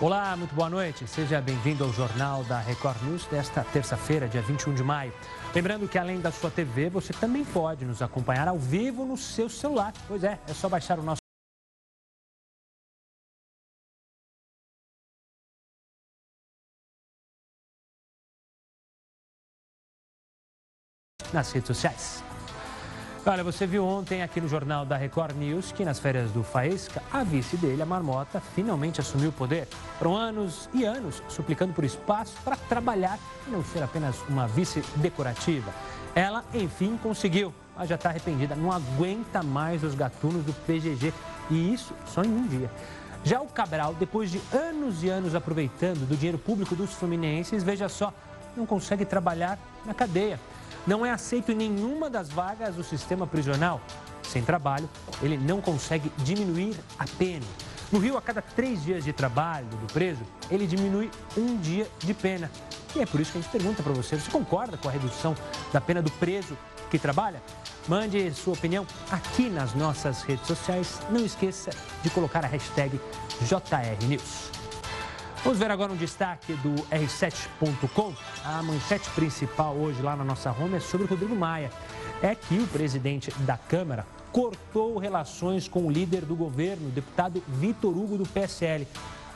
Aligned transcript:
Olá, 0.00 0.36
muito 0.36 0.52
boa 0.56 0.68
noite. 0.68 1.06
Seja 1.06 1.40
bem-vindo 1.40 1.84
ao 1.84 1.92
Jornal 1.92 2.42
da 2.44 2.58
Record 2.58 3.00
News 3.02 3.26
desta 3.26 3.62
terça-feira, 3.62 4.28
dia 4.28 4.42
21 4.42 4.74
de 4.74 4.82
maio. 4.82 5.12
Lembrando 5.54 5.88
que 5.88 5.96
além 5.96 6.20
da 6.20 6.32
sua 6.32 6.50
TV, 6.50 6.90
você 6.90 7.12
também 7.12 7.44
pode 7.44 7.84
nos 7.84 8.02
acompanhar 8.02 8.48
ao 8.48 8.58
vivo 8.58 9.04
no 9.04 9.16
seu 9.16 9.48
celular. 9.48 9.92
Pois 10.08 10.24
é, 10.24 10.40
é 10.48 10.52
só 10.52 10.68
baixar 10.68 10.98
o 10.98 11.02
nosso 11.02 11.20
nas 21.32 21.52
redes 21.52 21.68
sociais. 21.68 22.33
Olha, 23.26 23.42
você 23.42 23.66
viu 23.66 23.86
ontem 23.86 24.22
aqui 24.22 24.38
no 24.38 24.46
Jornal 24.46 24.84
da 24.84 24.98
Record 24.98 25.34
News 25.34 25.72
que 25.72 25.82
nas 25.82 25.98
férias 25.98 26.30
do 26.30 26.42
Faísca, 26.42 27.02
a 27.10 27.24
vice 27.24 27.56
dele, 27.56 27.80
a 27.80 27.86
Marmota, 27.86 28.38
finalmente 28.54 29.00
assumiu 29.00 29.30
o 29.30 29.32
poder. 29.32 29.66
Foram 29.98 30.14
anos 30.14 30.68
e 30.74 30.84
anos 30.84 31.22
suplicando 31.26 31.72
por 31.72 31.84
espaço 31.84 32.36
para 32.44 32.54
trabalhar 32.54 33.18
e 33.48 33.50
não 33.50 33.64
ser 33.64 33.82
apenas 33.82 34.14
uma 34.28 34.46
vice 34.46 34.84
decorativa. 34.96 35.72
Ela, 36.14 36.44
enfim, 36.52 36.98
conseguiu, 37.02 37.54
mas 37.74 37.88
já 37.88 37.94
está 37.94 38.10
arrependida, 38.10 38.54
não 38.54 38.70
aguenta 38.70 39.42
mais 39.42 39.82
os 39.82 39.94
gatunos 39.94 40.44
do 40.44 40.52
PGG. 40.52 41.10
E 41.50 41.72
isso 41.72 41.94
só 42.04 42.22
em 42.22 42.28
um 42.28 42.46
dia. 42.46 42.70
Já 43.24 43.40
o 43.40 43.46
Cabral, 43.46 43.94
depois 43.94 44.30
de 44.30 44.38
anos 44.52 45.02
e 45.02 45.08
anos 45.08 45.34
aproveitando 45.34 46.06
do 46.06 46.14
dinheiro 46.14 46.36
público 46.36 46.76
dos 46.76 46.92
fluminenses, 46.92 47.62
veja 47.62 47.88
só, 47.88 48.12
não 48.54 48.66
consegue 48.66 49.06
trabalhar 49.06 49.58
na 49.86 49.94
cadeia 49.94 50.38
não 50.86 51.04
é 51.04 51.10
aceito 51.10 51.52
em 51.52 51.54
nenhuma 51.54 52.10
das 52.10 52.28
vagas 52.28 52.74
do 52.74 52.84
sistema 52.84 53.26
prisional. 53.26 53.80
Sem 54.22 54.42
trabalho, 54.42 54.88
ele 55.22 55.36
não 55.36 55.60
consegue 55.60 56.10
diminuir 56.18 56.76
a 56.98 57.04
pena. 57.18 57.44
No 57.92 57.98
Rio, 57.98 58.16
a 58.16 58.22
cada 58.22 58.42
três 58.42 58.82
dias 58.82 59.04
de 59.04 59.12
trabalho 59.12 59.66
do 59.66 59.92
preso, 59.92 60.22
ele 60.50 60.66
diminui 60.66 61.10
um 61.36 61.56
dia 61.58 61.86
de 61.98 62.12
pena. 62.12 62.50
E 62.96 63.00
é 63.00 63.06
por 63.06 63.20
isso 63.20 63.32
que 63.32 63.38
a 63.38 63.40
gente 63.40 63.50
pergunta 63.50 63.82
para 63.82 63.92
você: 63.92 64.18
você 64.18 64.30
concorda 64.30 64.76
com 64.76 64.88
a 64.88 64.90
redução 64.90 65.36
da 65.72 65.80
pena 65.80 66.02
do 66.02 66.10
preso 66.12 66.56
que 66.90 66.98
trabalha? 66.98 67.42
Mande 67.86 68.32
sua 68.32 68.54
opinião 68.54 68.86
aqui 69.10 69.48
nas 69.50 69.74
nossas 69.74 70.22
redes 70.22 70.46
sociais. 70.46 71.00
Não 71.10 71.24
esqueça 71.24 71.70
de 72.02 72.10
colocar 72.10 72.44
a 72.44 72.48
hashtag 72.48 72.98
JRNews. 73.42 74.53
Vamos 75.44 75.58
ver 75.58 75.70
agora 75.70 75.92
um 75.92 75.96
destaque 75.96 76.54
do 76.54 76.70
R7.com. 76.84 78.14
A 78.46 78.62
manchete 78.62 79.10
principal 79.10 79.74
hoje 79.74 80.00
lá 80.00 80.16
na 80.16 80.24
nossa 80.24 80.50
home 80.50 80.76
é 80.76 80.80
sobre 80.80 81.06
o 81.06 81.10
Rodrigo 81.10 81.36
Maia. 81.36 81.70
É 82.22 82.34
que 82.34 82.58
o 82.58 82.66
presidente 82.66 83.30
da 83.40 83.58
Câmara 83.58 84.06
cortou 84.32 84.96
relações 84.96 85.68
com 85.68 85.86
o 85.86 85.90
líder 85.90 86.24
do 86.24 86.34
governo, 86.34 86.88
o 86.88 86.90
deputado 86.90 87.42
Vitor 87.46 87.94
Hugo 87.94 88.16
do 88.16 88.26
PSL. 88.26 88.88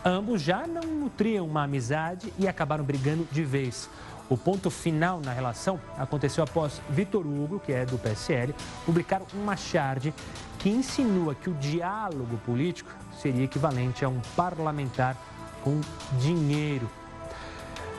Ambos 0.03 0.41
já 0.41 0.67
não 0.67 0.81
nutriam 0.81 1.45
uma 1.45 1.65
amizade 1.65 2.33
e 2.39 2.49
acabaram 2.49 2.85
brigando 2.85 3.29
de 3.31 3.45
vez. 3.45 3.91
O 4.31 4.37
ponto 4.37 4.71
final 4.71 5.21
na 5.21 5.35
relação 5.35 5.79
aconteceu 5.99 6.43
após 6.43 6.81
Vitor 6.89 7.27
Hugo, 7.27 7.61
que 7.61 7.71
é 7.71 7.85
do 7.85 7.99
PSL, 7.99 8.55
publicar 8.87 9.21
uma 9.35 9.59
charge 9.59 10.15
que 10.59 10.71
insinua 10.71 11.35
que 11.35 11.51
o 11.51 11.55
diálogo 11.55 12.39
político 12.47 12.91
seria 13.21 13.45
equivalente 13.45 14.07
a 14.07 14.09
um 14.09 14.21
parlamentar 14.35 15.15
com 15.69 15.81
dinheiro. 16.19 16.91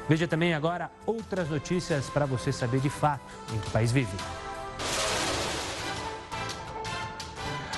Veja 0.08 0.28
também 0.28 0.56
agora 0.56 0.90
outras 1.06 1.50
notícias 1.50 2.10
para 2.10 2.26
você 2.26 2.52
saber 2.52 2.80
de 2.80 2.90
fato 2.90 3.22
em 3.54 3.60
que 3.60 3.70
país 3.70 3.92
vive. 3.92 4.18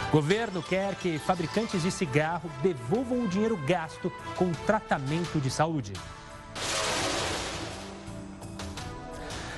Governo 0.09 0.63
quer 0.63 0.95
que 0.95 1.19
fabricantes 1.19 1.83
de 1.83 1.91
cigarro 1.91 2.49
devolvam 2.61 3.23
o 3.23 3.27
dinheiro 3.27 3.57
gasto 3.57 4.11
com 4.37 4.51
tratamento 4.65 5.39
de 5.41 5.49
saúde. 5.49 5.91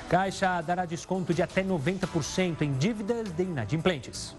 Caixa 0.08 0.60
dará 0.62 0.84
desconto 0.84 1.32
de 1.32 1.42
até 1.42 1.62
90% 1.62 2.62
em 2.62 2.72
dívidas 2.72 3.30
de 3.30 3.42
inadimplentes. 3.44 4.36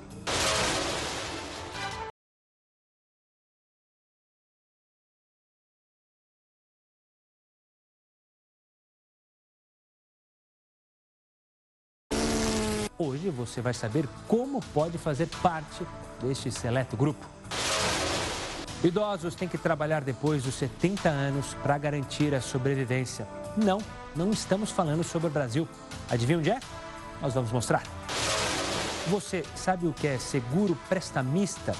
Hoje 13.25 13.31
você 13.31 13.59
vai 13.59 13.73
saber 13.73 14.07
como 14.27 14.61
pode 14.71 14.99
fazer 14.99 15.25
parte 15.41 15.83
deste 16.21 16.51
seleto 16.51 16.95
grupo. 16.95 17.25
Idosos 18.83 19.33
têm 19.33 19.47
que 19.47 19.57
trabalhar 19.57 20.03
depois 20.03 20.43
dos 20.43 20.53
70 20.53 21.09
anos 21.09 21.55
para 21.63 21.75
garantir 21.79 22.35
a 22.35 22.41
sobrevivência. 22.41 23.27
Não, 23.57 23.79
não 24.15 24.29
estamos 24.29 24.69
falando 24.69 25.03
sobre 25.03 25.27
o 25.27 25.31
Brasil. 25.31 25.67
Adivinha 26.07 26.37
onde 26.37 26.51
é? 26.51 26.59
Nós 27.19 27.33
vamos 27.33 27.51
mostrar. 27.51 27.81
Você 29.07 29.43
sabe 29.55 29.87
o 29.87 29.93
que 29.93 30.05
é 30.05 30.19
seguro 30.19 30.77
prestamista? 30.87 31.73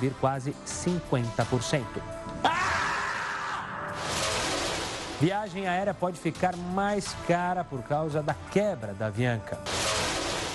Subir 0.00 0.14
quase 0.18 0.54
50%. 0.66 1.84
Viagem 5.20 5.68
aérea 5.68 5.92
pode 5.92 6.18
ficar 6.18 6.56
mais 6.56 7.14
cara 7.28 7.62
por 7.62 7.82
causa 7.82 8.22
da 8.22 8.34
quebra 8.50 8.94
da 8.94 9.06
Avianca. 9.06 9.58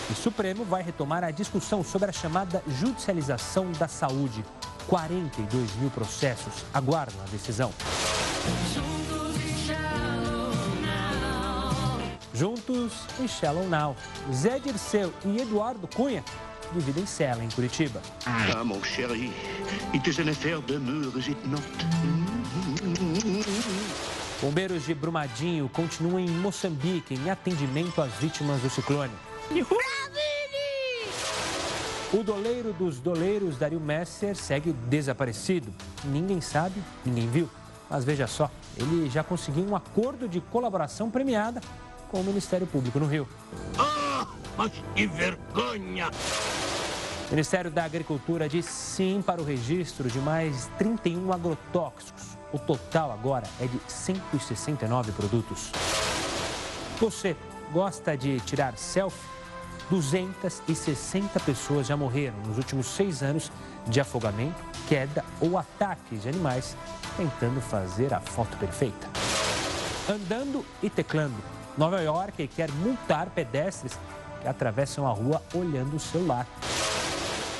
O 0.09 0.16
Supremo 0.16 0.66
vai 0.66 0.81
retomar 0.81 1.23
a 1.23 1.29
discussão 1.29 1.83
sobre 1.83 2.09
a 2.09 2.13
chamada 2.13 2.63
judicialização 2.67 3.72
da 3.73 3.88
saúde. 3.88 4.44
42 4.88 5.75
mil 5.75 5.91
processos 5.91 6.66
aguardam 6.73 7.22
a 7.22 7.29
decisão. 7.29 7.72
Juntos 12.33 12.94
e 13.19 13.27
Shallow 13.27 13.67
Now. 13.67 13.95
Zé 14.33 14.59
Dirceu 14.59 15.13
e 15.23 15.39
Eduardo 15.39 15.88
Cunha 15.88 16.23
dividem 16.75 17.06
cela 17.06 17.44
em 17.44 17.50
Curitiba. 17.50 18.02
Ah, 18.25 18.63
mon 18.63 18.84
chéri, 18.84 19.31
it 19.94 20.09
is 20.09 20.19
an 20.19 20.30
affair 20.30 20.59
d'amour, 20.62 21.18
is 21.18 21.28
it 21.28 21.47
not? 21.47 21.63
Bombeiros 24.41 24.86
de 24.86 24.94
Brumadinho 24.94 25.69
continuam 25.69 26.19
em 26.19 26.30
Moçambique 26.30 27.16
em 27.16 27.30
atendimento 27.30 28.02
às 28.02 28.12
vítimas 28.13 28.62
do 28.62 28.69
ciclone. 28.69 29.13
O 32.13 32.24
doleiro 32.24 32.74
dos 32.74 33.00
doleiros, 33.00 33.57
Dario 33.57 33.80
Messer, 33.80 34.36
segue 34.36 34.72
desaparecido. 34.72 35.74
Ninguém 36.03 36.42
sabe, 36.42 36.81
ninguém 37.03 37.30
viu. 37.30 37.50
Mas 37.90 38.03
veja 38.03 38.28
só, 38.28 38.50
ele 38.78 39.09
já 39.09 39.24
conseguiu 39.24 39.66
um 39.66 39.75
acordo 39.75 40.28
de 40.28 40.42
colaboração 40.42 41.09
premiada 41.09 41.62
com 42.09 42.22
o 42.22 42.24
Ministério 42.24 42.68
Público 42.68 43.00
no 43.00 43.06
Rio. 43.06 43.28
Ah, 43.78 44.28
mas 44.57 44.72
que 44.96 45.07
vergonha! 45.07 46.09
O 47.28 47.31
Ministério 47.31 47.72
da 47.72 47.84
Agricultura 47.84 48.47
diz 48.47 48.66
sim 48.66 49.22
para 49.25 49.41
o 49.41 49.44
registro 49.44 50.09
de 50.09 50.19
mais 50.19 50.69
31 50.78 51.34
agrotóxicos. 51.34 52.38
O 52.53 52.59
total 52.59 53.12
agora 53.12 53.47
é 53.59 53.66
de 53.66 53.80
169 53.88 55.12
produtos. 55.12 55.72
Você 57.00 57.36
gosta 57.74 58.16
de 58.16 58.40
tirar 58.41 58.78
selfie? 58.78 59.36
260 59.90 61.40
pessoas 61.40 61.88
já 61.88 61.97
morreram 61.97 62.38
nos 62.46 62.58
últimos 62.58 62.88
seis 62.88 63.22
anos 63.22 63.52
de 63.88 64.00
afogamento, 64.00 64.63
queda 64.88 65.24
ou 65.40 65.57
ataques 65.57 66.24
de 66.24 66.30
animais 66.30 66.75
tentando 67.18 67.62
fazer 67.62 68.13
a 68.13 68.19
foto 68.19 68.56
perfeita. 68.57 69.07
Andando 70.09 70.66
e 70.81 70.90
teclando. 70.90 71.36
Nova 71.78 72.02
York 72.02 72.47
quer 72.56 72.72
multar 72.72 73.30
pedestres 73.30 73.98
que 74.42 74.48
atravessam 74.48 75.06
a 75.07 75.12
rua 75.12 75.42
olhando 75.54 75.95
o 75.95 76.00
celular. 76.00 76.48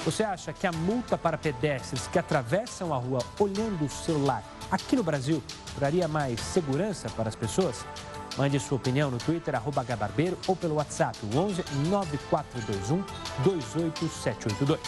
Você 0.06 0.24
acha 0.24 0.54
que 0.54 0.68
a 0.68 0.72
multa 0.72 1.18
para 1.18 1.36
pedestres 1.36 2.06
que 2.06 2.20
atravessam 2.20 2.94
a 2.94 2.98
rua 2.98 3.20
olhando 3.40 3.86
o 3.86 3.90
celular 3.90 4.44
aqui 4.70 4.96
no 4.96 5.02
Brasil 5.02 5.42
traria 5.76 6.08
mais 6.08 6.40
segurança 6.40 7.10
para 7.10 7.28
as 7.28 7.36
pessoas? 7.36 7.84
Mande 8.38 8.60
sua 8.60 8.78
opinião 8.78 9.10
no 9.10 9.18
Twitter, 9.18 9.56
arroba 9.56 9.84
Gabarbeiro, 9.84 10.38
ou 10.46 10.56
pelo 10.56 10.76
WhatsApp, 10.76 11.18
11 11.34 11.64
9421 11.90 13.04
28782. 13.44 14.80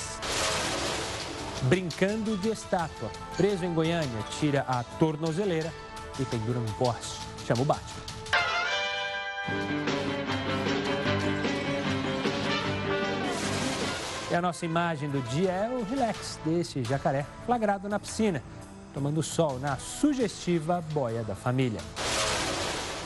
Brincando 1.63 2.37
de 2.37 2.49
estátua. 2.49 3.09
Preso 3.35 3.65
em 3.65 3.73
Goiânia, 3.73 4.23
tira 4.39 4.65
a 4.67 4.83
tornozeleira 4.83 5.73
e 6.19 6.25
pendura 6.25 6.59
num 6.59 6.73
poste. 6.73 7.19
Chama 7.43 7.63
o 7.63 7.65
Batman. 7.65 8.03
A 14.38 14.42
nossa 14.42 14.66
imagem 14.66 15.10
do 15.10 15.19
dia 15.30 15.51
é 15.51 15.69
o 15.69 15.84
relax 15.84 16.39
deste 16.45 16.84
jacaré 16.84 17.25
flagrado 17.45 17.89
na 17.89 18.00
piscina, 18.00 18.44
tomando 18.94 19.24
sol 19.24 19.57
na 19.60 19.78
sugestiva 19.78 20.84
boia 20.92 21.24
da 21.24 21.36
família. 21.36 21.80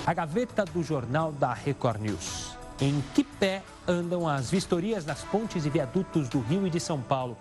A 0.06 0.14
gaveta 0.14 0.66
do 0.66 0.84
jornal 0.84 1.32
da 1.32 1.54
Record 1.54 2.02
News. 2.02 2.58
Em 2.82 3.02
que 3.14 3.24
pé 3.24 3.64
andam 3.88 4.28
as 4.28 4.50
vistorias 4.50 5.06
nas 5.06 5.22
pontes 5.22 5.66
e 5.66 5.70
viadutos 5.70 6.28
do 6.28 6.42
Rio 6.42 6.68
e 6.68 6.70
de 6.70 6.80
São 6.80 7.00
Paulo? 7.00 7.38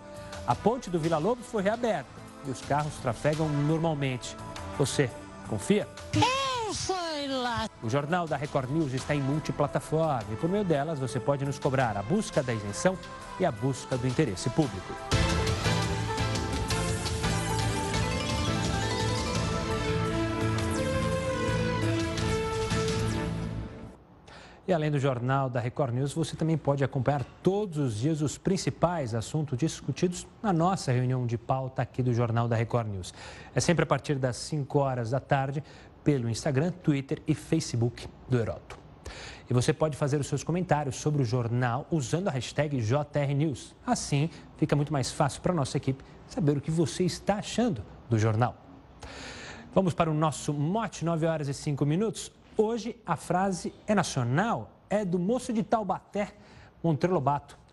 A 0.47 0.55
ponte 0.55 0.89
do 0.89 0.99
Vila 0.99 1.17
Lobos 1.17 1.47
foi 1.47 1.63
reaberta 1.63 2.09
e 2.47 2.51
os 2.51 2.61
carros 2.61 2.93
trafegam 3.01 3.49
normalmente. 3.49 4.37
Você 4.77 5.09
confia? 5.49 5.87
Eu 6.13 6.73
lá. 7.27 7.67
O 7.81 7.89
Jornal 7.89 8.27
da 8.27 8.37
Record 8.37 8.69
News 8.69 8.93
está 8.93 9.15
em 9.15 9.21
multiplataforma 9.21 10.25
e 10.31 10.35
por 10.35 10.49
meio 10.49 10.63
delas 10.63 10.99
você 10.99 11.19
pode 11.19 11.45
nos 11.45 11.59
cobrar 11.59 11.97
a 11.97 12.03
busca 12.03 12.43
da 12.43 12.53
isenção 12.53 12.97
e 13.39 13.45
a 13.45 13.51
busca 13.51 13.97
do 13.97 14.07
interesse 14.07 14.49
público. 14.49 14.93
E 24.71 24.73
além 24.73 24.89
do 24.89 24.97
jornal 24.97 25.49
da 25.49 25.59
Record 25.59 25.93
News, 25.93 26.13
você 26.13 26.33
também 26.33 26.57
pode 26.57 26.81
acompanhar 26.81 27.25
todos 27.43 27.77
os 27.77 27.97
dias 27.97 28.21
os 28.21 28.37
principais 28.37 29.13
assuntos 29.13 29.57
discutidos 29.57 30.25
na 30.41 30.53
nossa 30.53 30.93
reunião 30.93 31.25
de 31.25 31.37
pauta 31.37 31.81
aqui 31.81 32.01
do 32.01 32.13
Jornal 32.13 32.47
da 32.47 32.55
Record 32.55 32.87
News. 32.87 33.13
É 33.53 33.59
sempre 33.59 33.83
a 33.83 33.85
partir 33.85 34.15
das 34.15 34.37
5 34.37 34.79
horas 34.79 35.09
da 35.09 35.19
tarde 35.19 35.61
pelo 36.03 36.29
Instagram, 36.29 36.71
Twitter 36.71 37.21
e 37.27 37.33
Facebook 37.33 38.07
do 38.29 38.39
Heroto. 38.39 38.79
E 39.49 39.53
você 39.53 39.73
pode 39.73 39.97
fazer 39.97 40.19
os 40.19 40.27
seus 40.27 40.43
comentários 40.43 40.95
sobre 40.95 41.21
o 41.21 41.25
jornal 41.25 41.85
usando 41.91 42.29
a 42.29 42.31
hashtag 42.31 42.79
JRNews. 42.79 43.75
Assim, 43.85 44.29
fica 44.55 44.75
muito 44.75 44.93
mais 44.93 45.11
fácil 45.11 45.41
para 45.41 45.51
a 45.51 45.55
nossa 45.55 45.75
equipe 45.75 46.03
saber 46.27 46.57
o 46.57 46.61
que 46.61 46.71
você 46.71 47.03
está 47.03 47.35
achando 47.35 47.83
do 48.09 48.17
jornal. 48.17 48.55
Vamos 49.73 49.93
para 49.93 50.09
o 50.09 50.13
nosso 50.13 50.53
mote, 50.53 51.03
9 51.03 51.25
horas 51.25 51.47
e 51.49 51.53
5 51.53 51.85
minutos. 51.85 52.31
Hoje 52.57 52.95
a 53.05 53.15
frase 53.15 53.73
é 53.85 53.93
nacional, 53.93 54.71
é 54.89 55.03
do 55.03 55.19
moço 55.19 55.51
de 55.51 55.63
Taubaté, 55.63 56.33
Monteiro. 56.83 57.21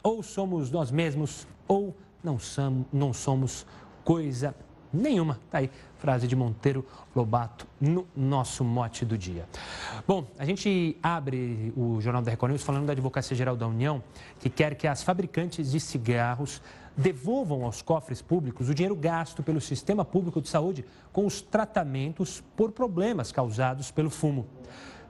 Ou 0.03 0.23
somos 0.23 0.71
nós 0.71 0.91
mesmos, 0.91 1.47
ou 1.67 1.97
não 2.23 2.39
somos, 2.39 2.87
não 2.93 3.13
somos 3.13 3.67
coisa 4.05 4.55
nenhuma. 4.93 5.39
Tá 5.51 5.59
aí, 5.59 5.71
frase 5.99 6.27
de 6.27 6.37
Monteiro 6.37 6.85
Lobato 7.15 7.67
no 7.81 8.07
nosso 8.17 8.65
mote 8.65 9.05
do 9.05 9.19
dia. 9.19 9.47
Bom, 10.07 10.27
a 10.39 10.45
gente 10.45 10.97
abre 11.03 11.73
o 11.77 12.01
Jornal 12.01 12.23
da 12.23 12.31
Record 12.31 12.53
News 12.53 12.63
falando 12.63 12.87
da 12.87 12.93
Advocacia 12.93 13.37
Geral 13.37 13.57
da 13.57 13.67
União, 13.67 14.03
que 14.39 14.49
quer 14.49 14.75
que 14.75 14.87
as 14.87 15.03
fabricantes 15.03 15.73
de 15.73 15.81
cigarros 15.81 16.63
devolvam 16.97 17.65
aos 17.65 17.81
cofres 17.81 18.21
públicos 18.21 18.69
o 18.69 18.75
dinheiro 18.75 18.97
gasto 18.97 19.43
pelo 19.43 19.61
Sistema 19.61 20.05
Público 20.05 20.43
de 20.43 20.49
Saúde 20.49 20.85
com 21.13 21.25
os 21.25 21.41
tratamentos 21.41 22.43
por 22.57 22.73
problemas 22.73 23.31
causados 23.31 23.91
pelo 23.91 24.11
fumo. 24.11 24.47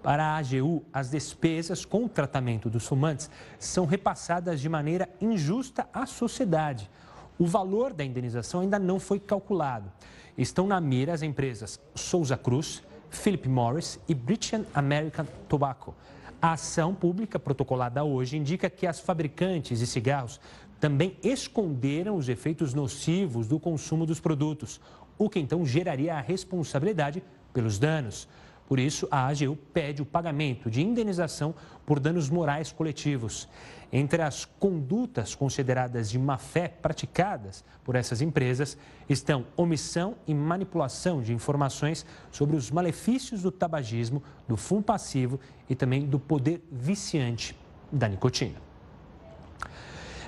Para 0.02 0.24
a 0.24 0.36
AGU, 0.36 0.84
as 0.92 1.10
despesas 1.10 1.84
com 1.84 2.04
o 2.04 2.08
tratamento 2.08 2.70
dos 2.70 2.86
fumantes 2.86 3.30
são 3.58 3.84
repassadas 3.84 4.60
de 4.60 4.68
maneira 4.68 5.08
injusta 5.20 5.88
à 5.92 6.06
sociedade. 6.06 6.88
O 7.38 7.46
valor 7.46 7.92
da 7.92 8.04
indenização 8.04 8.60
ainda 8.60 8.78
não 8.78 8.98
foi 8.98 9.20
calculado. 9.20 9.92
Estão 10.36 10.66
na 10.66 10.80
mira 10.80 11.12
as 11.14 11.22
empresas 11.22 11.80
Souza 11.94 12.36
Cruz, 12.36 12.82
Philip 13.10 13.48
Morris 13.48 13.98
e 14.08 14.14
British 14.14 14.60
American 14.74 15.24
Tobacco. 15.48 15.94
A 16.42 16.52
ação 16.52 16.94
pública 16.94 17.38
protocolada 17.38 18.02
hoje 18.02 18.36
indica 18.36 18.68
que 18.68 18.86
as 18.86 18.98
fabricantes 18.98 19.78
de 19.78 19.86
cigarros 19.86 20.40
também 20.80 21.16
esconderam 21.22 22.16
os 22.16 22.28
efeitos 22.28 22.74
nocivos 22.74 23.46
do 23.46 23.58
consumo 23.58 24.04
dos 24.04 24.20
produtos, 24.20 24.80
o 25.16 25.28
que 25.28 25.38
então 25.38 25.64
geraria 25.64 26.14
a 26.14 26.20
responsabilidade 26.20 27.22
pelos 27.52 27.78
danos. 27.78 28.28
Por 28.66 28.78
isso, 28.78 29.08
a 29.10 29.26
AGU 29.26 29.56
pede 29.72 30.02
o 30.02 30.06
pagamento 30.06 30.70
de 30.70 30.82
indenização 30.82 31.54
por 31.86 31.98
danos 31.98 32.28
morais 32.28 32.70
coletivos. 32.70 33.48
Entre 33.90 34.20
as 34.20 34.44
condutas 34.44 35.34
consideradas 35.34 36.10
de 36.10 36.18
má-fé 36.18 36.68
praticadas 36.68 37.64
por 37.82 37.96
essas 37.96 38.20
empresas 38.20 38.76
estão 39.08 39.46
omissão 39.56 40.14
e 40.26 40.34
manipulação 40.34 41.22
de 41.22 41.32
informações 41.32 42.04
sobre 42.30 42.54
os 42.54 42.70
malefícios 42.70 43.42
do 43.42 43.50
tabagismo, 43.50 44.22
do 44.46 44.58
fumo 44.58 44.82
passivo 44.82 45.40
e 45.70 45.74
também 45.74 46.06
do 46.06 46.18
poder 46.18 46.62
viciante 46.70 47.58
da 47.90 48.06
nicotina. 48.08 48.60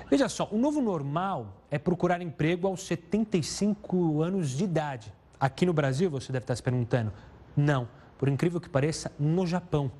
Veja 0.09 0.27
só, 0.27 0.49
o 0.51 0.57
novo 0.57 0.81
normal 0.81 1.55
é 1.69 1.77
procurar 1.77 2.21
emprego 2.21 2.67
aos 2.67 2.83
75 2.85 4.21
anos 4.23 4.49
de 4.49 4.63
idade. 4.63 5.13
Aqui 5.39 5.65
no 5.65 5.73
Brasil, 5.73 6.09
você 6.09 6.33
deve 6.33 6.43
estar 6.43 6.55
se 6.55 6.63
perguntando, 6.63 7.13
não. 7.55 7.87
Por 8.17 8.27
incrível 8.27 8.59
que 8.59 8.67
pareça, 8.67 9.11
no 9.17 9.47
Japão. 9.47 9.91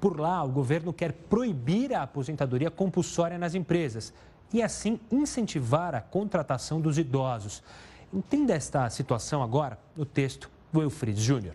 Por 0.00 0.18
lá, 0.18 0.42
o 0.42 0.48
governo 0.48 0.92
quer 0.92 1.12
proibir 1.12 1.94
a 1.94 2.02
aposentadoria 2.02 2.70
compulsória 2.70 3.36
nas 3.36 3.54
empresas 3.54 4.14
e, 4.52 4.62
assim, 4.62 4.98
incentivar 5.10 5.94
a 5.94 6.00
contratação 6.00 6.80
dos 6.80 6.98
idosos. 6.98 7.62
Entenda 8.12 8.54
esta 8.54 8.88
situação 8.88 9.42
agora 9.42 9.78
no 9.94 10.06
texto 10.06 10.50
do 10.72 10.80
Eufrides 10.80 11.22
Júnior. 11.22 11.54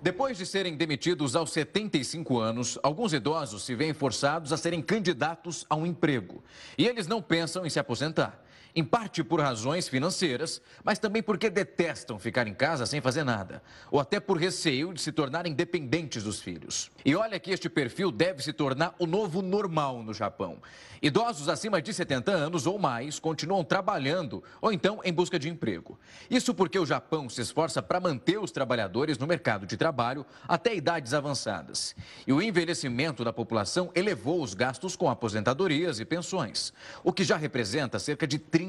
Depois 0.00 0.36
de 0.38 0.46
serem 0.46 0.76
demitidos 0.76 1.34
aos 1.34 1.52
75 1.52 2.38
anos, 2.38 2.78
alguns 2.82 3.12
idosos 3.12 3.64
se 3.64 3.74
veem 3.74 3.92
forçados 3.92 4.52
a 4.52 4.56
serem 4.56 4.80
candidatos 4.82 5.66
a 5.68 5.74
um 5.74 5.86
emprego. 5.86 6.42
E 6.78 6.86
eles 6.86 7.06
não 7.06 7.20
pensam 7.20 7.66
em 7.66 7.70
se 7.70 7.78
aposentar. 7.78 8.42
Em 8.78 8.84
parte 8.84 9.24
por 9.24 9.40
razões 9.40 9.88
financeiras, 9.88 10.60
mas 10.84 10.98
também 10.98 11.22
porque 11.22 11.48
detestam 11.48 12.18
ficar 12.18 12.46
em 12.46 12.52
casa 12.52 12.84
sem 12.84 13.00
fazer 13.00 13.24
nada, 13.24 13.62
ou 13.90 13.98
até 13.98 14.20
por 14.20 14.36
receio 14.36 14.92
de 14.92 15.00
se 15.00 15.10
tornarem 15.10 15.54
dependentes 15.54 16.24
dos 16.24 16.42
filhos. 16.42 16.90
E 17.02 17.14
olha 17.14 17.40
que 17.40 17.50
este 17.50 17.70
perfil 17.70 18.12
deve 18.12 18.42
se 18.42 18.52
tornar 18.52 18.94
o 18.98 19.06
novo 19.06 19.40
normal 19.40 20.02
no 20.02 20.12
Japão. 20.12 20.58
Idosos 21.00 21.48
acima 21.48 21.80
de 21.80 21.94
70 21.94 22.30
anos 22.30 22.66
ou 22.66 22.78
mais 22.78 23.18
continuam 23.18 23.64
trabalhando 23.64 24.44
ou 24.60 24.70
então 24.70 25.00
em 25.02 25.12
busca 25.12 25.38
de 25.38 25.48
emprego. 25.48 25.98
Isso 26.28 26.52
porque 26.52 26.78
o 26.78 26.84
Japão 26.84 27.30
se 27.30 27.40
esforça 27.40 27.82
para 27.82 27.98
manter 27.98 28.38
os 28.38 28.50
trabalhadores 28.50 29.16
no 29.16 29.26
mercado 29.26 29.66
de 29.66 29.78
trabalho 29.78 30.26
até 30.46 30.74
idades 30.74 31.14
avançadas. 31.14 31.96
E 32.26 32.32
o 32.32 32.42
envelhecimento 32.42 33.24
da 33.24 33.32
população 33.32 33.90
elevou 33.94 34.42
os 34.42 34.52
gastos 34.52 34.96
com 34.96 35.08
aposentadorias 35.08 35.98
e 35.98 36.04
pensões, 36.04 36.74
o 37.02 37.10
que 37.10 37.24
já 37.24 37.38
representa 37.38 37.98
cerca 37.98 38.26
de 38.26 38.38
30% 38.38 38.65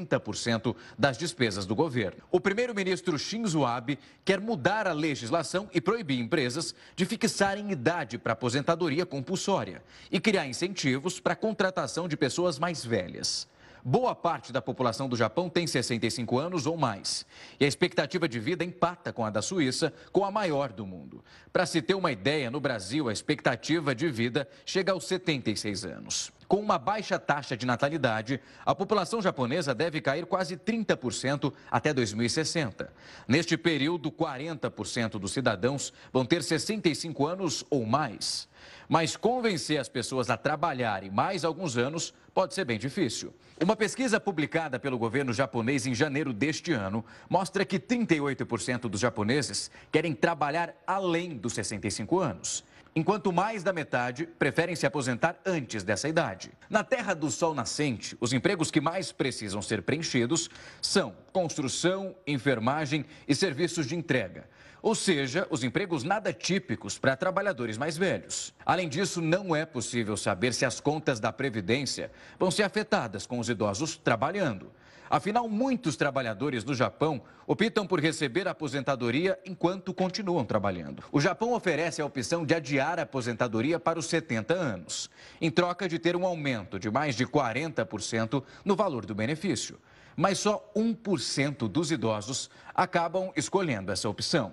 das 0.98 1.16
despesas 1.16 1.66
do 1.66 1.74
governo. 1.74 2.22
O 2.30 2.40
primeiro-ministro 2.40 3.18
Shinzo 3.18 3.64
Abe 3.64 3.98
quer 4.24 4.40
mudar 4.40 4.86
a 4.86 4.92
legislação 4.92 5.68
e 5.72 5.80
proibir 5.80 6.20
empresas 6.20 6.74
de 6.94 7.04
fixarem 7.04 7.70
idade 7.70 8.18
para 8.18 8.32
aposentadoria 8.32 9.06
compulsória 9.06 9.82
e 10.10 10.20
criar 10.20 10.46
incentivos 10.46 11.20
para 11.20 11.32
a 11.32 11.36
contratação 11.36 12.08
de 12.08 12.16
pessoas 12.16 12.58
mais 12.58 12.84
velhas. 12.84 13.48
Boa 13.84 14.14
parte 14.14 14.52
da 14.52 14.60
população 14.60 15.08
do 15.08 15.16
Japão 15.16 15.48
tem 15.48 15.66
65 15.66 16.38
anos 16.38 16.66
ou 16.66 16.76
mais. 16.76 17.24
E 17.58 17.64
a 17.64 17.68
expectativa 17.68 18.28
de 18.28 18.38
vida 18.38 18.64
empata 18.64 19.12
com 19.12 19.24
a 19.24 19.30
da 19.30 19.42
Suíça, 19.42 19.92
com 20.12 20.24
a 20.24 20.30
maior 20.30 20.72
do 20.72 20.86
mundo. 20.86 21.24
Para 21.52 21.66
se 21.66 21.80
ter 21.80 21.94
uma 21.94 22.12
ideia, 22.12 22.50
no 22.50 22.60
Brasil, 22.60 23.08
a 23.08 23.12
expectativa 23.12 23.94
de 23.94 24.08
vida 24.08 24.48
chega 24.64 24.92
aos 24.92 25.06
76 25.06 25.84
anos. 25.84 26.32
Com 26.48 26.56
uma 26.60 26.78
baixa 26.78 27.18
taxa 27.18 27.54
de 27.54 27.66
natalidade, 27.66 28.40
a 28.64 28.74
população 28.74 29.20
japonesa 29.20 29.74
deve 29.74 30.00
cair 30.00 30.24
quase 30.24 30.56
30% 30.56 31.52
até 31.70 31.92
2060. 31.92 32.90
Neste 33.28 33.58
período, 33.58 34.10
40% 34.10 35.18
dos 35.18 35.32
cidadãos 35.32 35.92
vão 36.10 36.24
ter 36.24 36.42
65 36.42 37.26
anos 37.26 37.64
ou 37.68 37.84
mais. 37.84 38.48
Mas 38.88 39.16
convencer 39.16 39.78
as 39.78 39.88
pessoas 39.88 40.30
a 40.30 40.36
trabalharem 40.36 41.10
mais 41.10 41.44
alguns 41.44 41.76
anos 41.76 42.14
pode 42.32 42.54
ser 42.54 42.64
bem 42.64 42.78
difícil. 42.78 43.34
Uma 43.62 43.76
pesquisa 43.76 44.18
publicada 44.18 44.78
pelo 44.78 44.96
governo 44.96 45.32
japonês 45.32 45.86
em 45.86 45.94
janeiro 45.94 46.32
deste 46.32 46.72
ano 46.72 47.04
mostra 47.28 47.66
que 47.66 47.78
38% 47.78 48.82
dos 48.82 49.00
japoneses 49.00 49.70
querem 49.92 50.14
trabalhar 50.14 50.74
além 50.86 51.36
dos 51.36 51.52
65 51.52 52.18
anos. 52.18 52.64
Enquanto 52.96 53.30
mais 53.30 53.62
da 53.62 53.72
metade 53.72 54.26
preferem 54.26 54.74
se 54.74 54.86
aposentar 54.86 55.38
antes 55.44 55.84
dessa 55.84 56.08
idade. 56.08 56.50
Na 56.70 56.82
terra 56.82 57.12
do 57.12 57.30
sol 57.30 57.54
nascente, 57.54 58.16
os 58.20 58.32
empregos 58.32 58.70
que 58.70 58.80
mais 58.80 59.12
precisam 59.12 59.60
ser 59.60 59.82
preenchidos 59.82 60.48
são 60.80 61.14
construção, 61.30 62.16
enfermagem 62.26 63.04
e 63.28 63.34
serviços 63.34 63.86
de 63.86 63.94
entrega 63.94 64.48
ou 64.82 64.94
seja, 64.94 65.46
os 65.50 65.64
empregos 65.64 66.04
nada 66.04 66.32
típicos 66.32 66.98
para 66.98 67.16
trabalhadores 67.16 67.76
mais 67.76 67.96
velhos. 67.96 68.54
Além 68.64 68.88
disso, 68.88 69.20
não 69.20 69.54
é 69.54 69.64
possível 69.64 70.16
saber 70.16 70.54
se 70.54 70.64
as 70.64 70.80
contas 70.80 71.20
da 71.20 71.32
Previdência 71.32 72.10
vão 72.38 72.50
ser 72.50 72.62
afetadas 72.62 73.26
com 73.26 73.38
os 73.38 73.48
idosos 73.48 73.96
trabalhando. 73.96 74.70
Afinal, 75.10 75.48
muitos 75.48 75.96
trabalhadores 75.96 76.64
no 76.64 76.74
Japão 76.74 77.22
optam 77.46 77.86
por 77.86 77.98
receber 77.98 78.46
a 78.46 78.50
aposentadoria 78.50 79.38
enquanto 79.44 79.94
continuam 79.94 80.44
trabalhando. 80.44 81.02
O 81.10 81.18
Japão 81.18 81.54
oferece 81.54 82.02
a 82.02 82.04
opção 82.04 82.44
de 82.44 82.54
adiar 82.54 82.98
a 82.98 83.02
aposentadoria 83.02 83.80
para 83.80 83.98
os 83.98 84.06
70 84.06 84.52
anos, 84.52 85.10
em 85.40 85.50
troca 85.50 85.88
de 85.88 85.98
ter 85.98 86.14
um 86.14 86.26
aumento 86.26 86.78
de 86.78 86.90
mais 86.90 87.16
de 87.16 87.26
40% 87.26 88.42
no 88.64 88.76
valor 88.76 89.06
do 89.06 89.14
benefício. 89.14 89.78
Mas 90.14 90.40
só 90.40 90.70
1% 90.76 91.68
dos 91.68 91.90
idosos 91.90 92.50
acabam 92.74 93.32
escolhendo 93.34 93.90
essa 93.90 94.08
opção. 94.08 94.52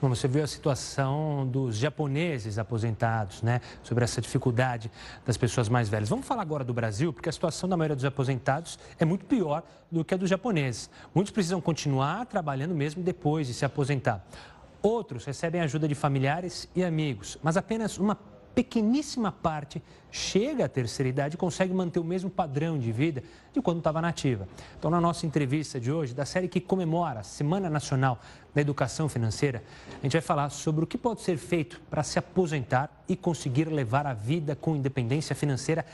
Bom, 0.00 0.08
você 0.08 0.26
viu 0.26 0.42
a 0.42 0.46
situação 0.46 1.46
dos 1.46 1.76
japoneses 1.76 2.56
aposentados, 2.56 3.42
né? 3.42 3.60
Sobre 3.82 4.02
essa 4.02 4.18
dificuldade 4.18 4.90
das 5.26 5.36
pessoas 5.36 5.68
mais 5.68 5.90
velhas. 5.90 6.08
Vamos 6.08 6.26
falar 6.26 6.40
agora 6.40 6.64
do 6.64 6.72
Brasil, 6.72 7.12
porque 7.12 7.28
a 7.28 7.32
situação 7.32 7.68
da 7.68 7.76
maioria 7.76 7.94
dos 7.94 8.06
aposentados 8.06 8.78
é 8.98 9.04
muito 9.04 9.26
pior 9.26 9.62
do 9.90 10.02
que 10.02 10.14
a 10.14 10.16
dos 10.16 10.30
japoneses. 10.30 10.88
Muitos 11.14 11.30
precisam 11.30 11.60
continuar 11.60 12.24
trabalhando 12.24 12.74
mesmo 12.74 13.02
depois 13.02 13.46
de 13.46 13.52
se 13.52 13.62
aposentar. 13.62 14.24
Outros 14.80 15.26
recebem 15.26 15.60
ajuda 15.60 15.86
de 15.86 15.94
familiares 15.94 16.66
e 16.74 16.82
amigos, 16.82 17.36
mas 17.42 17.58
apenas 17.58 17.98
uma 17.98 18.16
pequeníssima 18.54 19.30
parte 19.30 19.82
chega 20.10 20.64
à 20.64 20.68
terceira 20.68 21.08
idade 21.08 21.34
e 21.34 21.38
consegue 21.38 21.72
manter 21.72 22.00
o 22.00 22.04
mesmo 22.04 22.28
padrão 22.28 22.78
de 22.78 22.90
vida 22.90 23.22
de 23.52 23.60
quando 23.62 23.78
estava 23.78 24.00
nativa. 24.00 24.48
Então, 24.78 24.90
na 24.90 25.00
nossa 25.00 25.24
entrevista 25.24 25.78
de 25.78 25.92
hoje, 25.92 26.14
da 26.14 26.24
série 26.24 26.48
que 26.48 26.60
comemora 26.60 27.20
a 27.20 27.22
Semana 27.22 27.70
Nacional 27.70 28.18
da 28.54 28.60
Educação 28.60 29.08
Financeira, 29.08 29.62
a 29.98 30.02
gente 30.02 30.12
vai 30.12 30.20
falar 30.20 30.50
sobre 30.50 30.84
o 30.84 30.86
que 30.86 30.98
pode 30.98 31.20
ser 31.20 31.36
feito 31.36 31.80
para 31.88 32.02
se 32.02 32.18
aposentar 32.18 33.04
e 33.08 33.16
conseguir 33.16 33.68
levar 33.68 34.06
a 34.06 34.14
vida 34.14 34.56
com 34.56 34.74
independência 34.74 35.34
financeira 35.34 35.84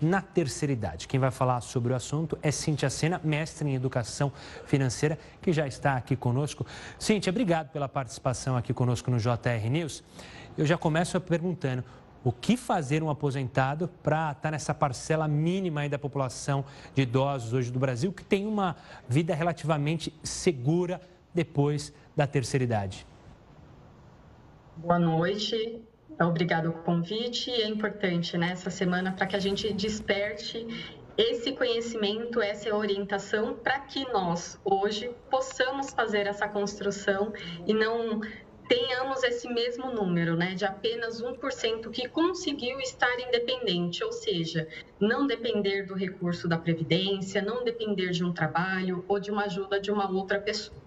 na 0.00 0.20
terceira 0.20 0.72
idade. 0.72 1.08
Quem 1.08 1.18
vai 1.18 1.30
falar 1.30 1.60
sobre 1.60 1.92
o 1.92 1.96
assunto 1.96 2.38
é 2.42 2.50
Cíntia 2.50 2.90
Sena, 2.90 3.20
mestre 3.22 3.68
em 3.68 3.74
Educação 3.74 4.32
Financeira, 4.66 5.18
que 5.40 5.52
já 5.52 5.66
está 5.66 5.96
aqui 5.96 6.16
conosco. 6.16 6.66
Cíntia, 6.98 7.30
obrigado 7.30 7.70
pela 7.70 7.88
participação 7.88 8.56
aqui 8.56 8.72
conosco 8.74 9.10
no 9.10 9.18
JR 9.18 9.68
News. 9.70 10.02
Eu 10.56 10.66
já 10.66 10.76
começo 10.76 11.20
perguntando, 11.20 11.84
o 12.26 12.32
que 12.32 12.56
fazer 12.56 13.04
um 13.04 13.08
aposentado 13.08 13.88
para 14.02 14.32
estar 14.32 14.34
tá 14.34 14.50
nessa 14.50 14.74
parcela 14.74 15.28
mínima 15.28 15.88
da 15.88 15.96
população 15.96 16.64
de 16.92 17.02
idosos 17.02 17.52
hoje 17.52 17.70
do 17.70 17.78
Brasil, 17.78 18.12
que 18.12 18.24
tem 18.24 18.48
uma 18.48 18.74
vida 19.08 19.32
relativamente 19.32 20.12
segura 20.24 21.00
depois 21.32 21.94
da 22.16 22.26
terceira 22.26 22.64
idade? 22.64 23.06
Boa 24.76 24.98
noite, 24.98 25.80
obrigado 26.20 26.72
pelo 26.72 26.82
convite. 26.82 27.48
É 27.48 27.68
importante 27.68 28.36
né, 28.36 28.56
semana 28.56 29.12
para 29.12 29.28
que 29.28 29.36
a 29.36 29.38
gente 29.38 29.72
desperte 29.72 30.66
esse 31.16 31.52
conhecimento, 31.52 32.42
essa 32.42 32.74
orientação 32.74 33.54
para 33.54 33.78
que 33.80 34.04
nós 34.12 34.60
hoje 34.64 35.14
possamos 35.30 35.90
fazer 35.90 36.26
essa 36.26 36.48
construção 36.48 37.32
e 37.64 37.72
não 37.72 38.20
tenhamos 38.68 39.22
esse 39.22 39.48
mesmo 39.48 39.90
número, 39.92 40.36
né, 40.36 40.54
de 40.54 40.64
apenas 40.64 41.22
1% 41.22 41.90
que 41.90 42.08
conseguiu 42.08 42.78
estar 42.80 43.18
independente, 43.20 44.02
ou 44.04 44.12
seja, 44.12 44.68
não 45.00 45.26
depender 45.26 45.84
do 45.84 45.94
recurso 45.94 46.48
da 46.48 46.58
Previdência, 46.58 47.42
não 47.42 47.64
depender 47.64 48.10
de 48.10 48.24
um 48.24 48.32
trabalho 48.32 49.04
ou 49.08 49.18
de 49.18 49.30
uma 49.30 49.44
ajuda 49.44 49.80
de 49.80 49.90
uma 49.90 50.10
outra 50.10 50.40
pessoa. 50.40 50.86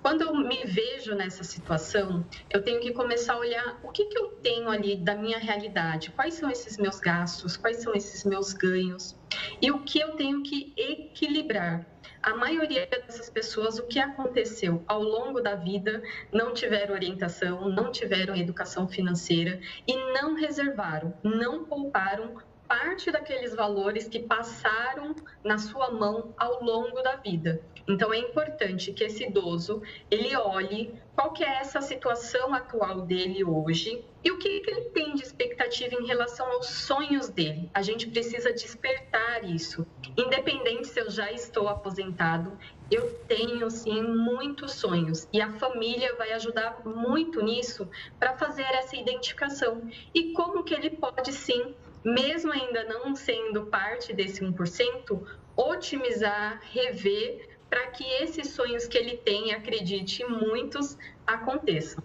Quando 0.00 0.22
eu 0.22 0.34
me 0.34 0.64
vejo 0.64 1.14
nessa 1.14 1.44
situação, 1.44 2.24
eu 2.50 2.62
tenho 2.62 2.80
que 2.80 2.92
começar 2.92 3.34
a 3.34 3.38
olhar 3.38 3.80
o 3.82 3.90
que, 3.90 4.06
que 4.06 4.18
eu 4.18 4.28
tenho 4.42 4.70
ali 4.70 4.96
da 4.96 5.14
minha 5.14 5.38
realidade, 5.38 6.10
quais 6.12 6.34
são 6.34 6.50
esses 6.50 6.78
meus 6.78 7.00
gastos, 7.00 7.56
quais 7.56 7.78
são 7.78 7.94
esses 7.94 8.24
meus 8.24 8.52
ganhos 8.52 9.16
e 9.60 9.70
o 9.70 9.80
que 9.80 9.98
eu 9.98 10.12
tenho 10.12 10.42
que 10.42 10.72
equilibrar 10.76 11.86
a 12.28 12.36
maioria 12.36 12.86
dessas 12.86 13.30
pessoas, 13.30 13.78
o 13.78 13.86
que 13.86 13.98
aconteceu 13.98 14.84
ao 14.86 15.02
longo 15.02 15.40
da 15.40 15.54
vida, 15.54 16.02
não 16.30 16.52
tiveram 16.52 16.94
orientação, 16.94 17.70
não 17.70 17.90
tiveram 17.90 18.36
educação 18.36 18.86
financeira 18.86 19.58
e 19.86 19.96
não 20.12 20.34
reservaram, 20.34 21.14
não 21.24 21.64
pouparam 21.64 22.36
parte 22.68 23.10
daqueles 23.10 23.54
valores 23.54 24.08
que 24.08 24.20
passaram 24.20 25.16
na 25.42 25.56
sua 25.56 25.90
mão 25.90 26.34
ao 26.36 26.62
longo 26.62 27.00
da 27.00 27.16
vida. 27.16 27.62
Então 27.88 28.12
é 28.12 28.18
importante 28.18 28.92
que 28.92 29.02
esse 29.02 29.24
idoso 29.24 29.82
ele 30.10 30.36
olhe 30.36 30.92
qual 31.14 31.32
que 31.32 31.42
é 31.42 31.58
essa 31.58 31.80
situação 31.80 32.52
atual 32.52 33.00
dele 33.00 33.42
hoje 33.42 34.04
e 34.22 34.30
o 34.30 34.38
que, 34.38 34.60
que 34.60 34.70
ele 34.70 34.82
tem 34.90 35.14
de 35.14 35.22
expectativa 35.22 35.94
em 35.94 36.06
relação 36.06 36.46
aos 36.52 36.66
sonhos 36.66 37.30
dele. 37.30 37.70
A 37.72 37.80
gente 37.80 38.06
precisa 38.08 38.52
despertar 38.52 39.42
isso. 39.42 39.86
Independente 40.16 40.86
se 40.86 41.00
eu 41.00 41.10
já 41.10 41.32
estou 41.32 41.66
aposentado, 41.66 42.58
eu 42.90 43.10
tenho 43.26 43.70
sim 43.70 44.02
muitos 44.02 44.72
sonhos 44.72 45.26
e 45.32 45.40
a 45.40 45.52
família 45.54 46.14
vai 46.16 46.32
ajudar 46.32 46.82
muito 46.84 47.42
nisso 47.42 47.88
para 48.18 48.36
fazer 48.36 48.66
essa 48.74 48.96
identificação 48.96 49.88
e 50.14 50.32
como 50.32 50.62
que 50.62 50.74
ele 50.74 50.90
pode 50.90 51.32
sim, 51.32 51.74
mesmo 52.04 52.52
ainda 52.52 52.84
não 52.84 53.16
sendo 53.16 53.66
parte 53.66 54.12
desse 54.12 54.44
1%, 54.44 55.22
otimizar, 55.56 56.60
rever 56.70 57.57
para 57.68 57.86
que 57.88 58.04
esses 58.04 58.48
sonhos 58.50 58.86
que 58.86 58.96
ele 58.96 59.16
tem, 59.16 59.52
acredite, 59.52 60.24
muitos 60.24 60.96
aconteçam. 61.26 62.02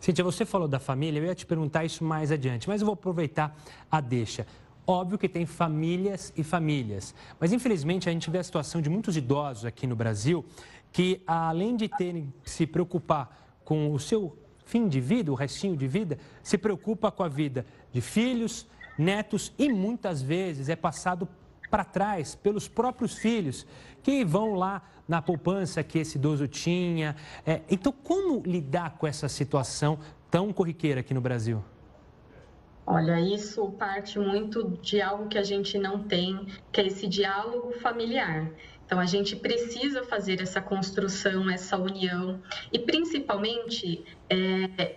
Cíntia, 0.00 0.24
você 0.24 0.44
falou 0.44 0.66
da 0.66 0.78
família, 0.78 1.20
eu 1.20 1.24
ia 1.26 1.34
te 1.34 1.46
perguntar 1.46 1.84
isso 1.84 2.04
mais 2.04 2.32
adiante, 2.32 2.68
mas 2.68 2.80
eu 2.80 2.86
vou 2.86 2.94
aproveitar 2.94 3.56
a 3.90 4.00
deixa. 4.00 4.46
Óbvio 4.86 5.16
que 5.16 5.28
tem 5.28 5.46
famílias 5.46 6.32
e 6.36 6.42
famílias, 6.42 7.14
mas 7.38 7.52
infelizmente 7.52 8.08
a 8.08 8.12
gente 8.12 8.28
vê 8.28 8.38
a 8.38 8.42
situação 8.42 8.80
de 8.80 8.90
muitos 8.90 9.16
idosos 9.16 9.64
aqui 9.64 9.86
no 9.86 9.94
Brasil 9.94 10.44
que, 10.90 11.22
além 11.26 11.76
de 11.76 11.88
terem 11.88 12.32
que 12.42 12.50
se 12.50 12.66
preocupar 12.66 13.60
com 13.64 13.92
o 13.92 13.98
seu 13.98 14.36
fim 14.64 14.88
de 14.88 15.00
vida, 15.00 15.30
o 15.30 15.34
restinho 15.34 15.76
de 15.76 15.86
vida, 15.86 16.18
se 16.42 16.58
preocupa 16.58 17.10
com 17.10 17.22
a 17.22 17.28
vida 17.28 17.64
de 17.92 18.00
filhos, 18.00 18.66
netos 18.98 19.52
e 19.58 19.72
muitas 19.72 20.20
vezes 20.20 20.68
é 20.68 20.76
passado 20.76 21.28
para 21.72 21.84
trás 21.84 22.34
pelos 22.34 22.68
próprios 22.68 23.14
filhos 23.16 23.66
que 24.02 24.22
vão 24.26 24.52
lá 24.52 24.82
na 25.08 25.22
poupança 25.22 25.82
que 25.82 25.98
esse 26.00 26.18
idoso 26.18 26.46
tinha. 26.46 27.16
É, 27.46 27.62
então, 27.70 27.90
como 27.90 28.42
lidar 28.44 28.98
com 28.98 29.06
essa 29.06 29.26
situação 29.26 29.98
tão 30.30 30.52
corriqueira 30.52 31.00
aqui 31.00 31.14
no 31.14 31.20
Brasil? 31.22 31.64
Olha, 32.86 33.18
isso 33.18 33.70
parte 33.70 34.18
muito 34.18 34.76
de 34.82 35.00
algo 35.00 35.28
que 35.28 35.38
a 35.38 35.42
gente 35.42 35.78
não 35.78 36.02
tem, 36.02 36.46
que 36.70 36.78
é 36.78 36.86
esse 36.88 37.06
diálogo 37.06 37.72
familiar. 37.80 38.50
Então, 38.84 39.00
a 39.00 39.06
gente 39.06 39.34
precisa 39.34 40.04
fazer 40.04 40.42
essa 40.42 40.60
construção, 40.60 41.48
essa 41.48 41.78
união 41.78 42.38
e, 42.70 42.78
principalmente, 42.78 44.04
é, 44.28 44.96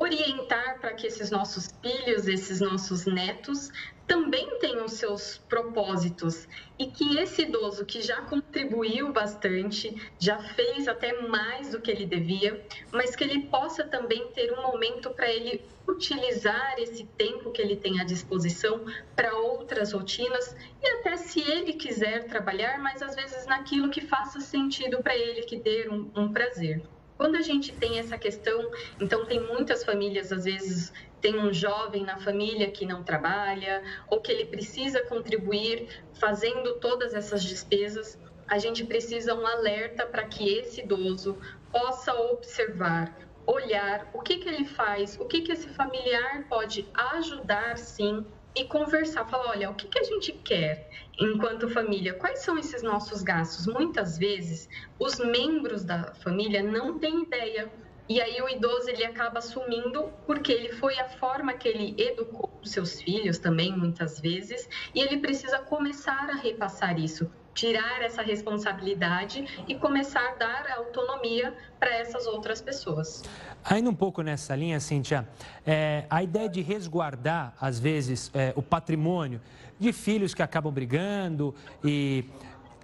orientar 0.00 0.80
para 0.80 0.94
que 0.94 1.06
esses 1.06 1.30
nossos 1.30 1.68
filhos, 1.82 2.26
esses 2.26 2.60
nossos 2.60 3.04
netos 3.04 3.70
também 4.06 4.58
tenham 4.58 4.86
seus 4.88 5.38
propósitos 5.48 6.46
e 6.78 6.86
que 6.86 7.18
esse 7.18 7.42
idoso 7.42 7.84
que 7.84 8.00
já 8.00 8.22
contribuiu 8.22 9.12
bastante, 9.12 9.94
já 10.18 10.38
fez 10.38 10.86
até 10.86 11.20
mais 11.22 11.70
do 11.70 11.80
que 11.80 11.90
ele 11.90 12.06
devia, 12.06 12.64
mas 12.92 13.16
que 13.16 13.24
ele 13.24 13.46
possa 13.48 13.84
também 13.84 14.28
ter 14.32 14.52
um 14.52 14.62
momento 14.62 15.10
para 15.10 15.30
ele 15.30 15.68
utilizar 15.88 16.74
esse 16.78 17.04
tempo 17.04 17.52
que 17.52 17.62
ele 17.62 17.76
tem 17.76 18.00
à 18.00 18.04
disposição 18.04 18.84
para 19.14 19.34
outras 19.36 19.92
rotinas 19.92 20.54
e 20.82 20.88
até 20.98 21.16
se 21.16 21.40
ele 21.40 21.74
quiser 21.74 22.26
trabalhar, 22.26 22.78
mas 22.78 23.02
às 23.02 23.14
vezes 23.14 23.46
naquilo 23.46 23.90
que 23.90 24.00
faça 24.00 24.40
sentido 24.40 25.02
para 25.02 25.16
ele, 25.16 25.42
que 25.42 25.58
dê 25.58 25.88
um, 25.88 26.10
um 26.16 26.32
prazer. 26.32 26.82
Quando 27.16 27.36
a 27.36 27.42
gente 27.42 27.72
tem 27.72 27.98
essa 27.98 28.18
questão, 28.18 28.70
então 29.00 29.24
tem 29.26 29.40
muitas 29.40 29.84
famílias, 29.84 30.30
às 30.32 30.44
vezes, 30.44 30.92
tem 31.20 31.38
um 31.38 31.52
jovem 31.52 32.04
na 32.04 32.18
família 32.18 32.70
que 32.70 32.84
não 32.84 33.02
trabalha 33.02 33.82
ou 34.10 34.20
que 34.20 34.30
ele 34.30 34.46
precisa 34.46 35.02
contribuir 35.04 35.88
fazendo 36.20 36.78
todas 36.78 37.14
essas 37.14 37.42
despesas, 37.42 38.18
a 38.46 38.58
gente 38.58 38.84
precisa 38.84 39.34
um 39.34 39.46
alerta 39.46 40.06
para 40.06 40.26
que 40.26 40.48
esse 40.58 40.82
idoso 40.82 41.38
possa 41.72 42.14
observar, 42.14 43.16
olhar 43.46 44.08
o 44.12 44.20
que, 44.20 44.38
que 44.38 44.48
ele 44.48 44.64
faz, 44.64 45.18
o 45.18 45.24
que, 45.24 45.40
que 45.40 45.52
esse 45.52 45.68
familiar 45.70 46.46
pode 46.48 46.88
ajudar 46.94 47.76
sim 47.78 48.24
e 48.56 48.64
conversar, 48.64 49.26
falar, 49.26 49.50
olha, 49.50 49.70
o 49.70 49.74
que, 49.74 49.86
que 49.86 49.98
a 49.98 50.02
gente 50.02 50.32
quer 50.32 50.88
enquanto 51.20 51.68
família? 51.68 52.14
Quais 52.14 52.38
são 52.42 52.58
esses 52.58 52.82
nossos 52.82 53.22
gastos? 53.22 53.66
Muitas 53.66 54.16
vezes, 54.16 54.66
os 54.98 55.18
membros 55.18 55.84
da 55.84 56.14
família 56.14 56.62
não 56.62 56.98
têm 56.98 57.22
ideia. 57.22 57.70
E 58.08 58.20
aí 58.20 58.40
o 58.40 58.48
idoso 58.48 58.88
ele 58.88 59.04
acaba 59.04 59.40
assumindo 59.40 60.10
porque 60.26 60.52
ele 60.52 60.72
foi 60.72 60.98
a 60.98 61.08
forma 61.08 61.52
que 61.52 61.68
ele 61.68 61.94
educou 61.98 62.58
os 62.62 62.70
seus 62.70 63.02
filhos 63.02 63.38
também 63.38 63.76
muitas 63.76 64.20
vezes 64.20 64.68
e 64.94 65.00
ele 65.00 65.18
precisa 65.18 65.58
começar 65.58 66.30
a 66.30 66.36
repassar 66.36 66.98
isso 67.00 67.30
tirar 67.56 68.02
essa 68.02 68.22
responsabilidade 68.22 69.64
e 69.66 69.74
começar 69.74 70.20
a 70.20 70.34
dar 70.34 70.70
autonomia 70.76 71.54
para 71.80 71.92
essas 71.96 72.26
outras 72.26 72.60
pessoas. 72.60 73.24
Ainda 73.64 73.88
um 73.88 73.94
pouco 73.94 74.22
nessa 74.22 74.54
linha, 74.54 74.78
Cíntia, 74.78 75.26
é, 75.66 76.04
a 76.10 76.22
ideia 76.22 76.48
de 76.48 76.60
resguardar, 76.60 77.54
às 77.58 77.80
vezes, 77.80 78.30
é, 78.34 78.52
o 78.54 78.62
patrimônio 78.62 79.40
de 79.78 79.92
filhos 79.92 80.34
que 80.34 80.42
acabam 80.42 80.72
brigando 80.72 81.54
e 81.82 82.26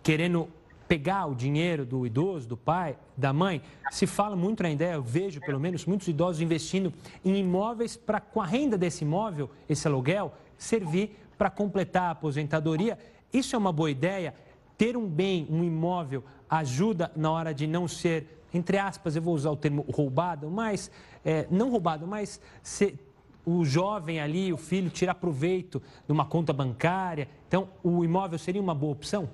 querendo 0.02 0.48
pegar 0.88 1.26
o 1.26 1.34
dinheiro 1.34 1.86
do 1.86 2.06
idoso, 2.06 2.48
do 2.48 2.56
pai, 2.56 2.96
da 3.16 3.32
mãe, 3.32 3.62
se 3.90 4.06
fala 4.06 4.34
muito 4.34 4.62
na 4.62 4.70
ideia, 4.70 4.94
eu 4.94 5.02
vejo 5.02 5.40
pelo 5.40 5.60
menos 5.60 5.86
muitos 5.86 6.08
idosos 6.08 6.40
investindo 6.42 6.92
em 7.24 7.36
imóveis 7.36 7.96
para, 7.96 8.20
com 8.20 8.40
a 8.40 8.46
renda 8.46 8.76
desse 8.76 9.04
imóvel, 9.04 9.50
esse 9.68 9.86
aluguel, 9.86 10.34
servir 10.56 11.16
para 11.38 11.50
completar 11.50 12.04
a 12.04 12.10
aposentadoria. 12.10 12.98
Isso 13.32 13.54
é 13.56 13.58
uma 13.58 13.72
boa 13.72 13.90
ideia? 13.90 14.34
Ter 14.76 14.96
um 14.96 15.08
bem, 15.08 15.46
um 15.50 15.62
imóvel, 15.62 16.24
ajuda 16.48 17.10
na 17.14 17.30
hora 17.30 17.54
de 17.54 17.66
não 17.66 17.86
ser, 17.86 18.44
entre 18.52 18.78
aspas, 18.78 19.16
eu 19.16 19.22
vou 19.22 19.34
usar 19.34 19.50
o 19.50 19.56
termo 19.56 19.84
roubado, 19.92 20.50
mas 20.50 20.90
é, 21.24 21.46
não 21.50 21.70
roubado, 21.70 22.06
mas 22.06 22.40
se, 22.62 22.98
o 23.44 23.64
jovem 23.64 24.20
ali, 24.20 24.52
o 24.52 24.56
filho, 24.56 24.90
tira 24.90 25.14
proveito 25.14 25.82
de 26.06 26.12
uma 26.12 26.24
conta 26.24 26.52
bancária. 26.52 27.28
Então, 27.48 27.68
o 27.82 28.04
imóvel 28.04 28.38
seria 28.38 28.60
uma 28.60 28.74
boa 28.74 28.92
opção? 28.92 29.28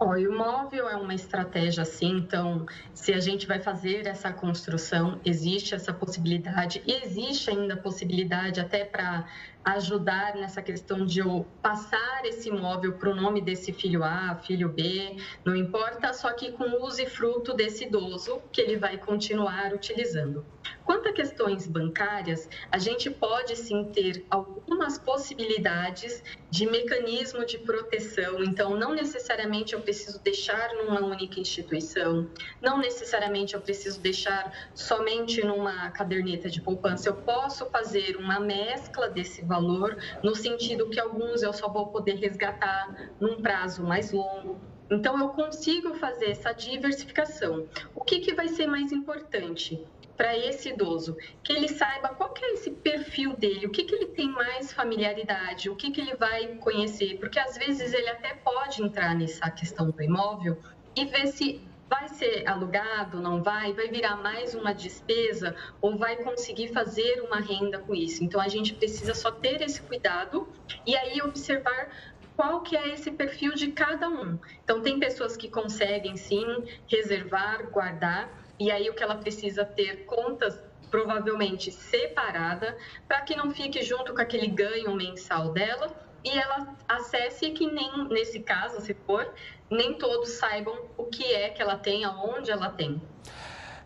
O 0.00 0.16
imóvel 0.16 0.88
é 0.88 0.96
uma 0.96 1.14
estratégia, 1.14 1.84
sim. 1.84 2.16
Então, 2.16 2.64
se 2.94 3.12
a 3.12 3.20
gente 3.20 3.46
vai 3.46 3.60
fazer 3.60 4.06
essa 4.06 4.32
construção, 4.32 5.20
existe 5.24 5.74
essa 5.74 5.92
possibilidade. 5.92 6.82
E 6.86 6.92
existe 7.04 7.50
ainda 7.50 7.74
a 7.74 7.76
possibilidade 7.76 8.60
até 8.60 8.84
para 8.84 9.26
ajudar 9.64 10.34
nessa 10.36 10.62
questão 10.62 11.04
de 11.04 11.20
eu 11.20 11.46
passar 11.60 12.24
esse 12.24 12.48
imóvel 12.48 12.94
para 12.94 13.10
o 13.10 13.14
nome 13.14 13.40
desse 13.40 13.72
filho 13.72 14.02
A, 14.02 14.34
filho 14.36 14.68
B, 14.68 15.16
não 15.44 15.54
importa, 15.54 16.12
só 16.14 16.32
que 16.32 16.52
com 16.52 16.82
uso 16.82 17.02
e 17.02 17.06
fruto 17.06 17.52
desse 17.52 17.84
idoso 17.84 18.40
que 18.50 18.60
ele 18.60 18.76
vai 18.76 18.96
continuar 18.96 19.74
utilizando. 19.74 20.44
Quanto 20.84 21.08
a 21.08 21.12
questões 21.12 21.66
bancárias, 21.66 22.48
a 22.70 22.78
gente 22.78 23.10
pode 23.10 23.54
sim 23.56 23.84
ter 23.92 24.24
algumas 24.30 24.98
possibilidades 24.98 26.22
de 26.50 26.66
mecanismo 26.66 27.44
de 27.44 27.58
proteção, 27.58 28.42
então 28.42 28.76
não 28.76 28.94
necessariamente 28.94 29.74
eu 29.74 29.80
preciso 29.90 30.22
deixar 30.22 30.72
numa 30.74 31.00
única 31.00 31.40
instituição, 31.40 32.30
não 32.62 32.78
necessariamente 32.78 33.54
eu 33.54 33.60
preciso 33.60 34.00
deixar 34.00 34.70
somente 34.72 35.44
numa 35.44 35.90
caderneta 35.90 36.48
de 36.48 36.60
poupança, 36.60 37.08
eu 37.08 37.16
posso 37.16 37.66
fazer 37.70 38.16
uma 38.16 38.38
mescla 38.38 39.08
desse 39.08 39.44
valor, 39.44 39.96
no 40.22 40.36
sentido 40.36 40.88
que 40.88 41.00
alguns 41.00 41.42
eu 41.42 41.52
só 41.52 41.68
vou 41.68 41.88
poder 41.88 42.14
resgatar 42.14 43.12
num 43.18 43.42
prazo 43.42 43.82
mais 43.82 44.12
longo. 44.12 44.60
Então, 44.88 45.18
eu 45.18 45.28
consigo 45.30 45.94
fazer 45.94 46.30
essa 46.30 46.52
diversificação. 46.52 47.68
O 47.94 48.04
que, 48.04 48.20
que 48.20 48.34
vai 48.34 48.48
ser 48.48 48.66
mais 48.66 48.92
importante? 48.92 49.84
Para 50.20 50.36
esse 50.36 50.68
idoso, 50.68 51.16
que 51.42 51.50
ele 51.50 51.66
saiba 51.66 52.10
qual 52.10 52.34
é 52.42 52.52
esse 52.52 52.70
perfil 52.72 53.34
dele, 53.38 53.64
o 53.64 53.70
que, 53.70 53.84
que 53.84 53.94
ele 53.94 54.08
tem 54.08 54.28
mais 54.28 54.70
familiaridade, 54.70 55.70
o 55.70 55.74
que, 55.74 55.90
que 55.90 55.98
ele 55.98 56.14
vai 56.14 56.56
conhecer, 56.56 57.16
porque 57.18 57.38
às 57.38 57.56
vezes 57.56 57.94
ele 57.94 58.10
até 58.10 58.34
pode 58.34 58.82
entrar 58.82 59.14
nessa 59.14 59.50
questão 59.50 59.90
do 59.90 60.02
imóvel 60.02 60.58
e 60.94 61.06
ver 61.06 61.26
se 61.28 61.66
vai 61.88 62.06
ser 62.06 62.46
alugado, 62.46 63.18
não 63.18 63.42
vai, 63.42 63.72
vai 63.72 63.88
virar 63.88 64.16
mais 64.16 64.54
uma 64.54 64.74
despesa 64.74 65.56
ou 65.80 65.96
vai 65.96 66.16
conseguir 66.16 66.68
fazer 66.68 67.22
uma 67.22 67.40
renda 67.40 67.78
com 67.78 67.94
isso. 67.94 68.22
Então 68.22 68.42
a 68.42 68.48
gente 68.48 68.74
precisa 68.74 69.14
só 69.14 69.30
ter 69.30 69.62
esse 69.62 69.80
cuidado 69.80 70.46
e 70.86 70.94
aí 70.98 71.22
observar 71.22 71.88
qual 72.36 72.60
que 72.60 72.76
é 72.76 72.90
esse 72.90 73.10
perfil 73.10 73.54
de 73.54 73.72
cada 73.72 74.06
um. 74.06 74.38
Então 74.62 74.82
tem 74.82 75.00
pessoas 75.00 75.34
que 75.34 75.48
conseguem 75.48 76.14
sim 76.18 76.44
reservar, 76.86 77.70
guardar 77.70 78.39
e 78.60 78.70
aí 78.70 78.90
o 78.90 78.94
que 78.94 79.02
ela 79.02 79.16
precisa 79.16 79.64
ter 79.64 80.04
contas 80.04 80.62
provavelmente 80.90 81.72
separada 81.72 82.76
para 83.08 83.22
que 83.22 83.34
não 83.34 83.50
fique 83.50 83.82
junto 83.82 84.12
com 84.14 84.20
aquele 84.20 84.48
ganho 84.48 84.94
mensal 84.94 85.50
dela 85.50 85.90
e 86.22 86.28
ela 86.28 86.76
acesse 86.86 87.50
que 87.52 87.66
nem 87.66 88.06
nesse 88.08 88.40
caso, 88.40 88.80
se 88.82 88.92
for, 88.92 89.32
nem 89.70 89.94
todos 89.94 90.32
saibam 90.32 90.76
o 90.98 91.04
que 91.04 91.24
é 91.24 91.48
que 91.48 91.62
ela 91.62 91.76
tem, 91.76 92.04
aonde 92.04 92.50
ela 92.50 92.68
tem. 92.68 93.00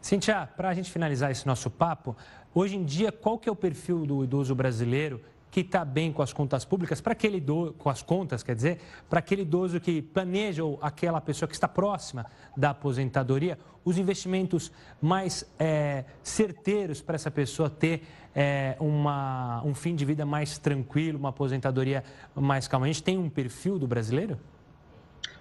Cintia, 0.00 0.48
para 0.56 0.70
a 0.70 0.74
gente 0.74 0.90
finalizar 0.90 1.30
esse 1.30 1.46
nosso 1.46 1.70
papo, 1.70 2.16
hoje 2.52 2.76
em 2.76 2.84
dia, 2.84 3.12
qual 3.12 3.38
que 3.38 3.48
é 3.48 3.52
o 3.52 3.56
perfil 3.56 4.04
do 4.04 4.24
idoso 4.24 4.54
brasileiro 4.54 5.22
que 5.54 5.60
está 5.60 5.84
bem 5.84 6.12
com 6.12 6.20
as 6.20 6.32
contas 6.32 6.64
públicas, 6.64 7.00
para 7.00 7.12
aquele 7.12 7.36
idoso, 7.36 7.74
com 7.74 7.88
as 7.88 8.02
contas, 8.02 8.42
quer 8.42 8.56
dizer, 8.56 8.80
para 9.08 9.20
aquele 9.20 9.42
idoso 9.42 9.78
que 9.78 10.02
planeja 10.02 10.64
ou 10.64 10.80
aquela 10.82 11.20
pessoa 11.20 11.48
que 11.48 11.54
está 11.54 11.68
próxima 11.68 12.26
da 12.56 12.70
aposentadoria, 12.70 13.56
os 13.84 13.96
investimentos 13.96 14.72
mais 15.00 15.48
é, 15.56 16.06
certeiros 16.24 17.00
para 17.00 17.14
essa 17.14 17.30
pessoa 17.30 17.70
ter 17.70 18.02
é, 18.34 18.76
uma, 18.80 19.62
um 19.64 19.76
fim 19.76 19.94
de 19.94 20.04
vida 20.04 20.26
mais 20.26 20.58
tranquilo, 20.58 21.20
uma 21.20 21.28
aposentadoria 21.28 22.02
mais 22.34 22.66
calma. 22.66 22.86
A 22.86 22.88
gente 22.88 23.04
tem 23.04 23.16
um 23.16 23.30
perfil 23.30 23.78
do 23.78 23.86
brasileiro? 23.86 24.36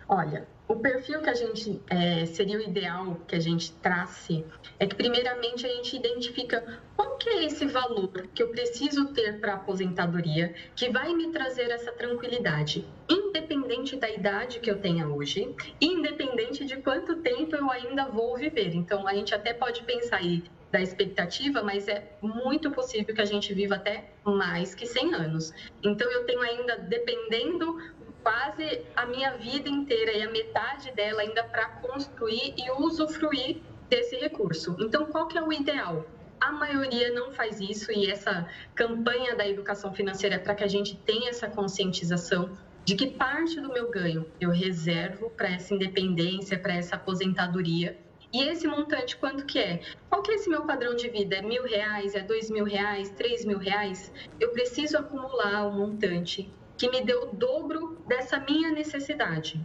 Olha, 0.07 0.47
o 0.73 0.79
perfil 0.79 1.21
que 1.21 1.29
a 1.29 1.35
gente 1.35 1.79
é, 1.87 2.25
seria 2.25 2.57
o 2.57 2.61
ideal 2.61 3.21
que 3.27 3.35
a 3.35 3.39
gente 3.39 3.71
trace 3.73 4.43
é 4.79 4.87
que 4.87 4.95
primeiramente 4.95 5.65
a 5.65 5.69
gente 5.69 5.95
identifica 5.95 6.81
qual 6.95 7.15
que 7.17 7.29
é 7.29 7.45
esse 7.45 7.65
valor 7.67 8.27
que 8.33 8.41
eu 8.41 8.49
preciso 8.49 9.13
ter 9.13 9.39
para 9.39 9.53
a 9.53 9.55
aposentadoria 9.55 10.53
que 10.75 10.89
vai 10.89 11.13
me 11.13 11.31
trazer 11.31 11.69
essa 11.69 11.91
tranquilidade, 11.91 12.87
independente 13.07 13.95
da 13.95 14.09
idade 14.09 14.59
que 14.59 14.69
eu 14.69 14.79
tenha 14.79 15.07
hoje, 15.07 15.55
independente 15.79 16.65
de 16.65 16.77
quanto 16.77 17.17
tempo 17.17 17.55
eu 17.55 17.69
ainda 17.69 18.05
vou 18.05 18.35
viver. 18.35 18.73
Então 18.73 19.07
a 19.07 19.13
gente 19.13 19.35
até 19.35 19.53
pode 19.53 19.83
pensar 19.83 20.17
aí 20.17 20.43
da 20.73 20.81
expectativa, 20.81 21.61
mas 21.61 21.87
é 21.87 22.17
muito 22.19 22.71
possível 22.71 23.13
que 23.13 23.21
a 23.21 23.25
gente 23.25 23.53
viva 23.53 23.75
até 23.75 24.09
mais 24.25 24.73
que 24.73 24.87
100 24.87 25.13
anos. 25.13 25.53
Então 25.83 26.11
eu 26.11 26.25
tenho 26.25 26.41
ainda 26.41 26.77
dependendo 26.77 27.77
quase 28.23 28.81
a 28.95 29.05
minha 29.05 29.31
vida 29.37 29.69
inteira 29.69 30.13
e 30.13 30.23
a 30.23 30.31
metade 30.31 30.91
dela 30.93 31.21
ainda 31.21 31.43
para 31.43 31.67
construir 31.67 32.55
e 32.57 32.71
usufruir 32.71 33.61
desse 33.89 34.15
recurso. 34.15 34.75
Então, 34.79 35.05
qual 35.07 35.27
que 35.27 35.37
é 35.37 35.43
o 35.43 35.51
ideal? 35.51 36.05
A 36.39 36.51
maioria 36.51 37.13
não 37.13 37.31
faz 37.31 37.59
isso 37.59 37.91
e 37.91 38.09
essa 38.09 38.47
campanha 38.73 39.35
da 39.35 39.47
educação 39.47 39.93
financeira 39.93 40.35
é 40.35 40.39
para 40.39 40.55
que 40.55 40.63
a 40.63 40.67
gente 40.67 40.95
tenha 40.95 41.29
essa 41.29 41.47
conscientização 41.47 42.57
de 42.85 42.95
que 42.95 43.07
parte 43.07 43.61
do 43.61 43.71
meu 43.71 43.89
ganho 43.89 44.25
eu 44.41 44.49
reservo 44.49 45.29
para 45.29 45.49
essa 45.49 45.73
independência, 45.73 46.57
para 46.57 46.73
essa 46.73 46.95
aposentadoria. 46.95 47.97
E 48.33 48.41
esse 48.43 48.67
montante, 48.67 49.15
quanto 49.15 49.45
que 49.45 49.59
é? 49.59 49.81
Qual 50.09 50.21
que 50.23 50.31
é 50.31 50.35
esse 50.35 50.49
meu 50.49 50.63
padrão 50.63 50.95
de 50.95 51.07
vida? 51.07 51.35
É 51.35 51.41
mil 51.41 51.63
reais? 51.63 52.15
É 52.15 52.21
dois 52.21 52.49
mil 52.49 52.65
reais? 52.65 53.11
Três 53.11 53.45
mil 53.45 53.59
reais? 53.59 54.11
Eu 54.39 54.49
preciso 54.51 54.97
acumular 54.97 55.67
um 55.67 55.77
montante 55.77 56.51
que 56.77 56.89
me 56.89 57.01
deu 57.01 57.23
o 57.23 57.35
dobro 57.35 58.03
dessa 58.07 58.39
minha 58.39 58.71
necessidade. 58.71 59.59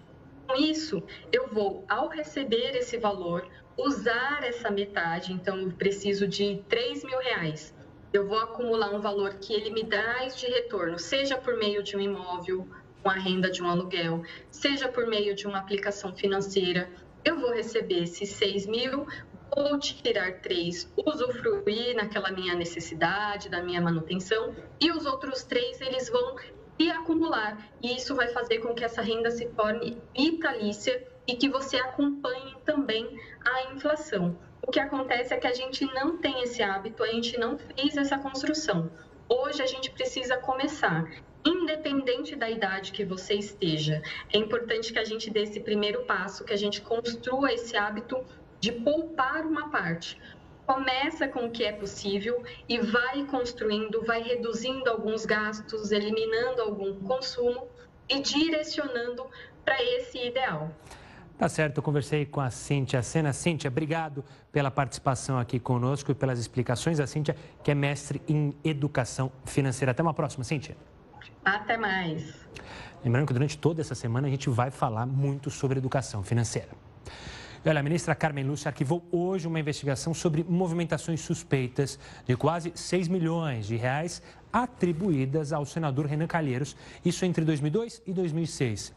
Com 0.47 0.55
isso, 0.55 1.03
eu 1.31 1.49
vou, 1.49 1.85
ao 1.89 2.09
receber 2.09 2.77
esse 2.77 2.97
valor, 2.97 3.47
usar 3.77 4.43
essa 4.43 4.71
metade, 4.71 5.33
então 5.33 5.59
eu 5.59 5.71
preciso 5.73 6.27
de 6.27 6.63
3 6.69 7.05
mil 7.05 7.19
reais. 7.19 7.75
Eu 8.13 8.27
vou 8.27 8.39
acumular 8.39 8.95
um 8.95 9.01
valor 9.01 9.35
que 9.35 9.53
ele 9.53 9.71
me 9.71 9.85
dá 9.85 10.25
de 10.25 10.47
retorno, 10.47 10.99
seja 10.99 11.37
por 11.37 11.59
meio 11.59 11.83
de 11.83 11.97
um 11.97 12.01
imóvel, 12.01 12.67
com 13.03 13.11
a 13.11 13.15
renda 13.15 13.51
de 13.51 13.63
um 13.63 13.69
aluguel, 13.69 14.23
seja 14.51 14.89
por 14.89 15.07
meio 15.07 15.35
de 15.35 15.47
uma 15.47 15.59
aplicação 15.59 16.15
financeira. 16.15 16.91
Eu 17.25 17.39
vou 17.39 17.53
receber 17.53 18.03
esses 18.05 18.31
6 18.31 18.67
mil, 18.67 19.07
vou 19.55 19.79
tirar 19.79 20.41
três, 20.41 20.91
usufruir 20.97 21.95
naquela 21.97 22.31
minha 22.31 22.55
necessidade, 22.55 23.49
da 23.49 23.63
minha 23.63 23.81
manutenção, 23.81 24.55
e 24.81 24.91
os 24.91 25.07
outros 25.07 25.45
três 25.45 25.81
eles 25.81 26.09
vão 26.09 26.37
e 26.79 26.91
acumular. 26.91 27.59
E 27.83 27.97
isso 27.97 28.15
vai 28.15 28.29
fazer 28.29 28.59
com 28.59 28.75
que 28.75 28.85
essa 28.85 29.03
renda 29.03 29.31
se 29.31 29.47
torne 29.49 30.01
vitalícia 30.17 31.07
e 31.27 31.35
que 31.35 31.49
você 31.49 31.77
acompanhe 31.77 32.55
também 32.65 33.19
a 33.45 33.73
inflação. 33.73 34.39
O 34.67 34.71
que 34.71 34.81
acontece 34.81 35.35
é 35.35 35.37
que 35.39 35.47
a 35.47 35.53
gente 35.53 35.85
não 35.95 36.19
tem 36.19 36.43
esse 36.43 36.63
hábito, 36.63 37.03
a 37.03 37.09
gente 37.09 37.39
não 37.39 37.59
fez 37.59 37.97
essa 37.97 38.19
construção. 38.19 38.91
Hoje 39.29 39.63
a 39.63 39.67
gente 39.67 39.91
precisa 39.91 40.37
começar. 40.37 41.05
Independente 41.45 42.35
da 42.35 42.51
idade 42.51 42.93
que 42.93 43.05
você 43.05 43.35
esteja, 43.35 44.03
é 44.33 44.39
importante 44.39 44.93
que 44.93 44.99
a 44.99 45.05
gente 45.05 45.31
dê 45.31 45.43
esse 45.43 45.61
primeiro 45.61 46.05
passo, 46.05 46.45
que 46.45 46.53
a 46.53 46.57
gente 46.57 46.81
construa 46.81 47.53
esse 47.53 47.77
hábito 47.77 48.25
de 48.61 48.73
poupar 48.73 49.47
uma 49.47 49.71
parte 49.71 50.21
começa 50.69 51.27
com 51.27 51.47
o 51.47 51.51
que 51.51 51.65
é 51.65 51.73
possível 51.73 52.45
e 52.69 52.79
vai 52.79 53.25
construindo, 53.25 54.05
vai 54.05 54.23
reduzindo 54.23 54.91
alguns 54.91 55.25
gastos, 55.25 55.91
eliminando 55.91 56.61
algum 56.61 56.95
consumo 57.01 57.67
e 58.07 58.21
direcionando 58.21 59.25
para 59.65 59.83
esse 59.83 60.19
ideal. 60.19 60.71
Tá 61.39 61.49
certo, 61.49 61.79
eu 61.79 61.83
conversei 61.83 62.27
com 62.27 62.41
a 62.41 62.51
Cíntia 62.51 63.03
Sena. 63.03 63.33
Cíntia, 63.33 63.69
obrigado 63.69 64.23
pela 64.53 64.71
participação 64.71 65.39
aqui 65.39 65.59
conosco 65.59 66.13
e 66.13 66.15
pelas 66.15 66.39
explicações. 66.39 67.01
A 67.01 67.07
Cíntia, 67.07 67.35
que 67.65 67.71
é 67.71 67.75
mestre 67.75 68.21
em 68.29 68.53
educação 68.63 69.33
financeira. 69.47 69.93
Até 69.93 70.03
uma 70.03 70.13
próxima, 70.13 70.45
Cíntia. 70.45 70.77
Até 71.43 71.79
mais. 71.79 72.47
Lembrando 73.03 73.27
que 73.29 73.33
durante 73.33 73.57
toda 73.57 73.81
essa 73.81 73.95
semana 73.95 74.29
a 74.29 74.31
gente 74.31 74.51
vai 74.51 74.71
falar 74.71 75.07
muito 75.07 75.49
sobre 75.51 75.79
educação 75.79 76.23
financeira. 76.23 76.69
Olha, 77.67 77.81
a 77.81 77.83
ministra 77.83 78.15
Carmen 78.15 78.45
Lúcia 78.45 78.69
arquivou 78.69 79.05
hoje 79.11 79.49
uma 79.49 79.59
investigação 79.59 80.15
sobre 80.15 80.45
movimentações 80.49 81.21
suspeitas 81.21 81.99
de 82.25 82.37
quase 82.37 82.73
6 82.75 83.09
milhões 83.09 83.67
de 83.67 83.77
reais 83.77 84.23
atribuídas 84.53 85.53
ao 85.53 85.67
senador 85.67 86.07
Renan 86.07 86.29
Calheiros, 86.29 86.77
isso 87.05 87.25
entre 87.25 87.45
2002 87.45 88.01
e 88.07 88.13
2006. 88.13 88.95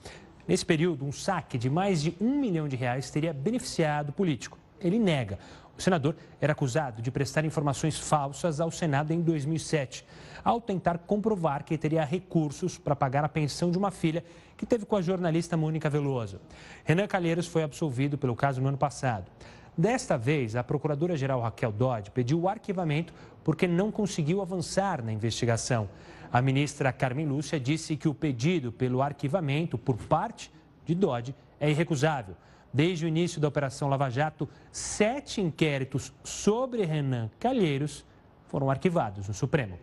Nesse 0.47 0.65
período, 0.65 1.06
um 1.06 1.12
saque 1.12 1.58
de 1.58 1.69
mais 1.69 2.02
de 2.02 2.15
um 2.21 2.39
milhão 2.39 2.67
de 2.67 2.76
reais 2.76 3.10
teria 3.10 3.34
beneficiado 3.34 4.10
o 4.10 4.13
político. 4.13 4.58
Ele 4.80 5.00
nega. 5.00 5.39
O 5.78 5.82
senador 5.82 6.15
era 6.39 6.54
acusado 6.54 7.02
de 7.02 7.10
prestar 7.10 7.43
informações 7.43 7.97
falsas 7.97 8.62
ao 8.62 8.69
Senado 8.69 9.12
em 9.12 9.21
2007 9.21 10.06
ao 10.43 10.62
tentar 10.62 10.97
comprovar 10.99 11.63
que 11.63 11.77
teria 11.77 12.04
recursos 12.04 12.77
para 12.77 12.95
pagar 12.95 13.23
a 13.23 13.30
pensão 13.30 13.71
de 13.71 13.77
uma 13.77 13.91
filha 13.91 14.23
que 14.58 14.65
teve 14.65 14.86
com 14.86 14.95
a 14.95 15.01
jornalista 15.01 15.58
Mônica 15.58 15.89
Veloso. 15.89 16.39
Renan 16.84 17.08
Calheiros 17.08 17.47
foi 17.47 17.63
absolvido 17.63 18.17
pelo 18.17 18.36
caso 18.36 18.62
no 18.62 18.67
ano 18.67 18.77
passado. 18.77 19.32
Desta 19.77 20.17
vez, 20.17 20.56
a 20.56 20.63
procuradora-geral 20.63 21.41
Raquel 21.41 21.71
Dodge 21.71 22.12
pediu 22.12 22.41
o 22.41 22.49
arquivamento 22.49 23.13
porque 23.43 23.67
não 23.67 23.91
conseguiu 23.91 24.41
avançar 24.41 25.04
na 25.04 25.13
investigação. 25.13 25.89
A 26.32 26.41
ministra 26.41 26.91
Carmen 26.91 27.25
Lúcia 27.25 27.60
disse 27.60 27.95
que 27.95 28.08
o 28.08 28.13
pedido 28.13 28.71
pelo 28.71 29.01
arquivamento 29.01 29.77
por 29.77 29.97
parte 29.97 30.51
de 30.86 30.93
Dodge 30.93 31.34
é 31.60 31.69
irrecusável. 31.69 32.36
Desde 32.73 33.06
o 33.06 33.08
início 33.08 33.41
da 33.41 33.47
Operação 33.47 33.89
Lava 33.89 34.10
Jato, 34.10 34.47
sete 34.71 35.41
inquéritos 35.41 36.13
sobre 36.23 36.86
Renan 36.86 37.30
Calheiros 37.39 38.06
foram 38.47 38.69
arquivados 38.69 39.27
no 39.27 39.34
Supremo. 39.34 39.77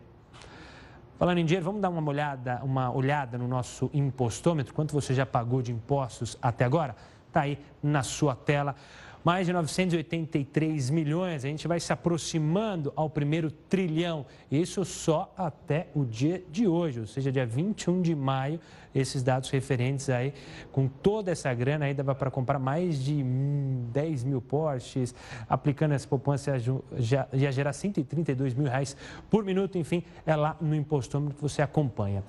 Falando 1.19 1.39
em 1.39 1.45
dinheiro, 1.45 1.65
vamos 1.65 1.81
dar 1.81 1.89
uma 1.89 2.09
olhada, 2.09 2.61
uma 2.63 2.95
olhada 2.95 3.37
no 3.37 3.49
nosso 3.49 3.91
impostômetro. 3.93 4.73
Quanto 4.73 4.93
você 4.93 5.13
já 5.13 5.27
pagou 5.27 5.61
de 5.61 5.73
impostos 5.73 6.39
até 6.41 6.65
agora? 6.65 6.95
Está 7.27 7.41
aí 7.41 7.59
na 7.83 8.05
sua 8.05 8.37
tela 8.37 8.77
mais 9.25 9.47
de 9.47 9.53
983 9.53 10.91
milhões. 10.91 11.45
A 11.45 11.49
gente 11.49 11.69
vai 11.69 11.81
se 11.81 11.93
aproximando 11.93 12.93
ao 12.97 13.11
primeiro 13.11 13.51
trilhão. 13.51 14.25
Isso 14.51 14.85
só 14.85 15.33
até 15.37 15.89
o 15.95 16.05
dia 16.05 16.43
de 16.51 16.67
hoje, 16.67 17.01
ou 17.01 17.07
seja, 17.07 17.33
dia 17.33 17.45
21 17.45 18.01
de 18.01 18.15
maio. 18.15 18.61
Esses 18.95 19.23
dados 19.23 19.51
referentes 19.51 20.09
aí, 20.09 20.33
com 20.73 20.89
toda 20.89 21.31
essa 21.31 21.53
grana, 21.53 21.87
aí 21.87 21.95
dava 21.95 22.15
para 22.15 22.31
comprar 22.31 22.59
mais 22.59 23.03
de 23.03 23.23
10 23.23 24.25
mil 24.25 24.41
Porsches. 24.41 25.15
Aplicando 25.49 25.93
essa 25.93 26.07
poupança, 26.07 26.59
já, 26.97 27.29
ia 27.33 27.53
gerar 27.53 27.73
132 27.73 28.55
mil 28.55 28.67
reais 28.67 28.97
por 29.31 29.45
minuto. 29.45 29.79
Enfim, 29.79 30.03
é 30.27 30.35
lá 30.35 30.57
no 30.61 30.75
impostômetro 30.75 31.37
que 31.37 31.43
você 31.43 31.63
acompanha. 31.63 32.23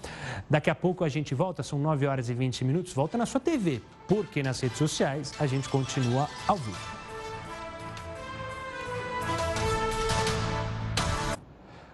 Daqui 0.49 0.69
a 0.69 0.75
pouco 0.75 1.03
a 1.03 1.09
gente 1.09 1.33
volta, 1.33 1.63
são 1.63 1.79
9 1.79 2.05
horas 2.07 2.29
e 2.29 2.33
20 2.33 2.65
minutos. 2.65 2.93
Volta 2.93 3.17
na 3.17 3.25
sua 3.25 3.39
TV, 3.39 3.81
porque 4.07 4.43
nas 4.43 4.59
redes 4.59 4.77
sociais 4.77 5.33
a 5.39 5.47
gente 5.47 5.69
continua 5.69 6.27
ao 6.47 6.57
vivo. 6.57 6.99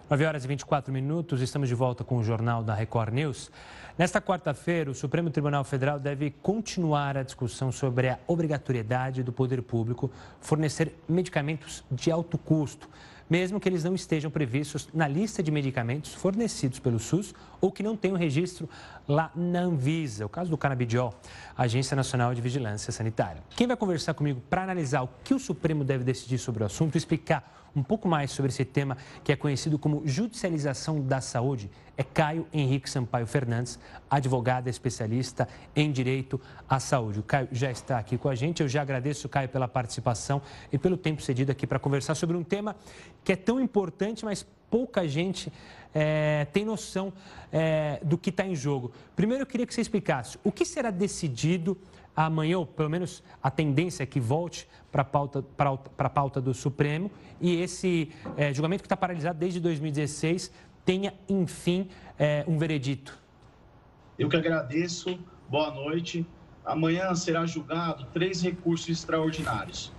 9 0.08 0.23
horas 0.23 0.45
e 0.45 0.47
24 0.47 0.93
minutos, 0.93 1.41
estamos 1.41 1.67
de 1.67 1.73
volta 1.73 2.04
com 2.04 2.17
o 2.17 2.23
Jornal 2.23 2.63
da 2.63 2.75
Record 2.75 3.12
News. 3.12 3.49
Nesta 3.98 4.20
quarta-feira, 4.20 4.92
o 4.92 4.94
Supremo 4.94 5.30
Tribunal 5.30 5.64
Federal 5.64 5.98
deve 5.98 6.30
continuar 6.42 7.16
a 7.16 7.24
discussão 7.24 7.72
sobre 7.72 8.10
a 8.10 8.20
obrigatoriedade 8.28 9.24
do 9.24 9.32
poder 9.32 9.62
público 9.62 10.12
fornecer 10.42 10.94
medicamentos 11.08 11.82
de 11.90 12.12
alto 12.12 12.38
custo, 12.38 12.90
mesmo 13.30 13.58
que 13.58 13.70
eles 13.70 13.86
não 13.86 13.96
estejam 13.96 14.30
previstos 14.30 14.90
na 14.94 15.08
lista 15.08 15.42
de 15.42 15.50
medicamentos 15.50 16.14
fornecidos 16.14 16.78
pelo 16.78 17.00
SUS 17.00 17.34
ou 17.65 17.71
que 17.71 17.82
não 17.82 17.97
tenham 17.97 18.15
registro 18.15 18.69
lá 19.08 19.32
na 19.36 19.62
Anvisa, 19.62 20.23
o 20.23 20.30
caso 20.30 20.51
do 20.51 20.58
canabidiol, 20.58 21.13
Agência 21.58 21.95
Nacional 21.95 22.34
de 22.34 22.39
Vigilância 22.39 22.91
Sanitária. 22.91 23.41
Quem 23.56 23.65
vai 23.65 23.75
conversar 23.75 24.13
comigo 24.13 24.39
para 24.47 24.62
analisar 24.62 25.01
o 25.01 25.10
que 25.23 25.34
o 25.34 25.39
Supremo 25.39 25.84
deve 25.84 26.04
decidir 26.04 26.38
sobre 26.38 26.62
o 26.62 26.65
assunto, 26.67 26.95
explicar 26.95 27.65
um 27.75 27.82
pouco 27.82 28.08
mais 28.08 28.32
sobre 28.32 28.51
esse 28.51 28.63
tema 28.63 28.97
que 29.23 29.32
é 29.32 29.36
conhecido 29.36 29.80
como 29.80 30.04
judicialização 30.06 31.01
da 31.01 31.19
saúde 31.19 31.69
é 31.97 32.04
Caio 32.04 32.45
Henrique 32.54 32.89
Sampaio 32.89 33.25
Fernandes, 33.25 33.80
advogado 34.10 34.67
especialista 34.67 35.47
em 35.75 35.91
direito 35.91 36.39
à 36.69 36.80
saúde. 36.80 37.19
O 37.19 37.23
Caio 37.23 37.47
já 37.51 37.71
está 37.71 37.97
aqui 37.97 38.17
com 38.17 38.30
a 38.30 38.36
gente. 38.36 38.62
Eu 38.62 38.67
já 38.67 38.82
agradeço, 38.82 39.28
Caio, 39.30 39.49
pela 39.49 39.67
participação 39.67 40.41
e 40.71 40.78
pelo 40.78 40.97
tempo 40.97 41.21
cedido 41.21 41.51
aqui 41.51 41.65
para 41.65 41.80
conversar 41.80 42.13
sobre 42.15 42.36
um 42.36 42.43
tema 42.43 42.75
que 43.23 43.32
é 43.32 43.36
tão 43.36 43.60
importante, 43.60 44.25
mas 44.25 44.45
pouca 44.69 45.08
gente 45.08 45.51
é, 45.96 46.46
tem 46.52 46.66
noção 46.66 47.14
é, 47.52 48.02
do 48.04 48.18
que 48.18 48.30
está 48.30 48.46
em 48.46 48.54
jogo. 48.54 48.92
Primeiro, 49.16 49.44
eu 49.44 49.48
queria 49.48 49.66
que 49.66 49.74
você 49.74 49.80
explicasse 49.80 50.38
o 50.44 50.52
que 50.52 50.66
será 50.66 50.92
decidido 50.92 51.78
amanhã, 52.14 52.60
ou 52.60 52.66
pelo 52.66 52.90
menos 52.90 53.24
a 53.42 53.50
tendência 53.50 54.04
é 54.04 54.06
que 54.06 54.20
volte 54.20 54.68
para 54.92 55.02
a 55.02 55.06
pauta, 55.06 55.42
pauta 56.14 56.42
do 56.42 56.54
Supremo 56.54 57.10
e 57.40 57.62
esse 57.62 58.12
é, 58.36 58.54
julgamento 58.54 58.84
que 58.84 58.88
está 58.88 58.98
paralisado 58.98 59.40
desde 59.40 59.60
2016 59.60 60.52
tenha, 60.84 61.14
enfim, 61.28 61.90
é, 62.20 62.44
um 62.48 62.58
veredito. 62.58 63.18
Eu 64.20 64.30
que 64.30 64.38
agradeço, 64.38 65.18
boa 65.50 65.72
noite. 65.72 66.26
Amanhã 66.64 67.14
será 67.16 67.46
julgado 67.46 68.06
três 68.14 68.42
recursos 68.42 68.88
extraordinários. 68.90 69.92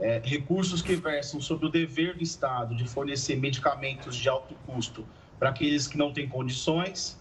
É, 0.00 0.20
recursos 0.24 0.80
que 0.80 0.94
versam 0.94 1.40
sobre 1.40 1.66
o 1.66 1.68
dever 1.68 2.16
do 2.16 2.22
Estado 2.22 2.74
de 2.74 2.86
fornecer 2.88 3.36
medicamentos 3.36 4.14
de 4.14 4.28
alto 4.28 4.54
custo 4.64 5.04
para 5.38 5.50
aqueles 5.50 5.86
que 5.86 5.96
não 5.96 6.12
têm 6.12 6.28
condições, 6.28 7.18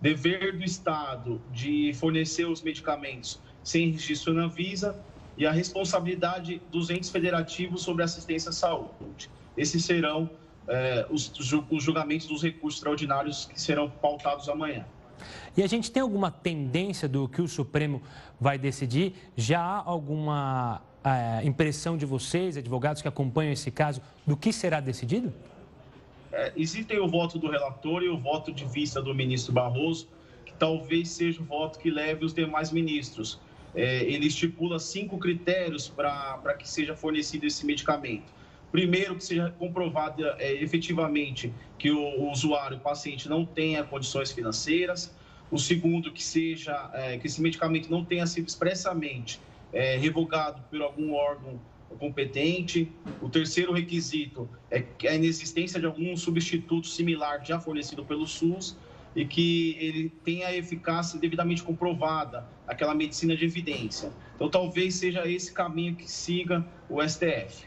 dever 0.00 0.56
do 0.56 0.64
Estado 0.64 1.40
de 1.52 1.92
fornecer 1.94 2.46
os 2.46 2.62
medicamentos 2.62 3.40
sem 3.62 3.90
registro 3.90 4.32
na 4.32 4.46
Visa 4.46 4.98
e 5.36 5.46
a 5.46 5.52
responsabilidade 5.52 6.60
dos 6.70 6.90
entes 6.90 7.10
federativos 7.10 7.82
sobre 7.82 8.02
assistência 8.02 8.50
à 8.50 8.52
saúde. 8.52 9.30
Esses 9.56 9.84
serão 9.84 10.30
é, 10.66 11.06
os, 11.10 11.32
os 11.70 11.82
julgamentos 11.82 12.26
dos 12.26 12.42
recursos 12.42 12.78
extraordinários 12.78 13.46
que 13.46 13.60
serão 13.60 13.90
pautados 13.90 14.48
amanhã. 14.48 14.84
E 15.56 15.62
a 15.62 15.66
gente 15.66 15.90
tem 15.90 16.00
alguma 16.02 16.30
tendência 16.30 17.08
do 17.08 17.28
que 17.28 17.42
o 17.42 17.48
Supremo 17.48 18.00
vai 18.40 18.56
decidir? 18.56 19.14
Já 19.36 19.60
há 19.60 19.82
alguma 19.84 20.80
é, 21.02 21.44
impressão 21.44 21.96
de 21.96 22.06
vocês, 22.06 22.56
advogados 22.56 23.02
que 23.02 23.08
acompanham 23.08 23.52
esse 23.52 23.70
caso, 23.70 24.00
do 24.26 24.36
que 24.36 24.52
será 24.52 24.80
decidido? 24.80 25.32
É, 26.32 26.52
existem 26.56 26.98
o 26.98 27.08
voto 27.08 27.38
do 27.38 27.50
relator 27.50 28.02
e 28.02 28.08
o 28.08 28.18
voto 28.18 28.52
de 28.52 28.64
vista 28.64 29.00
do 29.00 29.14
ministro 29.14 29.52
Barroso, 29.52 30.08
que 30.44 30.52
talvez 30.54 31.08
seja 31.08 31.40
o 31.40 31.44
voto 31.44 31.78
que 31.78 31.90
leve 31.90 32.24
os 32.24 32.34
demais 32.34 32.70
ministros 32.70 33.40
é, 33.74 34.02
ele 34.04 34.26
estipula 34.26 34.78
cinco 34.78 35.18
critérios 35.18 35.88
para 35.88 36.54
que 36.58 36.68
seja 36.68 36.96
fornecido 36.96 37.46
esse 37.46 37.64
medicamento. 37.66 38.24
Primeiro, 38.70 39.16
que 39.16 39.24
seja 39.24 39.50
comprovado 39.58 40.26
é, 40.38 40.52
efetivamente 40.62 41.52
que 41.78 41.90
o, 41.90 41.98
o, 41.98 42.30
usuário, 42.30 42.76
o 42.76 42.80
paciente, 42.80 43.28
não 43.28 43.44
tenha 43.44 43.82
condições 43.84 44.32
financeiras. 44.32 45.14
O 45.50 45.58
segundo, 45.58 46.12
que 46.12 46.22
seja 46.22 46.90
é, 46.92 47.16
que 47.18 47.26
esse 47.26 47.40
medicamento 47.40 47.90
não 47.90 48.04
tenha 48.04 48.26
sido 48.26 48.48
expressamente 48.48 49.40
é, 49.72 49.96
revogado 49.96 50.62
por 50.70 50.82
algum 50.82 51.14
órgão 51.14 51.58
competente. 51.96 52.90
O 53.20 53.28
terceiro 53.28 53.72
requisito 53.72 54.48
é 54.70 54.84
a 55.08 55.14
inexistência 55.14 55.80
de 55.80 55.86
algum 55.86 56.16
substituto 56.16 56.86
similar 56.86 57.44
já 57.44 57.58
fornecido 57.58 58.04
pelo 58.04 58.26
SUS 58.26 58.76
e 59.14 59.24
que 59.24 59.76
ele 59.80 60.10
tenha 60.24 60.54
eficácia 60.54 61.18
devidamente 61.18 61.62
comprovada, 61.62 62.46
aquela 62.66 62.94
medicina 62.94 63.36
de 63.36 63.44
evidência. 63.44 64.12
Então, 64.34 64.48
talvez 64.48 64.94
seja 64.94 65.26
esse 65.26 65.52
caminho 65.52 65.96
que 65.96 66.10
siga 66.10 66.64
o 66.88 67.02
STF. 67.02 67.66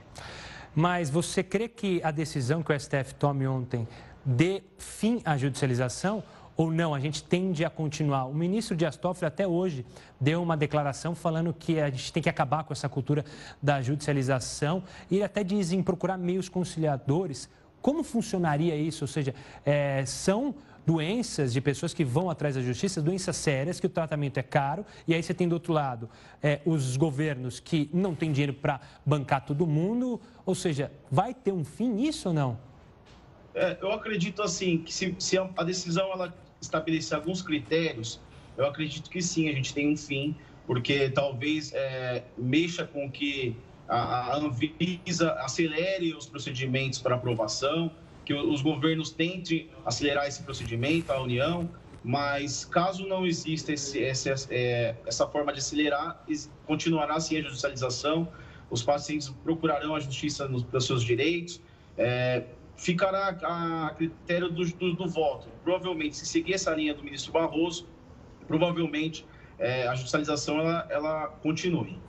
Mas 0.73 1.09
você 1.09 1.43
crê 1.43 1.67
que 1.67 2.01
a 2.03 2.11
decisão 2.11 2.63
que 2.63 2.71
o 2.71 2.79
STF 2.79 3.15
tome 3.15 3.45
ontem 3.45 3.87
dê 4.23 4.63
fim 4.77 5.21
à 5.25 5.35
judicialização 5.35 6.23
ou 6.55 6.71
não? 6.71 6.93
A 6.93 6.99
gente 6.99 7.23
tende 7.23 7.63
a 7.65 7.69
continuar. 7.69 8.25
O 8.25 8.33
ministro 8.33 8.75
Dias 8.75 8.95
Toffoli 8.95 9.27
até 9.27 9.47
hoje 9.47 9.85
deu 10.19 10.41
uma 10.41 10.55
declaração 10.57 11.15
falando 11.15 11.53
que 11.53 11.79
a 11.79 11.89
gente 11.89 12.11
tem 12.11 12.21
que 12.21 12.29
acabar 12.29 12.63
com 12.63 12.73
essa 12.73 12.89
cultura 12.89 13.25
da 13.61 13.81
judicialização 13.81 14.83
e 15.09 15.23
até 15.23 15.43
diz 15.43 15.71
em 15.71 15.81
procurar 15.81 16.17
meios 16.17 16.49
conciliadores. 16.49 17.49
Como 17.81 18.03
funcionaria 18.03 18.75
isso? 18.75 19.03
Ou 19.03 19.07
seja, 19.07 19.33
é, 19.65 20.05
são 20.05 20.53
doenças 20.85 21.53
de 21.53 21.61
pessoas 21.61 21.93
que 21.93 22.03
vão 22.03 22.29
atrás 22.29 22.55
da 22.55 22.61
justiça, 22.61 23.01
doenças 23.01 23.35
sérias, 23.35 23.79
que 23.79 23.85
o 23.85 23.89
tratamento 23.89 24.37
é 24.37 24.43
caro, 24.43 24.85
e 25.07 25.13
aí 25.13 25.21
você 25.21 25.33
tem 25.33 25.47
do 25.47 25.53
outro 25.53 25.73
lado 25.73 26.09
é, 26.41 26.59
os 26.65 26.97
governos 26.97 27.59
que 27.59 27.89
não 27.93 28.15
têm 28.15 28.31
dinheiro 28.31 28.53
para 28.53 28.79
bancar 29.05 29.45
todo 29.45 29.67
mundo, 29.67 30.19
ou 30.45 30.55
seja, 30.55 30.91
vai 31.09 31.33
ter 31.33 31.51
um 31.51 31.63
fim 31.63 31.89
nisso 31.89 32.29
ou 32.29 32.33
não? 32.33 32.70
É, 33.53 33.77
eu 33.81 33.91
acredito 33.91 34.41
assim, 34.41 34.79
que 34.79 34.93
se, 34.93 35.15
se, 35.19 35.37
a 35.37 35.63
decisão 35.63 36.11
ela 36.11 36.33
estabelecer 36.61 37.17
alguns 37.17 37.41
critérios, 37.41 38.19
eu 38.57 38.65
acredito 38.65 39.09
que 39.09 39.21
sim, 39.21 39.49
a 39.49 39.53
gente 39.53 39.73
tem 39.73 39.91
um 39.91 39.97
fim, 39.97 40.35
porque 40.65 41.09
talvez 41.09 41.73
é, 41.73 42.23
mexa 42.37 42.85
com 42.85 43.09
que 43.09 43.55
a, 43.87 44.33
a 44.33 44.37
Anvisa 44.37 45.33
acelere 45.33 46.13
os 46.13 46.25
procedimentos 46.25 46.99
para 46.99 47.15
aprovação, 47.15 47.91
que 48.23 48.33
os 48.33 48.61
governos 48.61 49.11
tentem 49.11 49.69
acelerar 49.85 50.27
esse 50.27 50.43
procedimento, 50.43 51.11
a 51.11 51.21
União, 51.21 51.69
mas 52.03 52.65
caso 52.65 53.05
não 53.07 53.25
exista 53.25 53.73
esse, 53.73 53.99
esse, 53.99 54.29
é, 54.49 54.95
essa 55.05 55.27
forma 55.27 55.51
de 55.51 55.59
acelerar, 55.59 56.23
continuará 56.65 57.15
assim 57.15 57.37
a 57.37 57.41
judicialização, 57.41 58.27
os 58.69 58.81
pacientes 58.81 59.29
procurarão 59.43 59.95
a 59.95 59.99
justiça 59.99 60.47
nos, 60.47 60.63
pelos 60.63 60.85
seus 60.85 61.03
direitos, 61.03 61.61
é, 61.97 62.43
ficará 62.81 63.29
a 63.43 63.93
critério 63.95 64.49
do, 64.49 64.65
do, 64.65 64.93
do, 64.95 65.07
voto. 65.07 65.47
Provavelmente, 65.63 66.17
se 66.17 66.25
seguir 66.25 66.55
essa 66.55 66.73
linha 66.73 66.95
do 66.95 67.03
ministro 67.03 67.31
Barroso, 67.31 67.87
provavelmente 68.47 69.25
é, 69.59 69.87
a 69.87 69.93
judicialização 69.93 70.59
ela, 70.59 70.87
ela 70.89 71.27
continue. 71.27 71.99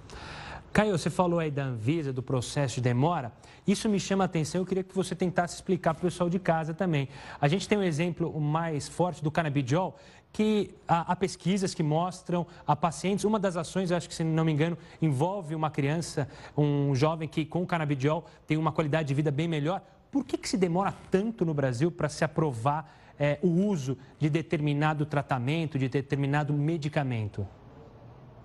Caio, 0.73 0.97
você 0.97 1.11
falou 1.11 1.39
aí 1.39 1.51
da 1.51 1.65
Anvisa, 1.65 2.11
do 2.11 2.23
processo 2.23 2.77
de 2.77 2.81
demora. 2.81 3.31
Isso 3.67 3.87
me 3.87 4.01
chama 4.01 4.25
a 4.25 4.27
atenção, 4.27 4.63
eu 4.63 4.67
queria 4.67 4.83
que 4.83 4.95
você 4.95 5.15
tentasse 5.15 5.57
explicar 5.57 5.93
para 5.93 6.01
o 6.01 6.05
pessoal 6.05 6.31
de 6.31 6.39
casa 6.39 6.73
também. 6.73 7.07
A 7.39 7.47
gente 7.47 7.69
tem 7.69 7.77
um 7.77 7.83
exemplo 7.83 8.41
mais 8.41 8.89
forte 8.89 9.23
do 9.23 9.31
canabidiol, 9.31 9.95
que 10.33 10.75
há, 10.89 11.13
há, 11.13 11.15
pesquisas 11.15 11.75
que 11.75 11.83
mostram 11.83 12.47
a 12.67 12.75
pacientes, 12.75 13.27
uma 13.27 13.39
das 13.39 13.59
ações, 13.59 13.93
acho 13.93 14.09
que 14.09 14.15
se 14.15 14.25
não 14.25 14.47
me 14.47 14.53
engano, 14.53 14.79
envolve 15.03 15.55
uma 15.55 15.71
criança, 15.71 16.27
um 16.57 16.95
jovem 16.95 17.29
que 17.29 17.45
com 17.45 17.67
canabidiol 17.67 18.25
tem 18.47 18.57
uma 18.57 18.73
qualidade 18.73 19.09
de 19.09 19.13
vida 19.13 19.31
bem 19.31 19.47
melhor. 19.47 19.83
Por 20.13 20.27
que, 20.27 20.37
que 20.37 20.47
se 20.47 20.59
demora 20.59 20.95
tanto 21.11 21.43
no 21.43 21.55
Brasil 21.55 21.91
para 21.91 22.07
se 22.11 22.23
aprovar 22.23 23.15
é, 23.19 23.39
o 23.41 23.49
uso 23.49 23.97
de 24.19 24.29
determinado 24.29 25.07
tratamento, 25.07 25.79
de 25.79 25.89
determinado 25.89 26.53
medicamento? 26.53 27.49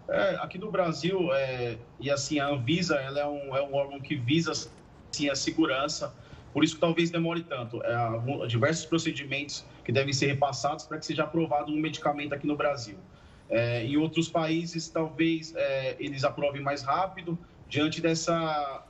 É, 0.08 0.36
aqui 0.38 0.58
no 0.58 0.72
Brasil, 0.72 1.34
é, 1.34 1.78
e 2.00 2.10
assim, 2.10 2.40
a 2.40 2.48
Anvisa 2.48 2.96
ela 2.96 3.20
é, 3.20 3.28
um, 3.28 3.58
é 3.58 3.62
um 3.62 3.76
órgão 3.76 4.00
que 4.00 4.16
visa 4.16 4.54
assim, 4.54 5.30
a 5.30 5.36
segurança, 5.36 6.16
por 6.54 6.64
isso 6.64 6.80
talvez 6.80 7.12
demore 7.12 7.44
tanto. 7.44 7.84
É, 7.84 8.48
diversos 8.48 8.86
procedimentos 8.86 9.66
que 9.84 9.92
devem 9.92 10.14
ser 10.14 10.28
repassados 10.28 10.86
para 10.86 10.98
que 10.98 11.06
seja 11.06 11.24
aprovado 11.24 11.70
um 11.70 11.78
medicamento 11.78 12.34
aqui 12.34 12.48
no 12.48 12.56
Brasil. 12.56 12.98
É, 13.50 13.84
em 13.84 13.98
outros 13.98 14.30
países, 14.30 14.88
talvez 14.88 15.54
é, 15.54 15.98
eles 16.00 16.24
aprovem 16.24 16.62
mais 16.62 16.82
rápido, 16.82 17.38
diante 17.68 18.00
dessa, 18.00 18.86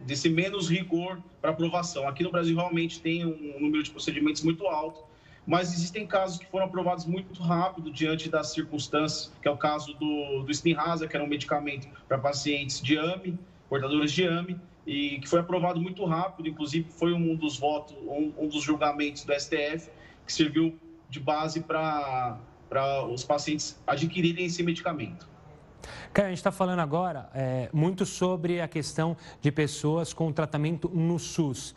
desse 0.00 0.28
menos 0.28 0.68
rigor 0.68 1.20
para 1.40 1.50
aprovação. 1.50 2.08
Aqui 2.08 2.22
no 2.22 2.30
Brasil, 2.30 2.56
realmente 2.56 3.00
tem 3.00 3.24
um 3.24 3.60
número 3.60 3.82
de 3.82 3.90
procedimentos 3.90 4.42
muito 4.42 4.66
alto 4.66 5.04
mas 5.46 5.72
existem 5.74 6.06
casos 6.06 6.38
que 6.38 6.46
foram 6.46 6.66
aprovados 6.66 7.04
muito 7.04 7.42
rápido 7.42 7.90
diante 7.90 8.28
das 8.30 8.52
circunstâncias, 8.52 9.32
que 9.42 9.48
é 9.48 9.50
o 9.50 9.56
caso 9.56 9.92
do, 9.94 10.42
do 10.42 10.54
Spinraza, 10.54 11.06
que 11.06 11.14
era 11.14 11.24
um 11.24 11.28
medicamento 11.28 11.86
para 12.08 12.18
pacientes 12.18 12.80
de 12.80 12.96
AME, 12.96 13.38
portadores 13.68 14.10
de 14.12 14.24
AME, 14.24 14.58
e 14.86 15.18
que 15.18 15.28
foi 15.28 15.40
aprovado 15.40 15.80
muito 15.80 16.04
rápido, 16.04 16.48
inclusive 16.48 16.90
foi 16.90 17.12
um 17.12 17.34
dos 17.34 17.58
votos, 17.58 17.94
um, 18.02 18.32
um 18.38 18.48
dos 18.48 18.62
julgamentos 18.62 19.24
do 19.24 19.32
STF, 19.34 19.90
que 20.26 20.32
serviu 20.32 20.78
de 21.10 21.20
base 21.20 21.60
para 21.60 22.38
os 23.10 23.24
pacientes 23.24 23.80
adquirirem 23.86 24.46
esse 24.46 24.62
medicamento. 24.62 25.28
Cara, 26.12 26.28
a 26.28 26.30
gente 26.30 26.38
está 26.38 26.52
falando 26.52 26.80
agora 26.80 27.28
é, 27.34 27.68
muito 27.72 28.06
sobre 28.06 28.60
a 28.60 28.68
questão 28.68 29.16
de 29.40 29.50
pessoas 29.50 30.12
com 30.12 30.32
tratamento 30.32 30.90
no 30.92 31.18
SUS 31.18 31.74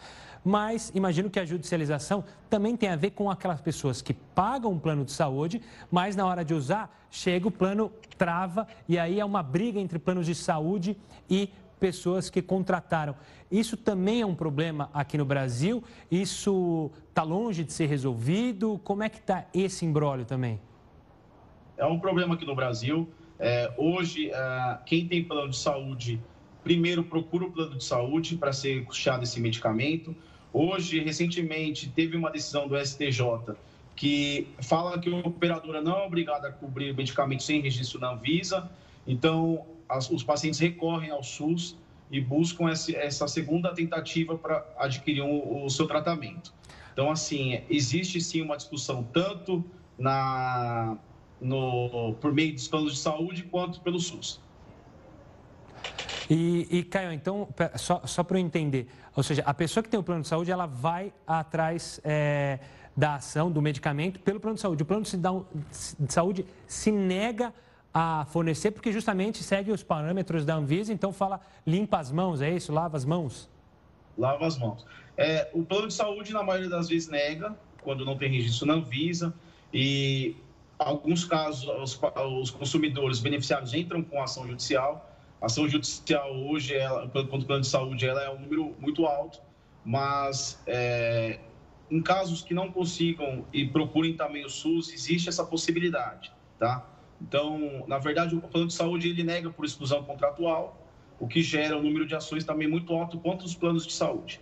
mas 0.47 0.93
imagino 0.95 1.29
que 1.29 1.41
a 1.41 1.45
judicialização 1.45 2.23
também 2.49 2.77
tem 2.77 2.87
a 2.87 2.95
ver 2.95 3.11
com 3.11 3.29
aquelas 3.29 3.59
pessoas 3.59 4.01
que 4.01 4.13
pagam 4.13 4.71
um 4.71 4.79
plano 4.79 5.03
de 5.03 5.11
saúde, 5.11 5.61
mas 5.91 6.15
na 6.15 6.25
hora 6.25 6.45
de 6.45 6.53
usar, 6.53 7.05
chega 7.11 7.49
o 7.49 7.51
plano, 7.51 7.91
trava, 8.17 8.65
e 8.87 8.97
aí 8.97 9.19
é 9.19 9.25
uma 9.25 9.43
briga 9.43 9.77
entre 9.77 9.99
planos 9.99 10.25
de 10.25 10.33
saúde 10.33 10.95
e 11.29 11.49
pessoas 11.81 12.29
que 12.29 12.41
contrataram. 12.41 13.13
Isso 13.51 13.75
também 13.75 14.21
é 14.21 14.25
um 14.25 14.33
problema 14.33 14.89
aqui 14.93 15.17
no 15.17 15.25
Brasil? 15.25 15.83
Isso 16.09 16.91
está 17.09 17.23
longe 17.23 17.65
de 17.65 17.73
ser 17.73 17.87
resolvido? 17.87 18.79
Como 18.85 19.03
é 19.03 19.09
que 19.09 19.17
está 19.17 19.45
esse 19.53 19.85
embrólio 19.85 20.23
também? 20.23 20.61
É 21.75 21.85
um 21.85 21.99
problema 21.99 22.35
aqui 22.35 22.45
no 22.45 22.55
Brasil. 22.55 23.07
É, 23.39 23.71
hoje, 23.77 24.31
quem 24.85 25.07
tem 25.07 25.23
plano 25.23 25.49
de 25.49 25.57
saúde, 25.57 26.19
primeiro 26.63 27.03
procura 27.03 27.45
o 27.45 27.51
plano 27.51 27.77
de 27.77 27.83
saúde 27.83 28.35
para 28.35 28.51
ser 28.51 28.83
custeado 28.85 29.23
esse 29.23 29.39
medicamento. 29.39 30.15
Hoje, 30.51 30.99
recentemente, 30.99 31.89
teve 31.89 32.17
uma 32.17 32.31
decisão 32.31 32.67
do 32.67 32.77
STJ 32.77 33.55
que 33.95 34.47
fala 34.61 34.99
que 34.99 35.09
a 35.09 35.17
operadora 35.17 35.81
não 35.81 35.97
é 35.97 36.05
obrigada 36.05 36.47
a 36.47 36.51
cobrir 36.51 36.95
medicamentos 36.95 37.45
sem 37.45 37.61
registro 37.61 37.99
na 37.99 38.11
Anvisa. 38.11 38.69
Então, 39.05 39.65
as, 39.89 40.09
os 40.09 40.23
pacientes 40.23 40.59
recorrem 40.59 41.09
ao 41.09 41.23
SUS 41.23 41.75
e 42.11 42.21
buscam 42.21 42.69
esse, 42.71 42.95
essa 42.95 43.27
segunda 43.27 43.73
tentativa 43.73 44.37
para 44.37 44.65
adquirir 44.77 45.21
um, 45.21 45.65
o 45.65 45.69
seu 45.69 45.87
tratamento. 45.87 46.53
Então, 46.93 47.11
assim, 47.11 47.61
existe 47.69 48.21
sim 48.21 48.41
uma 48.41 48.55
discussão 48.55 49.03
tanto 49.03 49.63
na, 49.97 50.97
no, 51.39 52.15
por 52.19 52.33
meio 52.33 52.53
dos 52.53 52.67
planos 52.67 52.93
de 52.93 52.99
saúde 52.99 53.43
quanto 53.43 53.81
pelo 53.81 53.99
SUS. 53.99 54.41
E, 56.29 56.67
e 56.69 56.83
Caio, 56.83 57.13
então, 57.13 57.47
só, 57.75 58.01
só 58.05 58.23
para 58.23 58.37
eu 58.37 58.41
entender, 58.41 58.87
ou 59.15 59.23
seja, 59.23 59.43
a 59.45 59.53
pessoa 59.53 59.81
que 59.81 59.89
tem 59.89 59.99
o 59.99 60.03
plano 60.03 60.21
de 60.21 60.27
saúde, 60.27 60.51
ela 60.51 60.65
vai 60.65 61.13
atrás 61.25 62.01
é, 62.03 62.59
da 62.95 63.15
ação, 63.15 63.49
do 63.49 63.61
medicamento, 63.61 64.19
pelo 64.19 64.39
plano 64.39 64.55
de 64.55 64.61
saúde. 64.61 64.83
O 64.83 64.85
plano 64.85 65.03
de 65.03 66.13
saúde 66.13 66.45
se 66.67 66.91
nega 66.91 67.53
a 67.93 68.25
fornecer 68.29 68.71
porque 68.71 68.91
justamente 68.91 69.41
segue 69.41 69.71
os 69.71 69.83
parâmetros 69.83 70.45
da 70.45 70.55
Anvisa, 70.55 70.91
então 70.91 71.13
fala 71.13 71.39
limpa 71.65 71.97
as 71.97 72.11
mãos, 72.11 72.41
é 72.41 72.51
isso? 72.53 72.73
Lava 72.73 72.97
as 72.97 73.05
mãos? 73.05 73.49
Lava 74.17 74.45
as 74.45 74.57
mãos. 74.57 74.85
É, 75.15 75.49
o 75.53 75.63
plano 75.63 75.87
de 75.87 75.93
saúde, 75.93 76.33
na 76.33 76.43
maioria 76.43 76.69
das 76.69 76.89
vezes, 76.89 77.07
nega, 77.07 77.55
quando 77.81 78.03
não 78.03 78.17
tem 78.17 78.29
registro 78.29 78.67
na 78.67 78.73
Anvisa, 78.73 79.33
e 79.73 80.35
alguns 80.77 81.25
casos 81.25 81.67
os, 81.67 81.99
os 82.39 82.51
consumidores 82.51 83.19
beneficiários 83.19 83.73
entram 83.73 84.03
com 84.03 84.21
ação 84.21 84.47
judicial, 84.47 85.09
ação 85.41 85.67
judicial 85.67 86.31
hoje, 86.33 86.75
ela, 86.75 87.07
quanto 87.09 87.45
plano 87.45 87.61
de 87.61 87.67
saúde, 87.67 88.05
ela 88.05 88.23
é 88.23 88.29
um 88.29 88.39
número 88.39 88.75
muito 88.79 89.05
alto, 89.05 89.39
mas 89.83 90.61
é, 90.65 91.39
em 91.89 92.01
casos 92.01 92.41
que 92.41 92.53
não 92.53 92.71
consigam 92.71 93.45
e 93.53 93.65
procurem 93.65 94.15
também 94.15 94.45
o 94.45 94.49
SUS, 94.49 94.91
existe 94.91 95.29
essa 95.29 95.45
possibilidade, 95.45 96.31
tá? 96.59 96.85
Então, 97.21 97.85
na 97.87 97.97
verdade, 97.97 98.35
o 98.35 98.41
plano 98.41 98.67
de 98.67 98.73
saúde 98.73 99.09
ele 99.09 99.23
nega 99.23 99.49
por 99.49 99.65
exclusão 99.65 100.03
contratual, 100.03 100.85
o 101.19 101.27
que 101.27 101.41
gera 101.41 101.75
um 101.75 101.81
número 101.81 102.05
de 102.05 102.15
ações 102.15 102.43
também 102.43 102.67
muito 102.67 102.93
alto 102.93 103.17
contra 103.19 103.45
os 103.45 103.55
planos 103.55 103.87
de 103.87 103.93
saúde. 103.93 104.39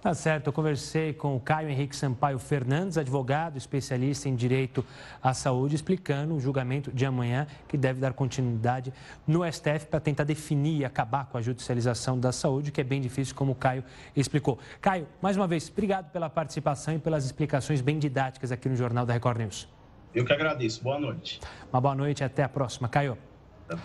Tá 0.00 0.14
certo, 0.14 0.46
eu 0.46 0.52
conversei 0.52 1.12
com 1.12 1.34
o 1.34 1.40
Caio 1.40 1.68
Henrique 1.68 1.96
Sampaio 1.96 2.38
Fernandes, 2.38 2.96
advogado 2.96 3.58
especialista 3.58 4.28
em 4.28 4.36
direito 4.36 4.86
à 5.20 5.34
saúde, 5.34 5.74
explicando 5.74 6.36
o 6.36 6.40
julgamento 6.40 6.92
de 6.92 7.04
amanhã, 7.04 7.48
que 7.66 7.76
deve 7.76 7.98
dar 7.98 8.12
continuidade 8.12 8.92
no 9.26 9.40
STF 9.44 9.86
para 9.86 9.98
tentar 9.98 10.22
definir 10.22 10.82
e 10.82 10.84
acabar 10.84 11.26
com 11.26 11.36
a 11.36 11.42
judicialização 11.42 12.18
da 12.18 12.30
saúde, 12.30 12.70
que 12.70 12.80
é 12.80 12.84
bem 12.84 13.00
difícil, 13.00 13.34
como 13.34 13.50
o 13.50 13.54
Caio 13.56 13.82
explicou. 14.14 14.60
Caio, 14.80 15.08
mais 15.20 15.36
uma 15.36 15.48
vez, 15.48 15.68
obrigado 15.68 16.12
pela 16.12 16.30
participação 16.30 16.94
e 16.94 17.00
pelas 17.00 17.24
explicações 17.24 17.80
bem 17.80 17.98
didáticas 17.98 18.52
aqui 18.52 18.68
no 18.68 18.76
Jornal 18.76 19.04
da 19.04 19.14
Record 19.14 19.38
News. 19.38 19.68
Eu 20.14 20.24
que 20.24 20.32
agradeço. 20.32 20.80
Boa 20.80 21.00
noite. 21.00 21.40
Uma 21.72 21.80
boa 21.80 21.96
noite 21.96 22.20
e 22.20 22.24
até 22.24 22.44
a 22.44 22.48
próxima. 22.48 22.88
Caio. 22.88 23.18
Tá. 23.66 23.76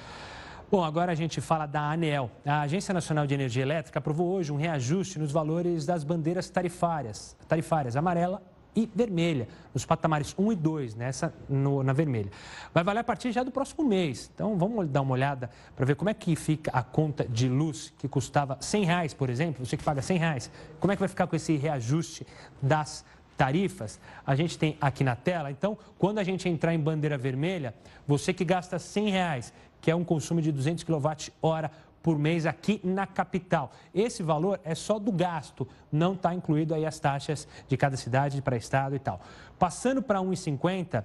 Bom, 0.74 0.84
agora 0.84 1.12
a 1.12 1.16
gente 1.16 1.40
fala 1.40 1.68
da 1.68 1.92
ANEEL. 1.92 2.32
A 2.44 2.62
Agência 2.62 2.96
Nacional 2.96 3.28
de 3.28 3.34
Energia 3.36 3.62
Elétrica 3.62 4.00
aprovou 4.00 4.32
hoje 4.32 4.52
um 4.52 4.56
reajuste 4.56 5.20
nos 5.20 5.32
valores 5.32 5.86
das 5.86 6.04
bandeiras 6.04 6.50
tarifárias, 6.50 7.38
tarifárias 7.48 7.96
amarela 7.96 8.42
e 8.76 8.90
vermelha, 8.96 9.48
nos 9.72 9.86
patamares 9.86 10.34
1 10.36 10.52
e 10.52 10.56
2, 10.56 10.96
nessa 10.96 11.32
no, 11.48 11.84
na 11.84 11.94
vermelha. 11.94 12.32
Vai 12.74 12.84
valer 12.84 13.02
a 13.02 13.04
partir 13.04 13.32
já 13.32 13.44
do 13.44 13.52
próximo 13.52 13.88
mês. 13.88 14.32
Então, 14.34 14.58
vamos 14.58 14.90
dar 14.90 15.02
uma 15.02 15.14
olhada 15.14 15.48
para 15.76 15.86
ver 15.86 15.96
como 15.96 16.10
é 16.10 16.14
que 16.16 16.36
fica 16.36 16.72
a 16.72 16.82
conta 16.82 17.24
de 17.24 17.48
luz 17.48 17.94
que 18.00 18.08
custava 18.08 18.58
100 18.60 18.84
reais, 18.84 19.14
por 19.14 19.30
exemplo, 19.30 19.64
você 19.64 19.78
que 19.78 19.84
paga 19.84 20.02
100 20.02 20.18
reais, 20.18 20.52
como 20.80 20.92
é 20.92 20.96
que 20.96 21.02
vai 21.02 21.10
ficar 21.10 21.28
com 21.28 21.36
esse 21.36 21.56
reajuste 21.56 22.26
das 22.60 23.06
tarifas, 23.38 24.00
a 24.26 24.36
gente 24.36 24.58
tem 24.58 24.78
aqui 24.80 25.04
na 25.04 25.16
tela. 25.16 25.52
Então, 25.52 25.78
quando 25.98 26.20
a 26.20 26.24
gente 26.24 26.48
entrar 26.50 26.74
em 26.74 26.80
bandeira 26.80 27.18
vermelha, 27.18 27.74
você 28.08 28.34
que 28.34 28.46
gasta 28.46 28.80
100 28.80 29.10
reais 29.10 29.54
que 29.84 29.92
é 29.92 29.96
um 29.96 30.06
consumo 30.06 30.42
de 30.42 30.50
200 30.50 30.82
kWh 30.86 31.70
por 32.02 32.18
mês 32.18 32.46
aqui 32.46 32.80
na 32.86 33.06
capital. 33.06 33.70
Esse 33.94 34.24
valor 34.24 34.58
é 34.64 34.74
só 34.74 34.98
do 34.98 35.12
gasto, 35.12 35.68
não 35.92 36.14
está 36.14 36.34
incluído 36.34 36.74
aí 36.74 36.86
as 36.86 37.00
taxas 37.00 37.46
de 37.68 37.76
cada 37.76 37.98
cidade, 37.98 38.42
para 38.42 38.56
estado 38.56 38.96
e 38.96 39.00
tal. 39.00 39.20
Passando 39.60 40.02
para 40.02 40.20
1,50, 40.20 41.04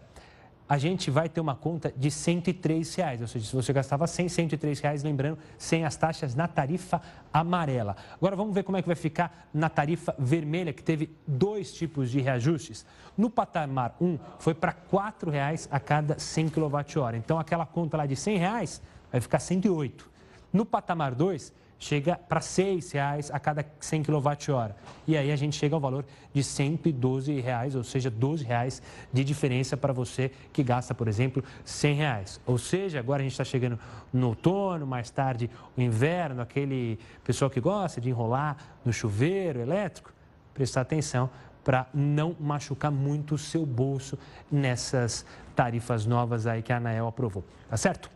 a 0.68 0.76
gente 0.76 1.10
vai 1.10 1.28
ter 1.28 1.40
uma 1.40 1.54
conta 1.54 1.92
de 1.96 2.10
103 2.10 2.94
reais. 2.94 3.20
Ou 3.20 3.26
seja, 3.26 3.46
se 3.46 3.56
você 3.56 3.72
gastava 3.72 4.06
100, 4.06 4.28
103 4.28 4.80
reais, 4.80 5.02
lembrando, 5.02 5.38
sem 5.56 5.84
as 5.84 5.96
taxas 5.96 6.34
na 6.34 6.46
tarifa 6.46 7.00
amarela. 7.32 7.96
Agora 8.14 8.36
vamos 8.36 8.54
ver 8.54 8.62
como 8.64 8.76
é 8.76 8.82
que 8.82 8.86
vai 8.86 8.96
ficar 8.96 9.48
na 9.54 9.70
tarifa 9.70 10.14
vermelha, 10.18 10.72
que 10.72 10.82
teve 10.82 11.16
dois 11.26 11.72
tipos 11.72 12.10
de 12.10 12.20
reajustes. 12.20 12.84
No 13.16 13.30
patamar 13.30 13.96
1, 14.00 14.18
foi 14.38 14.54
para 14.54 14.72
R$ 14.72 15.30
reais 15.30 15.66
a 15.70 15.80
cada 15.80 16.18
100 16.18 16.50
kWh. 16.50 17.16
Então, 17.16 17.38
aquela 17.38 17.64
conta 17.64 17.96
lá 17.96 18.04
de 18.04 18.14
100 18.14 18.36
reais 18.36 18.82
vai 19.10 19.20
ficar 19.20 19.38
108. 19.38 20.10
No 20.52 20.66
patamar 20.66 21.14
2, 21.14 21.52
chega 21.78 22.16
para 22.16 22.40
R$ 22.40 22.46
6,00 22.46 23.30
a 23.32 23.38
cada 23.38 23.64
100 23.78 24.02
kWh. 24.02 24.74
E 25.06 25.16
aí 25.16 25.30
a 25.30 25.36
gente 25.36 25.56
chega 25.56 25.74
ao 25.74 25.80
valor 25.80 26.04
de 26.32 26.42
112 26.42 27.40
reais, 27.40 27.74
ou 27.74 27.84
seja, 27.84 28.10
12 28.10 28.44
reais 28.44 28.82
de 29.12 29.22
diferença 29.22 29.76
para 29.76 29.92
você 29.92 30.30
que 30.52 30.62
gasta, 30.62 30.94
por 30.94 31.06
exemplo, 31.06 31.42
100 31.64 31.94
reais. 31.94 32.40
Ou 32.46 32.58
seja, 32.58 32.98
agora 32.98 33.20
a 33.20 33.22
gente 33.22 33.32
está 33.32 33.44
chegando 33.44 33.78
no 34.12 34.28
outono, 34.28 34.86
mais 34.86 35.10
tarde 35.10 35.48
o 35.76 35.80
inverno, 35.80 36.42
aquele 36.42 36.98
pessoal 37.22 37.50
que 37.50 37.60
gosta 37.60 38.00
de 38.00 38.08
enrolar 38.08 38.56
no 38.84 38.92
chuveiro 38.92 39.60
elétrico, 39.60 40.12
prestar 40.52 40.80
atenção 40.80 41.30
para 41.62 41.86
não 41.92 42.34
machucar 42.40 42.90
muito 42.90 43.34
o 43.34 43.38
seu 43.38 43.66
bolso 43.66 44.18
nessas 44.50 45.24
tarifas 45.54 46.06
novas 46.06 46.46
aí 46.46 46.62
que 46.62 46.72
a 46.72 46.78
Anael 46.78 47.06
aprovou. 47.06 47.44
Tá 47.68 47.76
certo? 47.76 48.10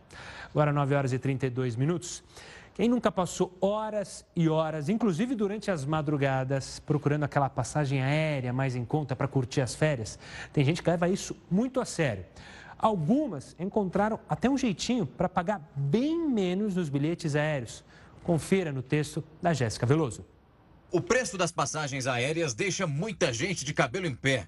Agora 0.49 0.71
9 0.73 0.95
horas 0.95 1.13
e 1.13 1.19
32 1.19 1.75
minutos. 1.75 2.23
Quem 2.73 2.89
nunca 2.89 3.11
passou 3.11 3.55
horas 3.61 4.25
e 4.35 4.49
horas, 4.49 4.89
inclusive 4.89 5.35
durante 5.35 5.69
as 5.69 5.85
madrugadas, 5.85 6.79
procurando 6.79 7.23
aquela 7.23 7.47
passagem 7.47 8.01
aérea 8.01 8.51
mais 8.51 8.75
em 8.75 8.83
conta 8.83 9.15
para 9.15 9.27
curtir 9.27 9.61
as 9.61 9.75
férias? 9.75 10.17
Tem 10.51 10.65
gente 10.65 10.81
que 10.81 10.89
leva 10.89 11.07
isso 11.07 11.35
muito 11.51 11.79
a 11.79 11.85
sério. 11.85 12.25
Algumas 12.79 13.55
encontraram 13.59 14.19
até 14.27 14.49
um 14.49 14.57
jeitinho 14.57 15.05
para 15.05 15.29
pagar 15.29 15.61
bem 15.75 16.27
menos 16.27 16.75
nos 16.75 16.89
bilhetes 16.89 17.35
aéreos. 17.35 17.85
Confira 18.23 18.71
no 18.71 18.81
texto 18.81 19.23
da 19.39 19.53
Jéssica 19.53 19.85
Veloso. 19.85 20.25
O 20.91 20.99
preço 20.99 21.37
das 21.37 21.51
passagens 21.51 22.07
aéreas 22.07 22.55
deixa 22.55 22.87
muita 22.87 23.31
gente 23.31 23.63
de 23.63 23.73
cabelo 23.73 24.07
em 24.07 24.15
pé. 24.15 24.47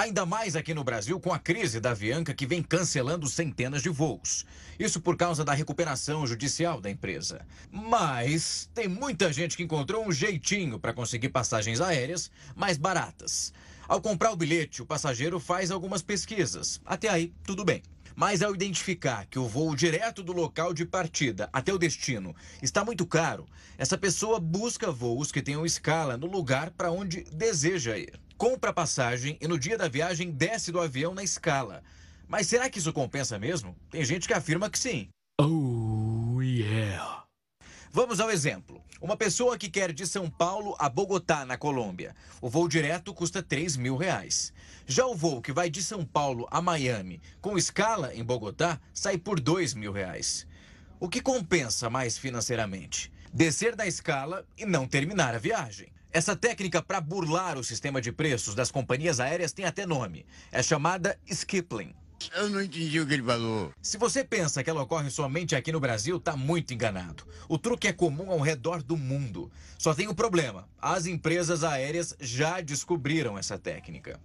Ainda 0.00 0.24
mais 0.24 0.56
aqui 0.56 0.72
no 0.72 0.82
Brasil 0.82 1.20
com 1.20 1.30
a 1.30 1.38
crise 1.38 1.78
da 1.78 1.90
Avianca 1.90 2.32
que 2.32 2.46
vem 2.46 2.62
cancelando 2.62 3.28
centenas 3.28 3.82
de 3.82 3.90
voos. 3.90 4.46
Isso 4.78 4.98
por 4.98 5.14
causa 5.14 5.44
da 5.44 5.52
recuperação 5.52 6.26
judicial 6.26 6.80
da 6.80 6.88
empresa. 6.88 7.46
Mas 7.70 8.70
tem 8.72 8.88
muita 8.88 9.30
gente 9.30 9.58
que 9.58 9.62
encontrou 9.62 10.02
um 10.02 10.10
jeitinho 10.10 10.78
para 10.78 10.94
conseguir 10.94 11.28
passagens 11.28 11.82
aéreas 11.82 12.30
mais 12.56 12.78
baratas. 12.78 13.52
Ao 13.86 14.00
comprar 14.00 14.32
o 14.32 14.36
bilhete, 14.36 14.80
o 14.80 14.86
passageiro 14.86 15.38
faz 15.38 15.70
algumas 15.70 16.00
pesquisas. 16.00 16.80
Até 16.82 17.10
aí, 17.10 17.34
tudo 17.44 17.62
bem. 17.62 17.82
Mas 18.16 18.40
ao 18.40 18.54
identificar 18.54 19.26
que 19.26 19.38
o 19.38 19.46
voo 19.46 19.76
direto 19.76 20.22
do 20.22 20.32
local 20.32 20.72
de 20.72 20.86
partida 20.86 21.50
até 21.52 21.74
o 21.74 21.78
destino 21.78 22.34
está 22.62 22.82
muito 22.82 23.04
caro, 23.04 23.44
essa 23.76 23.98
pessoa 23.98 24.40
busca 24.40 24.90
voos 24.90 25.30
que 25.30 25.42
tenham 25.42 25.66
escala 25.66 26.16
no 26.16 26.26
lugar 26.26 26.70
para 26.70 26.90
onde 26.90 27.24
deseja 27.24 27.98
ir 27.98 28.18
compra 28.40 28.70
a 28.70 28.72
passagem 28.72 29.36
e 29.38 29.46
no 29.46 29.58
dia 29.58 29.76
da 29.76 29.86
viagem 29.86 30.30
desce 30.30 30.72
do 30.72 30.80
avião 30.80 31.12
na 31.12 31.22
escala. 31.22 31.82
Mas 32.26 32.46
será 32.46 32.70
que 32.70 32.78
isso 32.78 32.90
compensa 32.90 33.38
mesmo? 33.38 33.76
Tem 33.90 34.02
gente 34.02 34.26
que 34.26 34.32
afirma 34.32 34.70
que 34.70 34.78
sim. 34.78 35.10
Oh, 35.38 36.40
yeah. 36.40 37.24
Vamos 37.92 38.18
ao 38.18 38.30
exemplo. 38.30 38.82
Uma 38.98 39.14
pessoa 39.14 39.58
que 39.58 39.68
quer 39.68 39.92
de 39.92 40.06
São 40.06 40.30
Paulo 40.30 40.74
a 40.78 40.88
Bogotá, 40.88 41.44
na 41.44 41.58
Colômbia. 41.58 42.16
O 42.40 42.48
voo 42.48 42.66
direto 42.66 43.12
custa 43.12 43.42
3 43.42 43.76
mil 43.76 43.98
reais. 43.98 44.54
Já 44.86 45.04
o 45.04 45.14
voo 45.14 45.42
que 45.42 45.52
vai 45.52 45.68
de 45.68 45.82
São 45.82 46.02
Paulo 46.02 46.48
a 46.50 46.62
Miami, 46.62 47.20
com 47.42 47.58
escala 47.58 48.14
em 48.14 48.24
Bogotá, 48.24 48.80
sai 48.94 49.18
por 49.18 49.38
2 49.38 49.74
mil 49.74 49.92
reais. 49.92 50.46
O 50.98 51.10
que 51.10 51.20
compensa 51.20 51.90
mais 51.90 52.16
financeiramente? 52.16 53.12
Descer 53.34 53.76
da 53.76 53.86
escala 53.86 54.46
e 54.56 54.64
não 54.64 54.88
terminar 54.88 55.34
a 55.34 55.38
viagem. 55.38 55.92
Essa 56.12 56.34
técnica 56.34 56.82
para 56.82 57.00
burlar 57.00 57.56
o 57.56 57.62
sistema 57.62 58.00
de 58.00 58.10
preços 58.10 58.52
das 58.56 58.68
companhias 58.68 59.20
aéreas 59.20 59.52
tem 59.52 59.64
até 59.64 59.86
nome. 59.86 60.26
É 60.50 60.60
chamada 60.60 61.16
skipping. 61.24 61.94
Eu 62.34 62.50
não 62.50 62.60
entendi 62.60 62.98
o 62.98 63.06
que 63.06 63.14
ele 63.14 63.22
falou. 63.22 63.72
Se 63.80 63.96
você 63.96 64.24
pensa 64.24 64.62
que 64.62 64.68
ela 64.68 64.82
ocorre 64.82 65.08
somente 65.08 65.54
aqui 65.54 65.70
no 65.70 65.78
Brasil, 65.78 66.16
está 66.16 66.36
muito 66.36 66.74
enganado. 66.74 67.24
O 67.48 67.56
truque 67.56 67.86
é 67.86 67.92
comum 67.92 68.30
ao 68.30 68.40
redor 68.40 68.82
do 68.82 68.96
mundo. 68.96 69.52
Só 69.78 69.94
tem 69.94 70.08
um 70.08 70.14
problema: 70.14 70.68
as 70.82 71.06
empresas 71.06 71.62
aéreas 71.62 72.14
já 72.18 72.60
descobriram 72.60 73.38
essa 73.38 73.56
técnica. 73.56 74.18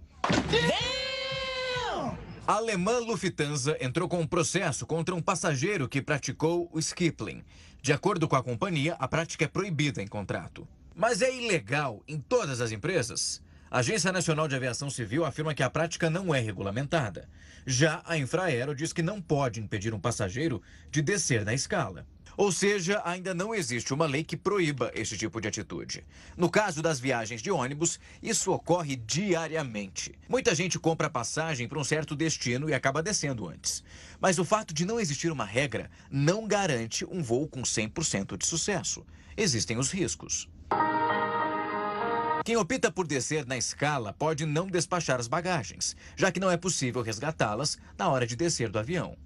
A 2.48 2.54
alemã 2.54 2.98
Lufthansa 2.98 3.76
entrou 3.80 4.08
com 4.08 4.20
um 4.20 4.26
processo 4.26 4.86
contra 4.86 5.14
um 5.14 5.22
passageiro 5.22 5.88
que 5.88 6.02
praticou 6.02 6.68
o 6.72 6.80
skipping. 6.80 7.44
De 7.80 7.92
acordo 7.92 8.26
com 8.26 8.34
a 8.34 8.42
companhia, 8.42 8.96
a 8.98 9.06
prática 9.06 9.44
é 9.44 9.48
proibida 9.48 10.02
em 10.02 10.06
contrato. 10.08 10.66
Mas 10.98 11.20
é 11.20 11.30
ilegal 11.30 12.02
em 12.08 12.18
todas 12.18 12.58
as 12.58 12.72
empresas? 12.72 13.42
A 13.70 13.80
Agência 13.80 14.10
Nacional 14.10 14.48
de 14.48 14.56
Aviação 14.56 14.88
Civil 14.88 15.26
afirma 15.26 15.54
que 15.54 15.62
a 15.62 15.68
prática 15.68 16.08
não 16.08 16.34
é 16.34 16.40
regulamentada. 16.40 17.28
Já 17.66 18.00
a 18.06 18.16
Infraero 18.16 18.74
diz 18.74 18.94
que 18.94 19.02
não 19.02 19.20
pode 19.20 19.60
impedir 19.60 19.92
um 19.92 20.00
passageiro 20.00 20.62
de 20.90 21.02
descer 21.02 21.44
na 21.44 21.52
escala. 21.52 22.06
Ou 22.34 22.50
seja, 22.50 23.02
ainda 23.04 23.34
não 23.34 23.54
existe 23.54 23.92
uma 23.92 24.06
lei 24.06 24.24
que 24.24 24.38
proíba 24.38 24.90
esse 24.94 25.18
tipo 25.18 25.38
de 25.38 25.48
atitude. 25.48 26.02
No 26.34 26.48
caso 26.48 26.80
das 26.80 26.98
viagens 26.98 27.42
de 27.42 27.50
ônibus, 27.50 28.00
isso 28.22 28.50
ocorre 28.50 28.96
diariamente. 28.96 30.14
Muita 30.26 30.54
gente 30.54 30.78
compra 30.78 31.10
passagem 31.10 31.68
para 31.68 31.78
um 31.78 31.84
certo 31.84 32.16
destino 32.16 32.70
e 32.70 32.74
acaba 32.74 33.02
descendo 33.02 33.46
antes. 33.46 33.84
Mas 34.18 34.38
o 34.38 34.46
fato 34.46 34.72
de 34.72 34.86
não 34.86 34.98
existir 34.98 35.30
uma 35.30 35.44
regra 35.44 35.90
não 36.10 36.48
garante 36.48 37.04
um 37.04 37.22
voo 37.22 37.46
com 37.46 37.60
100% 37.60 38.38
de 38.38 38.46
sucesso. 38.46 39.04
Existem 39.36 39.76
os 39.76 39.90
riscos. 39.90 40.48
Quem 42.44 42.56
opta 42.56 42.92
por 42.92 43.06
descer 43.06 43.44
na 43.44 43.56
escala 43.56 44.12
pode 44.12 44.46
não 44.46 44.68
despachar 44.68 45.18
as 45.18 45.26
bagagens, 45.26 45.96
já 46.16 46.30
que 46.30 46.38
não 46.38 46.50
é 46.50 46.56
possível 46.56 47.02
resgatá-las 47.02 47.76
na 47.98 48.08
hora 48.08 48.26
de 48.26 48.36
descer 48.36 48.68
do 48.70 48.78
avião. 48.78 49.16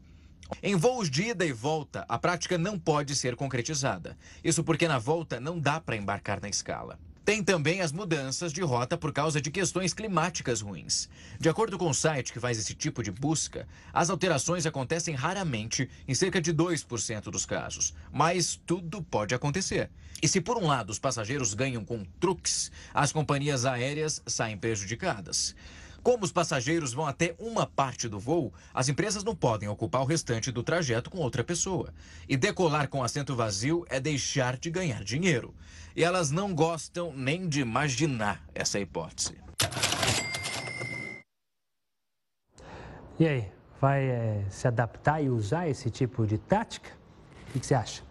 Em 0.63 0.75
voos 0.75 1.11
de 1.11 1.25
ida 1.25 1.45
e 1.45 1.53
volta, 1.53 2.05
a 2.09 2.19
prática 2.19 2.57
não 2.57 2.79
pode 2.79 3.15
ser 3.15 3.37
concretizada. 3.37 4.17
Isso 4.43 4.65
porque 4.65 4.89
na 4.89 4.99
volta 4.99 5.39
não 5.39 5.59
dá 5.59 5.81
para 5.81 5.97
embarcar 5.97 6.41
na 6.41 6.49
escala. 6.49 6.99
Tem 7.31 7.45
também 7.45 7.81
as 7.81 7.93
mudanças 7.93 8.53
de 8.53 8.61
rota 8.61 8.99
por 8.99 9.13
causa 9.13 9.41
de 9.41 9.53
questões 9.53 9.95
climáticas 9.95 10.61
ruins. 10.61 11.09
De 11.39 11.49
acordo 11.49 11.79
com 11.79 11.89
o 11.89 11.95
site 11.95 12.33
que 12.33 12.41
faz 12.41 12.59
esse 12.59 12.75
tipo 12.75 13.05
de 13.05 13.13
busca, 13.13 13.69
as 13.93 14.11
alterações 14.11 14.67
acontecem 14.67 15.15
raramente, 15.15 15.89
em 16.09 16.13
cerca 16.13 16.41
de 16.41 16.53
2% 16.53 17.31
dos 17.31 17.47
casos. 17.47 17.95
Mas 18.13 18.61
tudo 18.67 19.01
pode 19.01 19.33
acontecer. 19.33 19.91
E 20.21 20.27
se 20.27 20.41
por 20.41 20.59
um 20.59 20.67
lado 20.67 20.91
os 20.91 20.99
passageiros 20.99 21.55
ganham 21.55 21.85
com 21.85 22.05
truques, 22.19 22.73
as 22.93 23.13
companhias 23.13 23.65
aéreas 23.65 24.21
saem 24.27 24.59
prejudicadas. 24.59 25.55
Como 26.03 26.25
os 26.25 26.33
passageiros 26.33 26.95
vão 26.95 27.07
até 27.07 27.35
uma 27.39 27.67
parte 27.67 28.09
do 28.09 28.19
voo, 28.19 28.53
as 28.73 28.89
empresas 28.89 29.23
não 29.23 29.37
podem 29.37 29.69
ocupar 29.69 30.01
o 30.01 30.07
restante 30.07 30.51
do 30.51 30.63
trajeto 30.63 31.11
com 31.11 31.19
outra 31.19 31.45
pessoa. 31.45 31.93
E 32.27 32.37
decolar 32.37 32.89
com 32.89 33.03
assento 33.03 33.37
vazio 33.37 33.85
é 33.89 34.01
deixar 34.01 34.57
de 34.57 34.71
ganhar 34.71 35.05
dinheiro. 35.05 35.55
E 35.95 36.03
elas 36.03 36.31
não 36.31 36.55
gostam 36.55 37.13
nem 37.15 37.49
de 37.49 37.61
imaginar 37.61 38.43
essa 38.55 38.81
hipótese. 38.81 39.37
E 43.19 43.29
aí, 43.29 43.53
vai 43.79 44.05
é, 44.05 44.45
se 44.49 44.67
adaptar 44.67 45.23
e 45.23 45.29
usar 45.29 45.69
esse 45.69 45.91
tipo 45.91 46.27
de 46.27 46.39
tática? 46.39 46.91
O 47.49 47.53
que, 47.59 47.67
você 47.67 47.75
acha? 47.75 48.03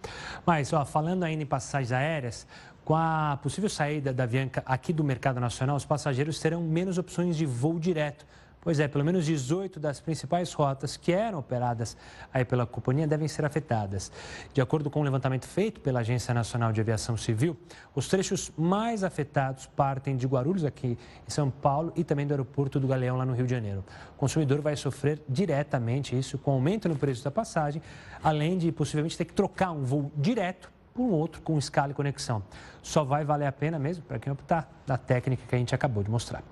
Mas, 0.46 0.74
ó, 0.74 0.86
falando 0.86 1.24
ainda 1.24 1.42
em 1.42 1.46
passagens 1.46 1.92
aéreas, 1.92 2.46
com 2.90 2.96
a 2.96 3.38
possível 3.44 3.70
saída 3.70 4.12
da 4.12 4.24
Avianca 4.24 4.64
aqui 4.66 4.92
do 4.92 5.04
mercado 5.04 5.40
nacional, 5.40 5.76
os 5.76 5.86
passageiros 5.86 6.40
terão 6.40 6.64
menos 6.64 6.98
opções 6.98 7.38
de 7.38 7.46
voo 7.46 7.80
direto. 7.80 8.26
Pois 8.62 8.80
é, 8.80 8.88
pelo 8.88 9.06
menos 9.06 9.28
18 9.28 9.80
das 9.80 10.00
principais 10.00 10.52
rotas 10.54 10.98
que 10.98 11.12
eram 11.12 11.38
operadas 11.38 11.96
aí 12.34 12.44
pela 12.44 12.66
companhia 12.66 13.06
devem 13.06 13.28
ser 13.28 13.46
afetadas. 13.46 14.12
De 14.52 14.60
acordo 14.60 14.90
com 14.90 14.98
o 14.98 15.02
um 15.04 15.06
levantamento 15.06 15.46
feito 15.46 15.80
pela 15.82 16.00
Agência 16.00 16.34
Nacional 16.34 16.72
de 16.72 16.82
Aviação 16.82 17.16
Civil, 17.16 17.56
os 17.94 18.08
trechos 18.08 18.52
mais 18.58 19.04
afetados 19.04 19.68
partem 19.68 20.18
de 20.18 20.26
Guarulhos, 20.26 20.66
aqui 20.66 20.98
em 21.28 21.30
São 21.30 21.52
Paulo, 21.52 21.94
e 21.96 22.04
também 22.04 22.26
do 22.26 22.32
aeroporto 22.32 22.80
do 22.80 22.88
Galeão, 22.88 23.18
lá 23.18 23.26
no 23.26 23.34
Rio 23.36 23.46
de 23.46 23.52
Janeiro. 23.52 23.86
O 24.16 24.18
consumidor 24.18 24.62
vai 24.62 24.76
sofrer 24.76 25.22
diretamente 25.30 26.18
isso 26.18 26.40
com 26.40 26.50
aumento 26.50 26.90
no 26.90 26.96
preço 26.96 27.24
da 27.24 27.30
passagem, 27.30 27.84
além 28.24 28.58
de 28.58 28.72
possivelmente 28.72 29.16
ter 29.16 29.26
que 29.26 29.34
trocar 29.34 29.70
um 29.70 29.84
voo 29.84 30.12
direto 30.18 30.79
por 30.94 31.02
um 31.02 31.12
outro 31.12 31.42
com 31.42 31.58
escala 31.58 31.92
e 31.92 31.96
conexão. 31.96 32.44
Só 32.82 33.04
vai 33.04 33.24
valer 33.24 33.48
a 33.48 33.52
pena 33.52 33.78
mesmo 33.80 34.04
para 34.04 34.20
quem 34.20 34.32
optar 34.32 34.70
da 34.86 34.98
técnica 34.98 35.44
que 35.48 35.56
a 35.56 35.58
gente 35.58 35.74
acabou 35.74 36.04
de 36.04 36.10
mostrar. 36.10 36.44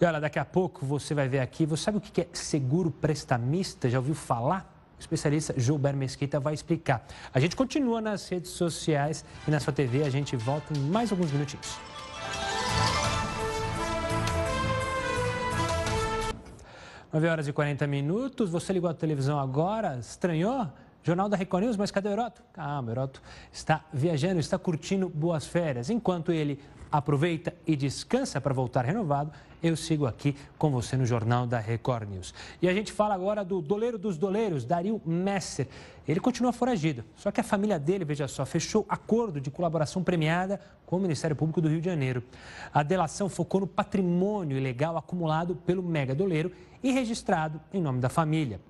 E 0.00 0.04
olha, 0.04 0.20
daqui 0.20 0.38
a 0.38 0.44
pouco 0.44 0.84
você 0.84 1.14
vai 1.14 1.28
ver 1.28 1.40
aqui, 1.40 1.64
você 1.64 1.84
sabe 1.84 1.98
o 1.98 2.00
que 2.00 2.20
é 2.20 2.28
seguro 2.32 2.90
prestamista? 2.90 3.88
Já 3.88 3.98
ouviu 3.98 4.14
falar? 4.14 4.72
O 4.98 5.00
especialista 5.00 5.54
Gilberto 5.58 5.98
Mesquita 5.98 6.40
vai 6.40 6.54
explicar. 6.54 7.06
A 7.32 7.40
gente 7.40 7.54
continua 7.54 8.00
nas 8.00 8.28
redes 8.28 8.50
sociais 8.50 9.24
e 9.46 9.50
na 9.50 9.60
sua 9.60 9.72
TV. 9.72 10.02
A 10.02 10.10
gente 10.10 10.36
volta 10.36 10.72
em 10.76 10.80
mais 10.80 11.10
alguns 11.10 11.30
minutinhos. 11.30 11.78
Nove 17.12 17.28
horas 17.28 17.48
e 17.48 17.52
40 17.52 17.86
minutos. 17.86 18.50
Você 18.50 18.72
ligou 18.72 18.90
a 18.90 18.94
televisão 18.94 19.38
agora? 19.38 19.98
Estranhou? 19.98 20.66
Jornal 21.06 21.28
da 21.28 21.36
Record 21.36 21.62
News, 21.62 21.76
mas 21.76 21.92
cadê 21.92 22.08
o 22.08 22.12
Heroto? 22.12 22.42
Calma, 22.52 22.88
o 22.88 22.90
Heroto 22.90 23.22
está 23.52 23.84
viajando, 23.92 24.40
está 24.40 24.58
curtindo 24.58 25.08
boas 25.08 25.46
férias. 25.46 25.88
Enquanto 25.88 26.32
ele 26.32 26.60
aproveita 26.90 27.54
e 27.66 27.76
descansa 27.76 28.40
para 28.40 28.54
voltar 28.54 28.84
renovado, 28.84 29.32
eu 29.62 29.76
sigo 29.76 30.06
aqui 30.06 30.36
com 30.58 30.70
você 30.70 30.96
no 30.96 31.06
Jornal 31.06 31.46
da 31.46 31.58
Record 31.58 32.08
News. 32.08 32.34
E 32.60 32.68
a 32.68 32.74
gente 32.74 32.92
fala 32.92 33.14
agora 33.14 33.44
do 33.44 33.60
doleiro 33.60 33.98
dos 33.98 34.16
doleiros, 34.16 34.64
Dario 34.64 35.00
Messer. 35.04 35.68
Ele 36.06 36.20
continua 36.20 36.52
foragido, 36.52 37.04
só 37.16 37.32
que 37.32 37.40
a 37.40 37.44
família 37.44 37.78
dele, 37.78 38.04
veja 38.04 38.28
só, 38.28 38.46
fechou 38.46 38.86
acordo 38.88 39.40
de 39.40 39.50
colaboração 39.50 40.04
premiada 40.04 40.60
com 40.84 40.96
o 40.96 41.00
Ministério 41.00 41.34
Público 41.34 41.60
do 41.60 41.68
Rio 41.68 41.80
de 41.80 41.86
Janeiro. 41.86 42.22
A 42.72 42.82
delação 42.82 43.28
focou 43.28 43.62
no 43.62 43.66
patrimônio 43.66 44.56
ilegal 44.56 44.96
acumulado 44.96 45.56
pelo 45.56 45.82
mega 45.82 46.14
doleiro 46.14 46.52
e 46.82 46.92
registrado 46.92 47.60
em 47.72 47.80
nome 47.80 48.00
da 48.00 48.08
família. 48.08 48.60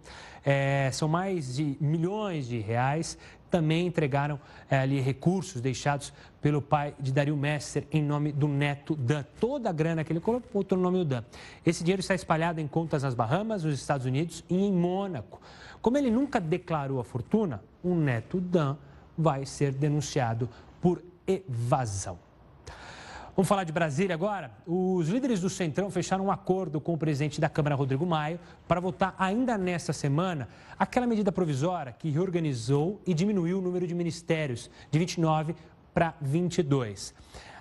É, 0.49 0.91
são 0.93 1.09
mais 1.09 1.57
de 1.57 1.77
milhões 1.81 2.47
de 2.47 2.61
reais, 2.61 3.19
também 3.57 3.87
entregaram 3.87 4.39
é, 4.71 4.79
ali 4.79 5.01
recursos 5.01 5.63
deixados 5.63 6.13
pelo 6.43 6.61
pai 6.61 6.95
de 7.01 7.11
Dario 7.11 7.35
Messer 7.35 7.87
em 7.91 8.03
nome 8.03 8.31
do 8.31 8.47
neto 8.47 8.95
Dan. 8.95 9.25
Toda 9.41 9.71
a 9.71 9.73
grana 9.73 10.05
que 10.05 10.13
ele 10.13 10.21
colocou, 10.21 10.51
botou 10.53 10.77
no 10.77 10.85
nome 10.85 10.99
do 10.99 11.05
Dan. 11.07 11.25
Esse 11.65 11.83
dinheiro 11.83 12.01
está 12.01 12.15
espalhado 12.15 12.61
em 12.61 12.69
contas 12.69 13.03
nas 13.03 13.15
Bahamas, 13.15 13.65
nos 13.65 13.75
Estados 13.75 14.05
Unidos 14.05 14.45
e 14.51 14.55
em 14.55 14.71
Mônaco. 14.71 15.41
Como 15.81 15.97
ele 15.97 16.11
nunca 16.11 16.39
declarou 16.39 17.01
a 17.01 17.05
fortuna, 17.05 17.63
o 17.83 17.95
neto 17.95 18.43
Dan 18.43 18.77
vai 19.17 19.47
ser 19.47 19.73
denunciado 19.73 20.51
por 20.79 21.03
evasão. 21.27 22.26
Vamos 23.37 23.51
falar 23.51 23.65
de 23.65 23.73
Brasília 23.73 24.15
agora? 24.15 24.51
Os 24.67 25.11
líderes 25.11 25.43
do 25.43 25.51
Centrão 25.51 25.91
fecharam 25.91 26.25
um 26.25 26.31
acordo 26.31 26.81
com 26.81 26.95
o 26.95 26.97
presidente 26.97 27.39
da 27.39 27.51
Câmara, 27.51 27.75
Rodrigo 27.75 28.07
Maio, 28.07 28.41
para 28.67 28.81
votar 28.81 29.15
ainda 29.19 29.59
nesta 29.59 29.93
semana 29.93 30.49
aquela 30.79 31.07
medida 31.07 31.31
provisória 31.31 31.93
que 31.93 32.09
reorganizou 32.09 32.99
e 33.07 33.13
diminuiu 33.13 33.59
o 33.59 33.61
número 33.61 33.87
de 33.87 33.95
ministérios 33.95 34.71
de 34.91 34.99
29 34.99 35.55
para 35.93 36.15
22. 36.23 37.13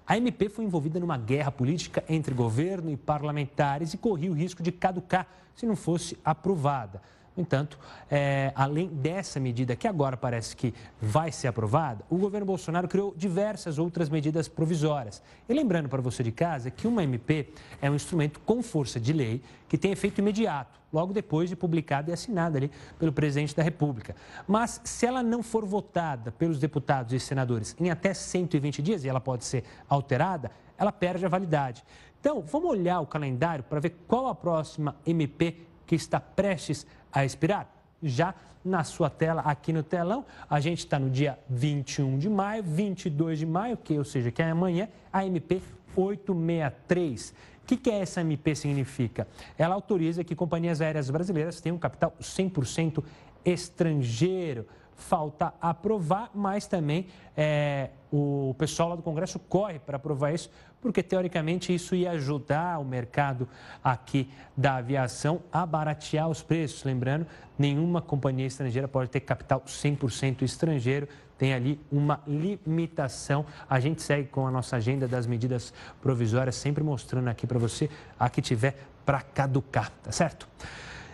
A 0.08 0.16
MP 0.16 0.48
foi 0.48 0.64
envolvida 0.64 0.98
numa 0.98 1.18
guerra 1.18 1.52
política 1.52 2.06
entre 2.08 2.34
governo 2.34 2.90
e 2.90 2.96
parlamentares 2.96 3.94
e 3.94 3.98
corria 3.98 4.32
o 4.32 4.34
risco 4.34 4.64
de 4.64 4.72
caducar 4.72 5.28
se 5.54 5.66
não 5.66 5.76
fosse 5.76 6.18
aprovada. 6.24 7.02
No 7.36 7.42
entanto, 7.42 7.78
é, 8.10 8.54
além 8.56 8.88
dessa 8.88 9.40
medida 9.40 9.76
que 9.76 9.88
agora 9.88 10.16
parece 10.16 10.56
que 10.56 10.74
vai 11.02 11.32
ser 11.32 11.50
aprovada, 11.50 12.06
o 12.10 12.18
governo 12.18 12.46
Bolsonaro 12.46 12.88
criou 12.88 13.14
diversas 13.16 13.78
outras 13.78 14.10
medidas 14.10 14.48
provisórias. 14.48 15.22
E 15.50 15.54
lembrando 15.54 15.90
para 15.90 16.02
você 16.02 16.24
de 16.24 16.32
casa 16.32 16.72
que 16.72 16.88
uma 16.88 17.04
MP 17.04 17.50
é 17.82 17.92
um 17.92 17.96
instrumento 17.96 18.40
com 18.40 18.64
força 18.64 19.00
de 19.00 19.12
lei 19.12 19.42
que 19.68 19.78
tem 19.78 19.92
efeito 19.92 20.20
imediato, 20.20 20.80
logo 20.94 21.12
depois 21.12 21.50
de 21.50 21.58
publicada 21.58 22.10
e 22.10 22.14
assinada 22.14 22.58
ali 22.58 22.72
pelo 22.98 23.12
presidente 23.12 23.54
da 23.54 23.64
República. 23.64 24.16
Mas 24.48 24.80
se 24.86 25.06
ela 25.06 25.22
não 25.22 25.44
for 25.44 25.66
votada 25.66 26.32
pelos 26.32 26.58
deputados 26.58 27.12
e 27.12 27.20
senadores 27.20 27.76
em 27.78 27.90
até 27.90 28.14
120 28.14 28.82
dias, 28.82 29.04
e 29.04 29.10
ela 29.10 29.20
pode 29.20 29.44
ser 29.44 29.66
alterada, 29.90 30.52
ela 30.78 30.92
perde 30.92 31.26
a 31.26 31.30
validade. 31.30 31.84
Então, 32.20 32.42
vamos 32.42 32.70
olhar 32.70 33.02
o 33.02 33.06
calendário 33.06 33.64
para 33.64 33.80
ver 33.80 33.96
qual 34.08 34.28
a 34.28 34.36
próxima 34.36 34.96
MP 35.06 35.58
que 35.86 35.96
está 35.96 36.20
prestes 36.20 36.86
a 37.12 37.26
expirar? 37.26 37.70
Já 38.02 38.34
na 38.64 38.84
sua 38.84 39.10
tela, 39.10 39.42
aqui 39.42 39.72
no 39.72 39.84
telão, 39.84 40.26
a 40.50 40.60
gente 40.60 40.80
está 40.80 40.98
no 40.98 41.10
dia 41.10 41.38
21 41.48 42.18
de 42.18 42.30
maio, 42.30 42.64
22 42.64 43.40
de 43.40 43.46
maio, 43.46 43.78
que, 43.78 43.98
ou 43.98 44.04
seja, 44.04 44.32
que 44.32 44.42
é 44.42 44.50
amanhã, 44.50 44.90
a 45.14 45.26
MP 45.26 45.62
863. 45.96 47.30
O 47.64 47.68
que, 47.68 47.78
que 47.78 47.90
é 47.90 48.00
essa 48.00 48.22
MP 48.22 48.56
significa? 48.56 49.28
Ela 49.58 49.76
autoriza 49.76 50.24
que 50.24 50.36
companhias 50.36 50.82
aéreas 50.82 51.10
brasileiras 51.10 51.62
tenham 51.62 51.78
capital 51.78 52.14
100% 52.20 53.04
estrangeiro 53.44 54.68
falta 54.96 55.54
aprovar, 55.62 56.32
mas 56.34 56.68
também 56.68 57.08
é, 57.36 57.90
o 58.12 58.56
pessoal 58.58 58.90
lá 58.90 58.96
do 58.96 59.04
Congresso 59.04 59.38
corre 59.40 59.78
para 59.78 59.98
aprovar 59.98 60.34
isso, 60.34 60.50
porque 60.86 61.02
teoricamente 61.02 61.74
isso 61.74 61.96
ia 61.96 62.12
ajudar 62.12 62.78
o 62.78 62.86
mercado 62.86 63.50
aqui 63.84 64.30
da 64.56 64.76
aviação 64.76 65.42
a 65.52 65.66
baratear 65.66 66.30
os 66.30 66.44
preços. 66.44 66.84
Lembrando, 66.84 67.26
nenhuma 67.58 68.04
companhia 68.04 68.46
estrangeira 68.46 68.88
pode 68.88 69.10
ter 69.10 69.22
capital 69.22 69.64
100% 69.66 70.44
estrangeiro, 70.44 71.08
tem 71.40 71.56
ali 71.56 71.80
uma 71.92 72.22
limitação. 72.28 73.48
A 73.68 73.80
gente 73.80 74.04
segue 74.04 74.30
com 74.30 74.46
a 74.46 74.52
nossa 74.52 74.76
agenda 74.76 75.08
das 75.08 75.26
medidas 75.26 75.74
provisórias, 76.04 76.56
sempre 76.56 76.84
mostrando 76.84 77.30
aqui 77.30 77.48
para 77.48 77.58
você 77.58 77.90
a 78.20 78.30
que 78.30 78.40
tiver 78.40 78.78
para 79.04 79.22
caducar, 79.22 79.92
tá 80.04 80.12
certo? 80.12 80.48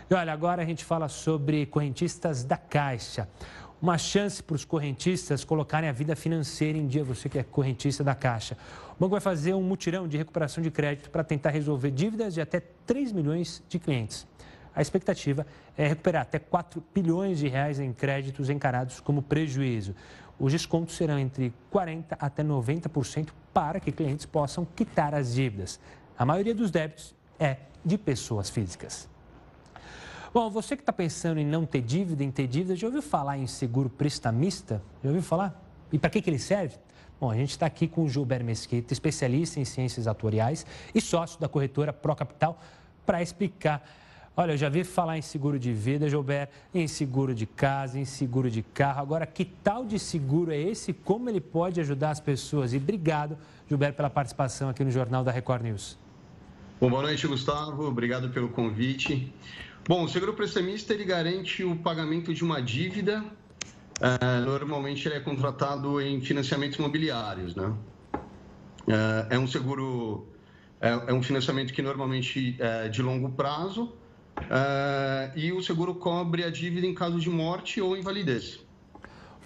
E 0.10 0.14
olha, 0.14 0.34
agora 0.34 0.64
a 0.64 0.66
gente 0.66 0.84
fala 0.84 1.08
sobre 1.08 1.66
correntistas 1.66 2.44
da 2.44 2.58
Caixa 2.58 3.26
uma 3.82 3.98
chance 3.98 4.44
para 4.44 4.56
os 4.56 4.64
correntistas 4.64 5.44
colocarem 5.44 5.90
a 5.90 5.92
vida 5.92 6.16
financeira 6.16 6.78
em 6.78 6.86
dia, 6.86 7.04
você 7.04 7.28
que 7.28 7.40
é 7.40 7.44
correntista 7.44 8.04
da 8.04 8.14
Caixa. 8.14 8.56
O 8.96 9.00
banco 9.00 9.12
vai 9.12 9.20
fazer 9.20 9.56
um 9.56 9.64
mutirão 9.64 10.08
de 10.08 10.18
recuperação 10.18 10.64
de 10.64 10.70
crédito 10.70 11.10
para 11.10 11.24
tentar 11.24 11.50
resolver 11.50 11.90
dívidas 11.90 12.36
de 12.36 12.42
até 12.42 12.62
3 12.86 13.12
milhões 13.12 13.64
de 13.68 13.80
clientes. 13.80 14.28
A 14.76 14.82
expectativa 14.82 15.46
é 15.76 15.88
recuperar 15.88 16.22
até 16.22 16.38
4 16.38 16.82
bilhões 16.94 17.40
de 17.40 17.48
reais 17.48 17.80
em 17.80 17.92
créditos 17.92 18.50
encarados 18.50 19.00
como 19.00 19.22
prejuízo. 19.22 19.96
Os 20.40 20.52
descontos 20.52 20.96
serão 20.96 21.18
entre 21.18 21.52
40% 21.74 22.18
até 22.20 22.44
90% 22.44 23.30
para 23.52 23.80
que 23.80 23.92
clientes 23.92 24.26
possam 24.26 24.64
quitar 24.64 25.14
as 25.16 25.34
dívidas. 25.34 25.80
A 26.18 26.26
maioria 26.26 26.54
dos 26.54 26.70
débitos 26.70 27.16
é 27.40 27.58
de 27.84 27.98
pessoas 27.98 28.50
físicas. 28.50 29.11
Bom, 30.34 30.50
você 30.50 30.78
que 30.78 30.82
está 30.82 30.94
pensando 30.94 31.42
em 31.42 31.46
não 31.46 31.66
ter 31.66 31.82
dívida, 31.82 32.24
em 32.24 32.32
ter 32.32 32.48
dívida, 32.48 32.74
já 32.74 32.88
ouviu 32.88 33.02
falar 33.02 33.38
em 33.38 33.46
seguro 33.46 33.90
prestamista? 33.90 34.82
Já 35.04 35.10
ouviu 35.10 35.22
falar? 35.22 35.62
E 35.92 36.00
para 36.00 36.10
que, 36.10 36.22
que 36.22 36.30
ele 36.30 36.40
serve? 36.40 36.78
Bom, 37.20 37.30
a 37.30 37.36
gente 37.36 37.50
está 37.50 37.66
aqui 37.66 37.86
com 37.86 38.06
o 38.06 38.10
Gilberto 38.10 38.46
Mesquita, 38.46 38.94
especialista 38.94 39.60
em 39.60 39.66
ciências 39.66 40.08
atuariais 40.08 40.66
e 40.96 41.02
sócio 41.02 41.38
da 41.38 41.50
corretora 41.50 41.92
Pro 41.92 42.16
Capital, 42.16 42.58
para 43.06 43.22
explicar. 43.22 43.86
Olha, 44.36 44.54
eu 44.54 44.58
já 44.58 44.70
vi 44.70 44.86
falar 44.86 45.18
em 45.18 45.22
seguro 45.22 45.60
de 45.60 45.74
vida, 45.74 46.08
Gilberto, 46.08 46.54
em 46.74 46.88
seguro 46.88 47.36
de 47.36 47.46
casa, 47.46 48.00
em 48.00 48.06
seguro 48.06 48.50
de 48.50 48.64
carro. 48.64 49.02
Agora, 49.02 49.28
que 49.28 49.44
tal 49.44 49.86
de 49.86 50.00
seguro 50.00 50.54
é 50.54 50.58
esse? 50.58 50.94
Como 50.94 51.30
ele 51.30 51.42
pode 51.42 51.82
ajudar 51.82 52.12
as 52.12 52.22
pessoas? 52.22 52.72
E 52.72 52.78
obrigado, 52.78 53.38
Gilberto, 53.68 53.98
pela 53.98 54.10
participação 54.10 54.70
aqui 54.70 54.82
no 54.82 54.92
Jornal 54.92 55.26
da 55.26 55.32
Record 55.32 55.64
News. 55.64 56.00
Bom, 56.80 56.90
boa 56.90 57.04
noite, 57.04 57.28
Gustavo. 57.28 57.86
Obrigado 57.86 58.30
pelo 58.30 58.48
convite. 58.48 59.32
Bom, 59.88 60.04
o 60.04 60.08
seguro 60.08 60.34
prestamista 60.34 60.94
ele 60.94 61.04
garante 61.04 61.64
o 61.64 61.76
pagamento 61.76 62.32
de 62.34 62.44
uma 62.44 62.62
dívida. 62.62 63.26
Uh, 64.00 64.46
normalmente 64.46 65.08
ele 65.08 65.16
é 65.16 65.20
contratado 65.20 66.00
em 66.00 66.22
financiamentos 66.22 66.78
imobiliários, 66.78 67.56
né? 67.56 67.66
Uh, 68.88 69.28
é 69.30 69.40
um 69.40 69.48
seguro, 69.48 70.28
é, 70.80 70.90
é, 71.08 71.14
um 71.14 71.24
financiamento 71.24 71.74
que 71.74 71.82
normalmente 71.82 72.56
é 72.60 72.90
de 72.90 73.02
longo 73.02 73.32
prazo 73.32 73.94
uh, 74.38 75.36
e 75.38 75.52
o 75.52 75.62
seguro 75.64 75.96
cobre 75.96 76.44
a 76.44 76.52
dívida 76.52 76.86
em 76.86 76.94
caso 76.94 77.20
de 77.20 77.30
morte 77.30 77.82
ou 77.82 77.98
invalidez. 77.98 78.60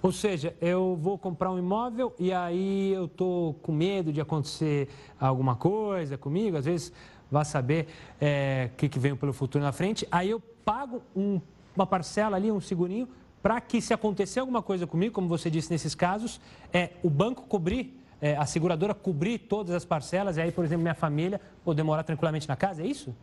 Ou 0.02 0.12
seja, 0.12 0.56
eu 0.62 0.98
vou 1.00 1.18
comprar 1.18 1.52
um 1.52 1.58
imóvel 1.58 2.14
e 2.20 2.32
aí 2.32 2.92
eu 2.94 3.08
tô 3.08 3.56
com 3.62 3.72
medo 3.72 4.12
de 4.12 4.22
acontecer 4.22 4.90
alguma 5.20 5.56
coisa 5.56 6.18
comigo, 6.18 6.58
às 6.58 6.66
vezes 6.66 6.94
vá 7.32 7.44
saber 7.44 7.86
o 7.86 7.88
é, 8.22 8.70
que, 8.78 8.90
que 8.90 9.00
vem 9.00 9.16
pelo 9.16 9.34
futuro 9.34 9.64
na 9.64 9.72
frente. 9.72 10.08
Aí 10.12 10.30
eu 10.30 10.40
pago 10.40 11.02
um, 11.16 11.40
uma 11.76 11.86
parcela 11.86 12.36
ali, 12.36 12.52
um 12.52 12.62
segurinho, 12.62 13.08
para 13.42 13.62
que 13.62 13.80
se 13.80 13.94
acontecer 13.94 14.40
alguma 14.40 14.62
coisa 14.62 14.88
comigo, 14.88 15.14
como 15.14 15.28
você 15.28 15.50
disse 15.50 15.70
nesses 15.72 15.94
casos, 15.94 16.42
é 16.74 16.92
o 17.04 17.10
banco 17.10 17.44
cobrir, 17.48 17.96
é, 18.20 18.36
a 18.36 18.46
seguradora 18.46 18.94
cobrir 18.94 19.38
todas 19.38 19.76
as 19.76 19.86
parcelas, 19.86 20.38
e 20.38 20.42
aí, 20.42 20.52
por 20.52 20.66
exemplo, 20.66 20.82
minha 20.82 20.96
família 20.96 21.40
poder 21.64 21.84
morar 21.84 22.04
tranquilamente 22.04 22.48
na 22.48 22.56
casa, 22.56 22.82
é 22.82 22.88
isso? 22.88 23.16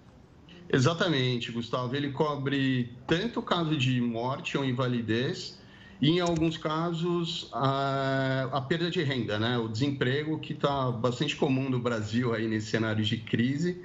Exatamente, 0.73 1.51
Gustavo. 1.51 1.95
Ele 1.97 2.13
cobre 2.13 2.97
tanto 3.07 3.41
o 3.41 3.43
caso 3.43 3.77
de 3.77 4.01
morte 4.01 4.57
ou 4.57 4.65
invalidez, 4.65 5.59
e 6.03 6.11
em 6.11 6.21
alguns 6.21 6.59
casos 6.59 7.49
a, 7.53 8.49
a 8.51 8.61
perda 8.61 8.91
de 8.91 9.01
renda, 9.05 9.39
né? 9.39 9.57
o 9.57 9.69
desemprego 9.69 10.37
que 10.41 10.53
está 10.53 10.91
bastante 10.91 11.37
comum 11.37 11.71
no 11.71 11.79
Brasil 11.79 12.35
aí 12.35 12.49
nesse 12.49 12.67
cenário 12.67 13.05
de 13.05 13.19
crise. 13.19 13.81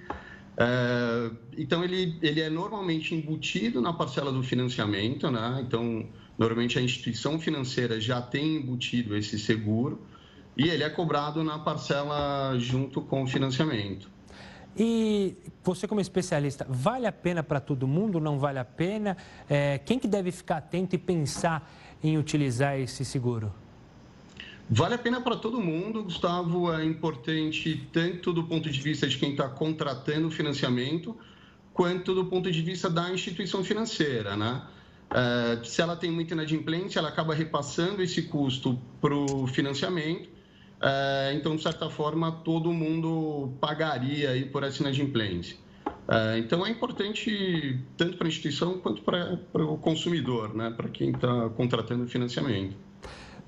É, 0.58 1.30
então 1.56 1.84
ele, 1.84 2.18
ele 2.24 2.42
é 2.42 2.50
normalmente 2.50 3.14
embutido 3.14 3.80
na 3.80 3.94
parcela 3.94 4.32
do 4.32 4.42
financiamento, 4.42 5.30
né? 5.30 5.64
então 5.64 6.10
normalmente 6.40 6.80
a 6.80 6.82
instituição 6.82 7.40
financeira 7.40 8.02
já 8.02 8.20
tem 8.20 8.56
embutido 8.56 9.16
esse 9.16 9.38
seguro 9.38 10.02
e 10.58 10.68
ele 10.70 10.84
é 10.84 10.90
cobrado 10.90 11.44
na 11.44 11.60
parcela 11.60 12.58
junto 12.58 13.00
com 13.00 13.22
o 13.22 13.28
financiamento. 13.28 14.10
E 14.80 15.36
você 15.64 15.88
como 15.88 16.00
especialista, 16.00 16.66
vale 16.70 17.08
a 17.08 17.12
pena 17.12 17.42
para 17.42 17.60
todo 17.60 17.88
mundo? 17.88 18.20
Não 18.20 18.38
vale 18.38 18.60
a 18.60 18.66
pena? 18.66 19.18
É, 19.50 19.80
quem 19.80 19.98
que 19.98 20.08
deve 20.08 20.32
ficar 20.32 20.58
atento 20.58 20.94
e 20.94 21.00
pensar 21.00 21.68
em 22.04 22.18
utilizar 22.18 22.80
esse 22.80 23.04
seguro? 23.04 23.52
Vale 24.70 24.96
a 24.96 24.98
pena 24.98 25.22
para 25.22 25.38
todo 25.38 25.62
mundo, 25.62 26.04
Gustavo. 26.04 26.74
É 26.74 26.84
importante 26.84 27.88
tanto 27.92 28.34
do 28.34 28.44
ponto 28.44 28.70
de 28.70 28.82
vista 28.82 29.08
de 29.08 29.18
quem 29.18 29.32
está 29.32 29.48
contratando 29.48 30.28
o 30.28 30.32
financiamento, 30.32 31.16
quanto 31.74 32.14
do 32.14 32.26
ponto 32.26 32.52
de 32.52 32.62
vista 32.62 32.90
da 32.90 33.10
instituição 33.10 33.64
financeira, 33.64 34.36
né? 34.36 34.62
É, 35.10 35.64
se 35.64 35.82
ela 35.82 35.96
tem 35.96 36.12
muita 36.12 36.34
inadimplência, 36.34 37.00
ela 37.00 37.08
acaba 37.08 37.34
repassando 37.34 38.02
esse 38.02 38.24
custo 38.24 38.78
para 39.00 39.16
o 39.16 39.48
financiamento. 39.48 40.30
É, 40.82 41.34
então, 41.34 41.56
de 41.56 41.64
certa 41.64 41.90
forma, 41.90 42.32
todo 42.32 42.74
mundo 42.74 43.54
pagaria 43.62 44.32
aí 44.32 44.46
por 44.46 44.64
essa 44.64 44.84
inadimplência. 44.84 45.56
É, 46.10 46.38
então 46.38 46.66
é 46.66 46.70
importante 46.70 47.80
tanto 47.98 48.18
para 48.18 48.28
a 48.28 48.30
instituição 48.30 48.80
quanto 48.80 49.02
para, 49.02 49.38
para 49.52 49.66
o 49.66 49.78
consumidor, 49.78 50.56
né? 50.56 50.70
para 50.70 50.88
quem 50.88 51.12
está 51.12 51.50
contratando 51.50 52.08
financiamento. 52.08 52.76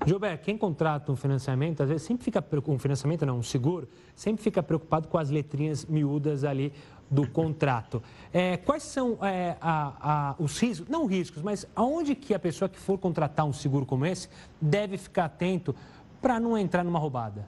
Gilberto, 0.06 0.44
quem 0.44 0.56
contrata 0.56 1.12
um 1.12 1.16
financiamento, 1.16 1.82
às 1.82 1.88
vezes 1.88 2.06
sempre 2.06 2.24
fica 2.24 2.42
um 2.68 2.78
financiamento, 2.78 3.26
não, 3.26 3.38
um 3.38 3.42
seguro, 3.42 3.86
sempre 4.14 4.42
fica 4.42 4.62
preocupado 4.62 5.08
com 5.08 5.18
as 5.18 5.28
letrinhas 5.28 5.84
miúdas 5.84 6.42
ali 6.42 6.72
do 7.10 7.28
contrato. 7.28 8.02
É, 8.32 8.56
quais 8.56 8.82
são 8.82 9.18
é, 9.20 9.56
a, 9.60 10.30
a, 10.30 10.34
os 10.38 10.58
riscos, 10.58 10.88
não 10.88 11.04
riscos, 11.04 11.42
mas 11.42 11.66
aonde 11.76 12.14
que 12.14 12.32
a 12.32 12.38
pessoa 12.38 12.68
que 12.68 12.78
for 12.78 12.98
contratar 12.98 13.44
um 13.44 13.52
seguro 13.52 13.84
como 13.84 14.06
esse 14.06 14.28
deve 14.60 14.96
ficar 14.96 15.26
atento 15.26 15.74
para 16.20 16.40
não 16.40 16.56
entrar 16.56 16.82
numa 16.82 16.98
roubada? 16.98 17.46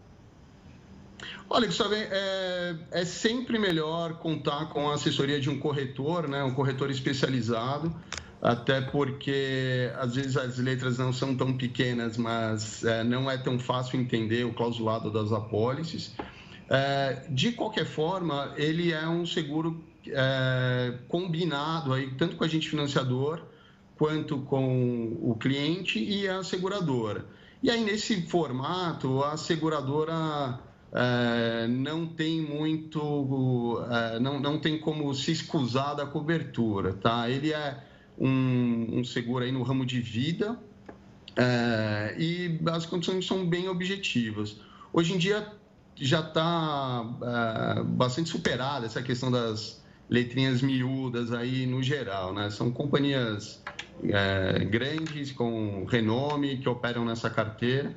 Olha, 1.48 1.66
Gustavo, 1.66 1.94
é, 1.94 2.76
é 2.90 3.04
sempre 3.04 3.58
melhor 3.58 4.14
contar 4.14 4.66
com 4.66 4.90
a 4.90 4.94
assessoria 4.94 5.40
de 5.40 5.50
um 5.50 5.58
corretor, 5.58 6.28
né, 6.28 6.42
um 6.42 6.54
corretor 6.54 6.90
especializado 6.90 7.94
até 8.42 8.80
porque 8.80 9.88
às 9.96 10.16
vezes 10.16 10.36
as 10.36 10.58
letras 10.58 10.98
não 10.98 11.12
são 11.12 11.36
tão 11.36 11.56
pequenas, 11.56 12.16
mas 12.16 12.84
é, 12.84 13.04
não 13.04 13.30
é 13.30 13.38
tão 13.38 13.56
fácil 13.56 14.00
entender 14.00 14.44
o 14.44 14.52
clausulado 14.52 15.12
das 15.12 15.30
apólices. 15.30 16.12
É, 16.68 17.24
de 17.30 17.52
qualquer 17.52 17.86
forma, 17.86 18.52
ele 18.56 18.92
é 18.92 19.06
um 19.06 19.24
seguro 19.24 19.84
é, 20.08 20.94
combinado 21.06 21.92
aí, 21.92 22.10
tanto 22.14 22.34
com 22.34 22.42
a 22.42 22.48
gente 22.48 22.68
financiador 22.68 23.42
quanto 23.96 24.38
com 24.38 25.16
o 25.22 25.36
cliente 25.38 26.02
e 26.02 26.26
a 26.26 26.42
seguradora. 26.42 27.24
E 27.62 27.70
aí, 27.70 27.84
nesse 27.84 28.22
formato, 28.22 29.22
a 29.22 29.36
seguradora 29.36 30.58
é, 30.94 31.66
não 31.68 32.06
tem 32.06 32.42
muito, 32.42 33.82
é, 33.90 34.20
não, 34.20 34.38
não 34.38 34.58
tem 34.58 34.78
como 34.78 35.14
se 35.14 35.32
escusar 35.32 35.96
da 35.96 36.04
cobertura, 36.04 36.92
tá? 36.92 37.28
Ele 37.30 37.52
é 37.52 37.82
um, 38.18 38.98
um 38.98 39.04
seguro 39.04 39.44
aí 39.44 39.50
no 39.50 39.62
ramo 39.62 39.86
de 39.86 40.00
vida 40.00 40.58
é, 41.34 42.14
e 42.18 42.60
as 42.70 42.84
condições 42.84 43.26
são 43.26 43.46
bem 43.46 43.68
objetivas. 43.68 44.56
Hoje 44.92 45.14
em 45.14 45.18
dia 45.18 45.50
já 45.96 46.20
está 46.20 47.04
bastante 47.86 48.28
superada 48.28 48.86
essa 48.86 49.02
questão 49.02 49.30
das 49.30 49.82
letrinhas 50.10 50.60
miúdas 50.60 51.32
aí 51.32 51.64
no 51.64 51.82
geral, 51.82 52.34
né? 52.34 52.50
São 52.50 52.70
companhias 52.70 53.62
é, 54.04 54.62
grandes 54.64 55.32
com 55.32 55.86
renome 55.86 56.58
que 56.58 56.68
operam 56.68 57.02
nessa 57.02 57.30
carteira 57.30 57.96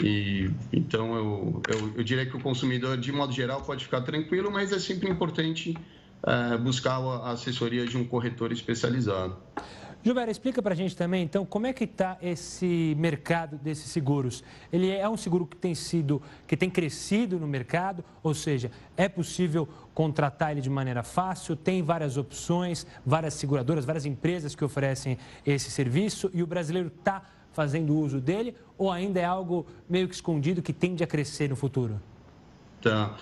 e 0.00 0.50
então 0.72 1.14
eu, 1.14 1.62
eu, 1.68 1.92
eu, 1.96 2.04
diria 2.04 2.24
que 2.24 2.36
o 2.36 2.40
consumidor 2.40 2.96
de 2.96 3.10
modo 3.10 3.32
geral 3.32 3.62
pode 3.62 3.84
ficar 3.84 4.02
tranquilo, 4.02 4.50
mas 4.50 4.72
é 4.72 4.78
sempre 4.78 5.10
importante 5.10 5.76
é, 6.22 6.56
buscar 6.56 6.98
a 6.98 7.30
assessoria 7.30 7.86
de 7.86 7.96
um 7.96 8.04
corretor 8.04 8.52
especializado. 8.52 9.36
Gilberto, 10.00 10.30
explica 10.30 10.62
para 10.62 10.74
a 10.74 10.76
gente 10.76 10.96
também, 10.96 11.24
então, 11.24 11.44
como 11.44 11.66
é 11.66 11.72
que 11.72 11.82
está 11.82 12.16
esse 12.22 12.94
mercado 12.96 13.58
desses 13.58 13.90
seguros? 13.90 14.44
Ele 14.72 14.90
é 14.90 15.08
um 15.08 15.16
seguro 15.16 15.44
que 15.44 15.56
tem 15.56 15.74
sido, 15.74 16.22
que 16.46 16.56
tem 16.56 16.70
crescido 16.70 17.38
no 17.38 17.48
mercado, 17.48 18.04
ou 18.22 18.32
seja, 18.32 18.70
é 18.96 19.08
possível 19.08 19.68
contratar 19.92 20.52
ele 20.52 20.60
de 20.60 20.70
maneira 20.70 21.02
fácil, 21.02 21.56
tem 21.56 21.82
várias 21.82 22.16
opções, 22.16 22.86
várias 23.04 23.34
seguradoras, 23.34 23.84
várias 23.84 24.06
empresas 24.06 24.54
que 24.54 24.64
oferecem 24.64 25.18
esse 25.44 25.68
serviço 25.68 26.30
e 26.32 26.44
o 26.44 26.46
brasileiro 26.46 26.92
está 26.96 27.24
fazendo 27.52 27.92
uso 27.92 28.20
dele 28.20 28.54
ou 28.78 28.90
ainda 28.90 29.20
é 29.20 29.24
algo 29.24 29.66
meio 29.88 30.08
que 30.08 30.14
escondido 30.14 30.62
que 30.62 30.72
tende 30.72 31.04
a 31.04 31.06
crescer 31.06 31.50
no 31.50 31.56
futuro? 31.56 32.00
Tá. 32.80 33.16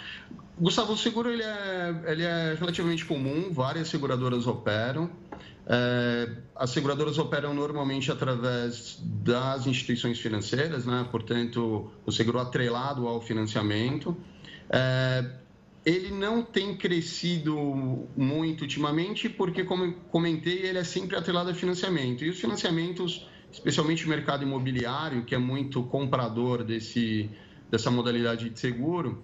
Gustavo, 0.58 0.92
o 0.92 0.96
seguro 0.96 1.30
ele 1.30 1.42
é, 1.42 2.02
ele 2.06 2.22
é 2.22 2.54
relativamente 2.58 3.04
comum, 3.04 3.52
várias 3.52 3.88
seguradoras 3.88 4.46
operam. 4.46 5.10
É, 5.66 6.30
as 6.54 6.70
seguradoras 6.70 7.18
operam 7.18 7.52
normalmente 7.52 8.12
através 8.12 8.98
das 9.02 9.66
instituições 9.66 10.20
financeiras, 10.20 10.86
né? 10.86 11.06
portanto, 11.10 11.90
o 12.06 12.12
seguro 12.12 12.38
atrelado 12.38 13.08
ao 13.08 13.20
financiamento. 13.20 14.16
É, 14.70 15.24
ele 15.84 16.10
não 16.10 16.42
tem 16.42 16.76
crescido 16.76 18.08
muito 18.16 18.62
ultimamente, 18.62 19.28
porque, 19.28 19.62
como 19.62 19.92
comentei, 20.10 20.66
ele 20.66 20.78
é 20.78 20.84
sempre 20.84 21.16
atrelado 21.16 21.50
a 21.50 21.54
financiamento. 21.54 22.24
E 22.24 22.28
os 22.28 22.40
financiamentos, 22.40 23.28
especialmente 23.52 24.04
o 24.04 24.08
mercado 24.08 24.42
imobiliário, 24.42 25.24
que 25.24 25.34
é 25.34 25.38
muito 25.38 25.82
comprador 25.84 26.64
desse, 26.64 27.30
dessa 27.70 27.90
modalidade 27.90 28.50
de 28.50 28.58
seguro, 28.58 29.22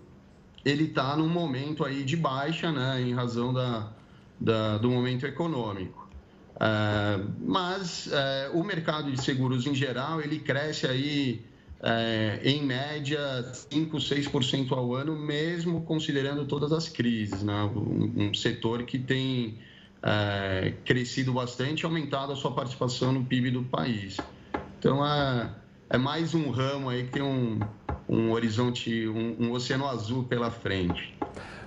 ele 0.65 0.85
está 0.85 1.17
num 1.17 1.29
momento 1.29 1.85
aí 1.85 2.05
de 2.05 2.17
baixa, 2.17 2.71
né, 2.71 3.01
em 3.01 3.13
razão 3.13 3.53
da, 3.53 3.93
da 4.41 4.79
do 4.79 4.91
momento 4.91 5.27
econômico. 5.27 6.09
É, 6.61 7.21
mas 7.41 8.09
é, 8.13 8.51
o 8.53 8.63
mercado 8.63 9.11
de 9.11 9.21
seguros 9.21 9.67
em 9.67 9.75
geral, 9.75 10.21
ele 10.21 10.39
cresce 10.39 10.87
aí 10.87 11.45
é, 11.83 12.41
em 12.45 12.65
média 12.65 13.43
5, 13.53 13.97
6% 13.97 14.71
ao 14.73 14.95
ano, 14.95 15.19
mesmo 15.19 15.83
considerando 15.83 16.45
todas 16.47 16.73
as 16.73 16.89
crises, 16.89 17.43
né? 17.43 17.65
um, 17.75 18.29
um 18.29 18.35
setor 18.35 18.85
que 18.85 18.99
tem 18.99 19.59
é, 20.03 20.75
crescido 20.85 21.33
bastante, 21.33 21.85
aumentado 21.85 22.33
a 22.33 22.37
sua 22.37 22.53
participação 22.53 23.13
no 23.13 23.25
PIB 23.25 23.51
do 23.51 23.63
país. 23.63 24.17
Então, 24.79 25.05
é, 25.07 25.51
é 25.91 25.99
mais 25.99 26.35
um 26.35 26.51
ramo 26.51 26.89
aí 26.89 27.05
que 27.05 27.13
tem 27.13 27.23
um, 27.23 27.61
um 28.09 28.33
horizonte, 28.33 29.07
um, 29.09 29.37
um 29.47 29.53
oceano 29.53 29.87
azul 29.87 30.25
pela 30.25 30.51
frente. 30.51 31.17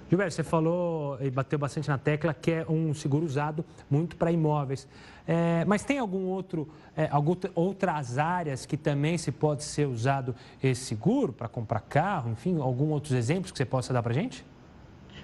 Gilberto, 0.07 0.35
você 0.35 0.43
falou 0.43 1.17
e 1.19 1.31
bateu 1.31 1.57
bastante 1.57 1.89
na 1.89 1.97
tecla 1.97 2.33
que 2.33 2.51
é 2.51 2.65
um 2.69 2.93
seguro 2.93 3.25
usado 3.25 3.65
muito 3.89 4.15
para 4.15 4.31
imóveis. 4.31 4.87
É, 5.27 5.65
mas 5.65 5.83
tem 5.83 5.97
algum 5.97 6.25
outro, 6.25 6.69
é, 6.95 7.07
algum, 7.09 7.35
outras 7.55 8.19
áreas 8.19 8.65
que 8.65 8.77
também 8.77 9.17
se 9.17 9.31
pode 9.31 9.63
ser 9.63 9.87
usado 9.87 10.35
esse 10.61 10.85
seguro 10.85 11.33
para 11.33 11.47
comprar 11.47 11.79
carro, 11.79 12.29
enfim, 12.29 12.59
algum 12.61 12.89
outros 12.89 13.13
exemplos 13.13 13.51
que 13.51 13.57
você 13.57 13.65
possa 13.65 13.91
dar 13.91 14.03
para 14.03 14.11
a 14.11 14.15
gente? 14.15 14.45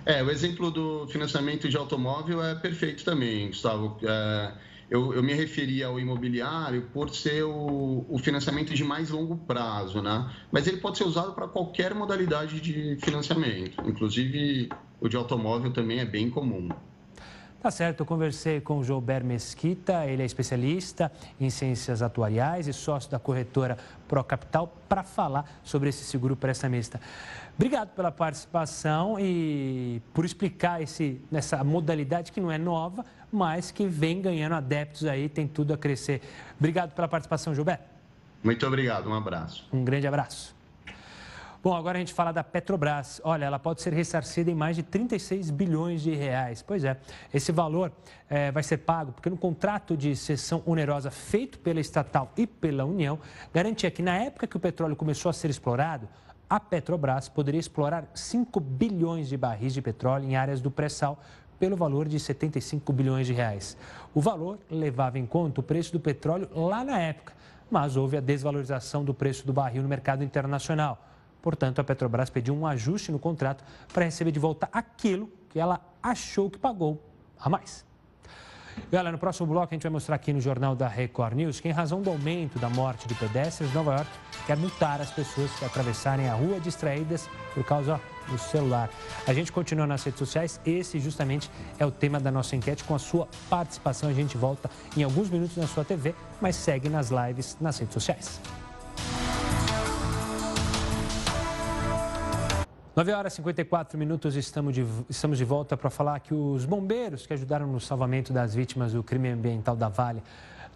É, 0.06 0.24
o 0.24 0.32
exemplo 0.32 0.72
do 0.72 1.08
financiamento 1.08 1.70
de 1.70 1.78
automóvel 1.78 2.43
é 2.43 2.56
perfeito 2.56 3.04
também, 3.04 3.47
Gustavo. 3.47 3.97
É, 4.04 4.54
eu, 4.89 5.14
eu 5.14 5.24
me 5.24 5.34
referi 5.34 5.84
ao 5.84 5.99
imobiliário 5.99 6.89
por 6.91 7.10
ser 7.10 7.43
o, 7.43 8.06
o, 8.10 8.18
financiamento 8.18 8.74
de 8.74 8.84
mais 8.84 9.10
longo 9.10 9.38
prazo, 9.38 10.02
né? 10.02 10.30
Mas 10.52 10.68
ele 10.68 10.78
pode 10.78 10.97
ser 10.97 11.06
usado 11.06 11.34
para 11.34 11.47
qualquer 11.47 11.93
modalidade 11.93 12.60
de 12.60 12.97
financiamento, 12.97 13.82
inclusive 13.88 14.70
o 14.99 15.08
de 15.08 15.16
automóvel 15.16 15.72
também 15.72 15.99
é 15.99 16.06
bem 16.06 16.30
comum. 16.30 16.70
Tá 17.62 17.70
certo, 17.70 17.99
eu 17.99 18.05
conversei 18.07 18.59
com 18.59 18.80
o 18.80 18.84
Joubert 18.84 19.24
Mesquita, 19.24 20.03
ele 20.07 20.24
é 20.24 20.26
especialista 20.26 21.12
em 21.39 21.47
ciências 21.51 22.01
atuariais 22.01 22.68
e 22.68 22.74
sócio 22.74 23.12
da 23.12 23.20
corretora 23.20 23.78
Procapital, 24.07 24.76
para 24.89 25.03
falar 25.03 25.45
sobre 25.64 25.89
esse 25.89 26.03
seguro 26.03 26.36
prestamista. 26.36 26.99
Obrigado 27.55 27.89
pela 27.89 28.12
participação 28.12 29.20
e 29.20 30.01
por 30.12 30.26
explicar 30.26 30.82
esse, 30.82 31.22
essa 31.32 31.64
modalidade 31.64 32.32
que 32.32 32.41
não 32.41 32.51
é 32.51 32.57
nova, 32.57 33.05
mas 33.32 33.70
que 33.70 33.86
vem 33.86 34.24
ganhando 34.24 34.55
adeptos 34.55 35.05
aí, 35.05 35.30
tem 35.30 35.47
tudo 35.47 35.72
a 35.72 35.78
crescer. 35.78 36.20
Obrigado 36.57 36.95
pela 36.95 37.07
participação, 37.07 37.53
Gilberto. 37.53 37.84
Muito 38.43 38.66
obrigado, 38.66 39.07
um 39.07 39.14
abraço. 39.14 39.68
Um 39.72 39.84
grande 39.84 40.07
abraço. 40.07 40.55
Bom, 41.64 41.76
agora 41.76 41.95
a 41.95 41.99
gente 41.99 42.12
fala 42.12 42.32
da 42.32 42.43
Petrobras. 42.43 43.22
Olha, 43.24 43.45
ela 43.45 43.59
pode 43.59 43.84
ser 43.84 43.93
ressarcida 43.93 44.49
em 44.49 44.55
mais 44.55 44.76
de 44.76 44.82
36 44.82 45.51
bilhões 45.51 46.01
de 46.01 46.16
reais. 46.16 46.64
Pois 46.64 46.84
é, 46.84 46.97
esse 47.32 47.51
valor 47.51 47.91
é, 48.28 48.51
vai 48.51 48.64
ser 48.64 48.78
pago 48.78 49.12
porque 49.12 49.30
no 49.30 49.38
contrato 49.38 49.95
de 49.95 50.16
cessão 50.16 50.64
onerosa 50.66 51.12
feito 51.12 51.59
pela 51.59 51.80
estatal 51.80 52.32
e 52.36 52.47
pela 52.47 52.84
União, 52.84 53.20
garantia 53.53 53.91
que 53.91 54.01
na 54.01 54.18
época 54.18 54.47
que 54.47 54.57
o 54.57 54.59
petróleo 54.59 54.95
começou 54.95 55.30
a 55.30 55.34
ser 55.34 55.51
explorado, 55.51 56.09
a 56.49 56.59
Petrobras 56.59 57.30
poderia 57.30 57.59
explorar 57.59 58.09
5 58.16 58.59
bilhões 58.59 59.30
de 59.30 59.38
barris 59.38 59.76
de 59.76 59.84
petróleo 59.84 60.28
em 60.28 60.36
áreas 60.36 60.62
do 60.62 60.72
pré-sal 60.72 61.20
pelo 61.59 61.78
valor 61.78 62.07
de 62.07 62.20
75 62.20 62.91
bilhões 62.91 63.28
de 63.28 63.34
reais. 63.34 63.78
O 64.16 64.20
valor 64.20 64.57
levava 64.68 65.20
em 65.20 65.28
conta 65.28 65.62
o 65.62 65.64
preço 65.64 65.91
do 65.91 65.99
petróleo 65.99 66.49
lá 66.55 66.84
na 66.84 66.97
época, 66.97 67.34
mas 67.70 67.95
houve 67.95 68.18
a 68.18 68.20
desvalorização 68.20 69.05
do 69.05 69.14
preço 69.14 69.45
do 69.45 69.53
barril 69.53 69.84
no 69.84 69.88
mercado 69.88 70.24
internacional. 70.24 71.11
Portanto, 71.42 71.80
a 71.80 71.84
Petrobras 71.84 72.30
pediu 72.30 72.56
um 72.56 72.66
ajuste 72.66 73.12
no 73.12 73.20
contrato 73.20 73.64
para 73.94 74.06
receber 74.06 74.32
de 74.32 74.39
volta 74.39 74.70
aquilo 74.72 75.30
que 75.50 75.60
ela 75.60 75.82
achou 76.02 76.50
que 76.50 76.58
pagou 76.58 77.02
a 77.39 77.50
mais. 77.50 77.86
Galera, 78.92 79.12
no 79.12 79.18
próximo 79.18 79.48
bloco 79.48 79.74
a 79.74 79.76
gente 79.76 79.84
vai 79.84 79.92
mostrar 79.92 80.16
aqui 80.16 80.34
no 80.34 80.42
Jornal 80.42 80.76
da 80.76 80.88
Record 80.88 81.36
News 81.36 81.60
que, 81.60 81.68
em 81.68 81.72
razão 81.72 82.02
do 82.02 82.10
aumento 82.10 82.60
da 82.60 82.70
morte 82.70 83.08
de 83.08 83.16
pedestres, 83.16 83.74
Nova 83.74 83.96
York 83.96 84.10
quer 84.46 84.58
multar 84.58 85.02
as 85.02 85.12
pessoas 85.12 85.52
que 85.58 85.66
atravessarem 85.66 86.28
a 86.30 86.34
rua 86.34 86.60
distraídas 86.60 87.30
por 87.54 87.64
causa 87.64 88.00
do 88.30 88.38
celular. 88.38 88.89
A 89.28 89.34
gente 89.34 89.52
continua 89.52 89.88
nas 89.88 90.04
redes 90.04 90.20
sociais, 90.20 90.60
esse 90.66 91.00
justamente 91.00 91.50
é 91.80 91.86
o 91.86 91.92
tema 91.92 92.20
da 92.20 92.32
nossa 92.32 92.56
enquete. 92.56 92.84
Com 92.84 92.96
a 92.96 93.00
sua 93.00 93.28
participação, 93.50 94.10
a 94.10 94.14
gente 94.14 94.38
volta 94.38 94.70
em 94.96 95.04
alguns 95.04 95.30
minutos 95.30 95.58
na 95.58 95.68
sua 95.68 95.84
TV, 95.84 96.16
mas 96.39 96.56
segue 96.56 96.89
nas 96.89 97.10
lives 97.10 97.58
nas 97.60 97.78
redes 97.78 97.94
sociais. 97.94 98.39
9 103.02 103.14
horas 103.14 103.34
e 103.34 103.38
54 103.38 103.97
minutos, 103.97 104.36
estamos 104.36 104.76
de, 104.76 104.86
estamos 105.10 105.36
de 105.36 105.43
volta 105.43 105.76
para 105.76 105.89
falar 105.89 106.20
que 106.20 106.36
os 106.36 106.66
bombeiros 106.66 107.26
que 107.26 107.34
ajudaram 107.34 107.66
no 107.66 107.80
salvamento 107.80 108.32
das 108.32 108.54
vítimas 108.54 108.93
do 108.93 109.02
crime 109.02 109.30
ambiental 109.30 109.76
da 109.76 109.89
Vale, 109.89 110.22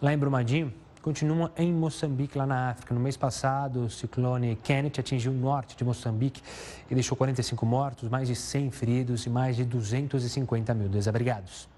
lá 0.01 0.11
em 0.11 0.17
Brumadinho, 0.17 0.73
continua 1.03 1.51
em 1.55 1.71
Moçambique, 1.71 2.35
lá 2.35 2.47
na 2.47 2.71
África. 2.71 2.95
No 2.95 2.99
mês 2.99 3.15
passado, 3.15 3.81
o 3.81 3.89
ciclone 3.91 4.55
Kenneth 4.63 5.01
atingiu 5.01 5.33
o 5.33 5.35
norte 5.35 5.77
de 5.77 5.83
Moçambique 5.83 6.41
e 6.89 6.95
deixou 6.95 7.15
45 7.15 7.63
mortos, 7.63 8.09
mais 8.09 8.27
de 8.27 8.35
100 8.35 8.71
feridos 8.71 9.27
e 9.27 9.29
mais 9.29 9.55
de 9.55 9.63
250 9.63 10.73
mil 10.73 10.89
desabrigados. 10.89 11.74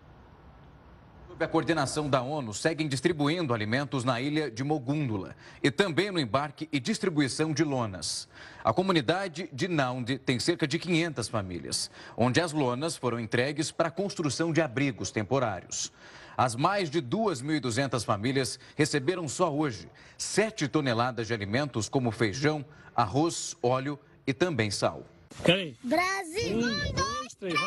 A 1.40 1.48
coordenação 1.48 2.10
da 2.10 2.20
ONU, 2.20 2.52
seguem 2.52 2.88
distribuindo 2.88 3.54
alimentos 3.54 4.04
na 4.04 4.20
ilha 4.20 4.50
de 4.50 4.64
Mogúndula 4.64 5.36
e 5.62 5.70
também 5.70 6.10
no 6.10 6.20
embarque 6.20 6.68
e 6.72 6.80
distribuição 6.80 7.54
de 7.54 7.64
lonas. 7.64 8.28
A 8.64 8.74
comunidade 8.74 9.48
de 9.54 9.68
Naundi 9.68 10.18
tem 10.18 10.40
cerca 10.40 10.68
de 10.68 10.80
500 10.80 11.28
famílias, 11.28 11.92
onde 12.18 12.42
as 12.42 12.54
lonas 12.54 12.98
foram 12.98 13.20
entregues 13.20 13.72
para 13.72 13.90
a 13.90 13.92
construção 13.92 14.52
de 14.52 14.62
abrigos 14.62 15.12
temporários. 15.12 15.92
As 16.36 16.56
mais 16.56 16.90
de 16.90 17.04
2.200 17.04 18.04
famílias 18.04 18.60
receberam 18.76 19.28
só 19.28 19.54
hoje 19.54 19.88
7 20.18 20.68
toneladas 20.68 21.28
de 21.28 21.36
alimentos 21.36 21.88
como 21.88 22.10
feijão, 22.10 22.66
arroz, 22.96 23.56
óleo 23.62 24.00
e 24.26 24.34
também 24.34 24.72
sal. 24.72 25.06
Brasil! 25.84 26.58
Um, 26.58 26.94
dois, 26.94 27.34
três, 27.40 27.60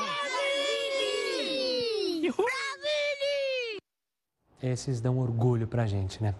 Esses 4.62 5.00
dão 5.00 5.18
orgulho 5.18 5.66
pra 5.66 5.86
gente, 5.86 6.22
né? 6.22 6.34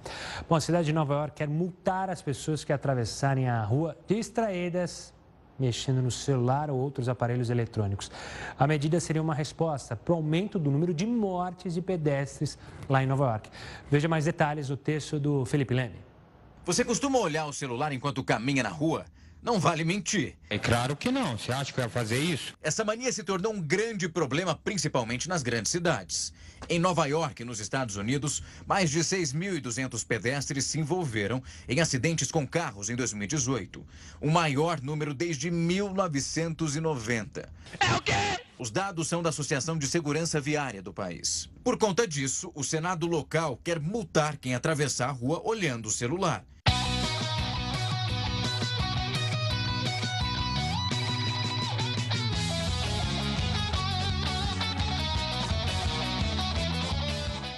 Bom, 0.48 0.54
a 0.54 0.60
cidade 0.60 0.86
de 0.86 0.92
Nova 0.92 1.14
York 1.14 1.36
quer 1.36 1.48
multar 1.48 2.10
as 2.10 2.20
pessoas 2.20 2.62
que 2.62 2.72
atravessarem 2.72 3.48
a 3.48 3.62
rua 3.64 3.96
distraídas, 4.06 5.12
mexendo 5.58 6.02
no 6.02 6.10
celular 6.10 6.70
ou 6.70 6.78
outros 6.78 7.08
aparelhos 7.08 7.48
eletrônicos. 7.48 8.10
A 8.58 8.66
medida 8.66 9.00
seria 9.00 9.22
uma 9.22 9.34
resposta 9.34 9.96
para 9.96 10.12
o 10.12 10.16
aumento 10.16 10.58
do 10.58 10.70
número 10.70 10.92
de 10.92 11.06
mortes 11.06 11.74
de 11.74 11.80
pedestres 11.80 12.58
lá 12.88 13.02
em 13.02 13.06
Nova 13.06 13.24
York. 13.26 13.50
Veja 13.90 14.08
mais 14.08 14.26
detalhes 14.26 14.68
no 14.68 14.76
texto 14.76 15.18
do 15.18 15.44
Felipe 15.46 15.72
Leme. 15.72 15.96
Você 16.66 16.84
costuma 16.84 17.18
olhar 17.18 17.46
o 17.46 17.52
celular 17.52 17.90
enquanto 17.92 18.22
caminha 18.22 18.62
na 18.62 18.68
rua? 18.68 19.06
Não 19.42 19.58
vale 19.58 19.82
mentir. 19.84 20.36
É 20.50 20.58
claro 20.58 20.94
que 20.94 21.10
não. 21.10 21.38
Você 21.38 21.50
acha 21.50 21.72
que 21.72 21.80
vai 21.80 21.88
fazer 21.88 22.18
isso? 22.18 22.54
Essa 22.62 22.84
mania 22.84 23.10
se 23.10 23.24
tornou 23.24 23.52
um 23.52 23.60
grande 23.60 24.06
problema, 24.06 24.54
principalmente 24.54 25.26
nas 25.26 25.42
grandes 25.42 25.72
cidades. 25.72 26.32
Em 26.68 26.78
Nova 26.78 27.06
York, 27.06 27.44
nos 27.44 27.58
Estados 27.58 27.96
Unidos, 27.96 28.42
mais 28.66 28.90
de 28.90 29.00
6.200 29.00 30.06
pedestres 30.06 30.64
se 30.66 30.78
envolveram 30.78 31.42
em 31.68 31.80
acidentes 31.80 32.30
com 32.30 32.46
carros 32.46 32.90
em 32.90 32.96
2018. 32.96 33.84
O 34.20 34.30
maior 34.30 34.80
número 34.80 35.12
desde 35.14 35.50
1990. 35.50 37.48
É 37.80 37.94
o 37.94 38.02
quê? 38.02 38.12
Os 38.58 38.70
dados 38.70 39.08
são 39.08 39.22
da 39.22 39.30
Associação 39.30 39.78
de 39.78 39.86
Segurança 39.86 40.38
Viária 40.38 40.82
do 40.82 40.92
país. 40.92 41.48
Por 41.64 41.78
conta 41.78 42.06
disso, 42.06 42.52
o 42.54 42.62
Senado 42.62 43.06
local 43.06 43.58
quer 43.64 43.80
multar 43.80 44.36
quem 44.36 44.54
atravessar 44.54 45.08
a 45.08 45.12
rua 45.12 45.40
olhando 45.44 45.86
o 45.86 45.90
celular. 45.90 46.44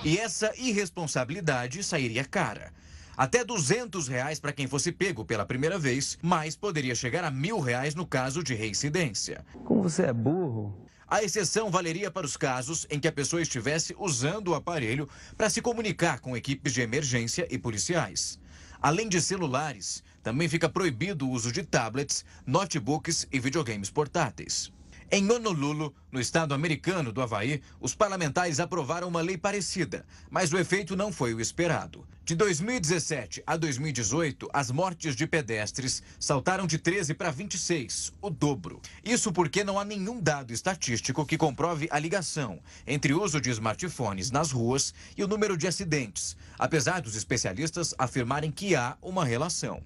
E 0.05 0.19
essa 0.19 0.53
irresponsabilidade 0.57 1.85
sairia 1.85 2.25
cara. 2.25 2.73
Até 3.17 3.45
200 3.45 4.09
reais 4.09 4.41
para 4.41 4.53
quem 4.53 4.67
fosse 4.67 4.91
pego 4.91 5.25
pela 5.25 5.47
primeira 5.47 5.79
vez, 5.79 6.19
mas 6.21 6.57
poderia 6.57 6.95
chegar 6.95 7.23
a 7.23 7.31
mil 7.31 7.61
reais 7.61 7.95
no 7.95 8.05
caso 8.05 8.43
de 8.43 8.53
reincidência. 8.53 9.45
Como 9.65 9.83
você 9.83 10.03
é 10.03 10.13
burro? 10.13 10.77
A 11.07 11.23
exceção 11.23 11.71
valeria 11.71 12.11
para 12.11 12.27
os 12.27 12.37
casos 12.37 12.85
em 12.91 12.99
que 12.99 13.07
a 13.07 13.13
pessoa 13.13 13.43
estivesse 13.43 13.95
usando 13.97 14.49
o 14.49 14.55
aparelho 14.55 15.09
para 15.37 15.49
se 15.49 15.63
comunicar 15.63 16.19
com 16.19 16.37
equipes 16.37 16.73
de 16.73 16.81
emergência 16.81 17.47
e 17.49 17.57
policiais. 17.57 18.41
Além 18.81 19.09
de 19.09 19.21
celulares, 19.21 20.03
também 20.21 20.49
fica 20.49 20.69
proibido 20.69 21.29
o 21.29 21.31
uso 21.31 21.53
de 21.53 21.63
tablets, 21.63 22.25
notebooks 22.45 23.29
e 23.31 23.39
videogames 23.39 23.91
portáteis. 23.91 24.73
Em 25.15 25.31
Honolulu, 25.31 25.95
no 26.11 26.19
estado 26.19 26.55
americano 26.55 27.13
do 27.13 27.21
Havaí, 27.21 27.61
os 27.79 27.95
parlamentares 27.95 28.59
aprovaram 28.59 29.09
uma 29.09 29.21
lei 29.21 29.37
parecida, 29.37 30.07
mas 30.31 30.51
o 30.51 30.59
efeito 30.59 30.97
não 30.97 31.13
foi 31.13 31.35
o 31.35 31.41
esperado. 31.41 32.07
De 32.25 32.35
2017 32.35 33.43
a 33.47 33.59
2018, 33.59 34.49
as 34.55 34.71
mortes 34.71 35.15
de 35.15 35.27
pedestres 35.27 36.03
saltaram 36.19 36.67
de 36.67 36.79
13 36.79 37.13
para 37.13 37.31
26, 37.31 38.15
o 38.23 38.31
dobro. 38.31 38.81
Isso 39.05 39.31
porque 39.31 39.63
não 39.63 39.79
há 39.79 39.85
nenhum 39.85 40.19
dado 40.19 40.51
estatístico 40.51 41.27
que 41.27 41.37
comprove 41.37 41.89
a 41.91 41.99
ligação 41.99 42.59
entre 42.87 43.13
o 43.13 43.23
uso 43.23 43.39
de 43.39 43.51
smartphones 43.51 44.31
nas 44.31 44.51
ruas 44.51 44.95
e 45.15 45.23
o 45.23 45.29
número 45.29 45.59
de 45.59 45.67
acidentes, 45.69 46.39
apesar 46.59 47.03
dos 47.03 47.17
especialistas 47.17 47.95
afirmarem 47.99 48.51
que 48.51 48.75
há 48.75 48.97
uma 49.03 49.27
relação. 49.27 49.83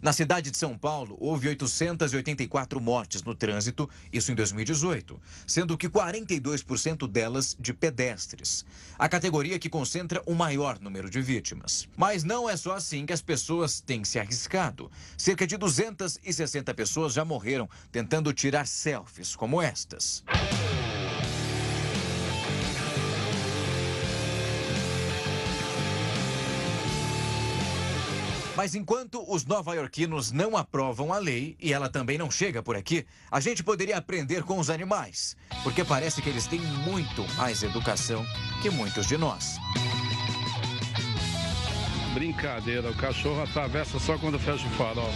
Na 0.00 0.12
cidade 0.12 0.50
de 0.50 0.56
São 0.56 0.78
Paulo, 0.78 1.16
houve 1.20 1.48
884 1.48 2.80
mortes 2.80 3.22
no 3.22 3.34
trânsito, 3.34 3.88
isso 4.12 4.30
em 4.30 4.34
2018, 4.34 5.20
sendo 5.46 5.76
que 5.76 5.88
42% 5.88 7.08
delas 7.08 7.56
de 7.58 7.74
pedestres. 7.74 8.64
A 8.96 9.08
categoria 9.08 9.58
que 9.58 9.68
concentra 9.68 10.22
o 10.24 10.34
maior 10.34 10.78
número 10.80 11.10
de 11.10 11.20
vítimas. 11.20 11.88
Mas 11.96 12.22
não 12.22 12.48
é 12.48 12.56
só 12.56 12.74
assim 12.74 13.04
que 13.04 13.12
as 13.12 13.20
pessoas 13.22 13.80
têm 13.80 14.04
se 14.04 14.18
arriscado. 14.18 14.90
Cerca 15.16 15.46
de 15.46 15.56
260 15.56 16.72
pessoas 16.74 17.12
já 17.12 17.24
morreram 17.24 17.68
tentando 17.90 18.32
tirar 18.32 18.66
selfies 18.66 19.34
como 19.34 19.60
estas. 19.60 20.22
Mas 28.58 28.74
enquanto 28.74 29.24
os 29.32 29.46
nova-iorquinos 29.46 30.32
não 30.32 30.56
aprovam 30.56 31.12
a 31.12 31.18
lei 31.18 31.56
e 31.60 31.72
ela 31.72 31.88
também 31.88 32.18
não 32.18 32.28
chega 32.28 32.60
por 32.60 32.74
aqui, 32.74 33.06
a 33.30 33.38
gente 33.38 33.62
poderia 33.62 33.96
aprender 33.96 34.42
com 34.42 34.58
os 34.58 34.68
animais, 34.68 35.36
porque 35.62 35.84
parece 35.84 36.20
que 36.20 36.28
eles 36.28 36.48
têm 36.48 36.58
muito 36.58 37.24
mais 37.36 37.62
educação 37.62 38.26
que 38.60 38.68
muitos 38.68 39.06
de 39.06 39.16
nós. 39.16 39.58
Brincadeira, 42.12 42.90
o 42.90 42.96
cachorro 42.96 43.44
atravessa 43.44 44.00
só 44.00 44.18
quando 44.18 44.40
fecha 44.40 44.66
o 44.66 44.70
farol. 44.70 45.12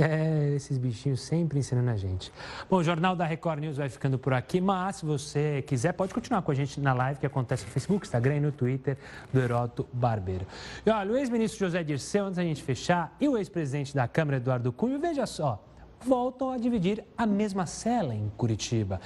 É, 0.00 0.54
esses 0.54 0.78
bichinhos 0.78 1.20
sempre 1.20 1.58
ensinando 1.58 1.90
a 1.90 1.96
gente. 1.96 2.32
Bom, 2.70 2.76
o 2.76 2.84
Jornal 2.84 3.16
da 3.16 3.24
Record 3.24 3.60
News 3.60 3.78
vai 3.78 3.88
ficando 3.88 4.18
por 4.18 4.32
aqui, 4.32 4.60
mas 4.60 4.96
se 4.96 5.06
você 5.06 5.62
quiser, 5.66 5.92
pode 5.92 6.14
continuar 6.14 6.42
com 6.42 6.52
a 6.52 6.54
gente 6.54 6.80
na 6.80 6.92
live 6.92 7.18
que 7.18 7.26
acontece 7.26 7.64
no 7.64 7.70
Facebook, 7.70 8.06
Instagram 8.06 8.36
e 8.36 8.40
no 8.40 8.52
Twitter 8.52 8.96
do 9.32 9.40
Heroto 9.40 9.88
Barbeiro. 9.92 10.46
E 10.86 10.90
olha, 10.90 11.12
o 11.12 11.16
ex-ministro 11.16 11.66
José 11.66 11.82
Dirceu, 11.82 12.26
antes 12.26 12.36
da 12.36 12.44
gente 12.44 12.62
fechar, 12.62 13.16
e 13.20 13.28
o 13.28 13.36
ex-presidente 13.36 13.94
da 13.94 14.06
Câmara, 14.06 14.36
Eduardo 14.36 14.72
Cunha, 14.72 14.98
veja 14.98 15.26
só, 15.26 15.62
voltam 16.00 16.50
a 16.50 16.58
dividir 16.58 17.04
a 17.16 17.26
mesma 17.26 17.66
cela 17.66 18.14
em 18.14 18.30
Curitiba. 18.36 19.00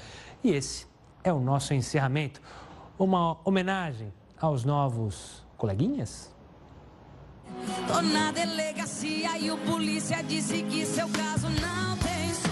E 0.44 0.50
esse 0.50 0.86
é 1.24 1.32
o 1.32 1.40
nosso 1.40 1.72
encerramento. 1.72 2.40
Uma 2.98 3.38
homenagem 3.44 4.12
aos 4.38 4.64
novos 4.64 5.42
coleguinhas? 5.56 6.31
Tô 7.86 8.00
na 8.02 8.32
delegacia 8.32 9.38
e 9.38 9.50
o 9.50 9.58
polícia 9.58 10.22
disse 10.22 10.62
que 10.62 10.84
seu 10.86 11.08
caso 11.08 11.48
não 11.48 11.96
tem 11.98 12.34
solução. 12.34 12.51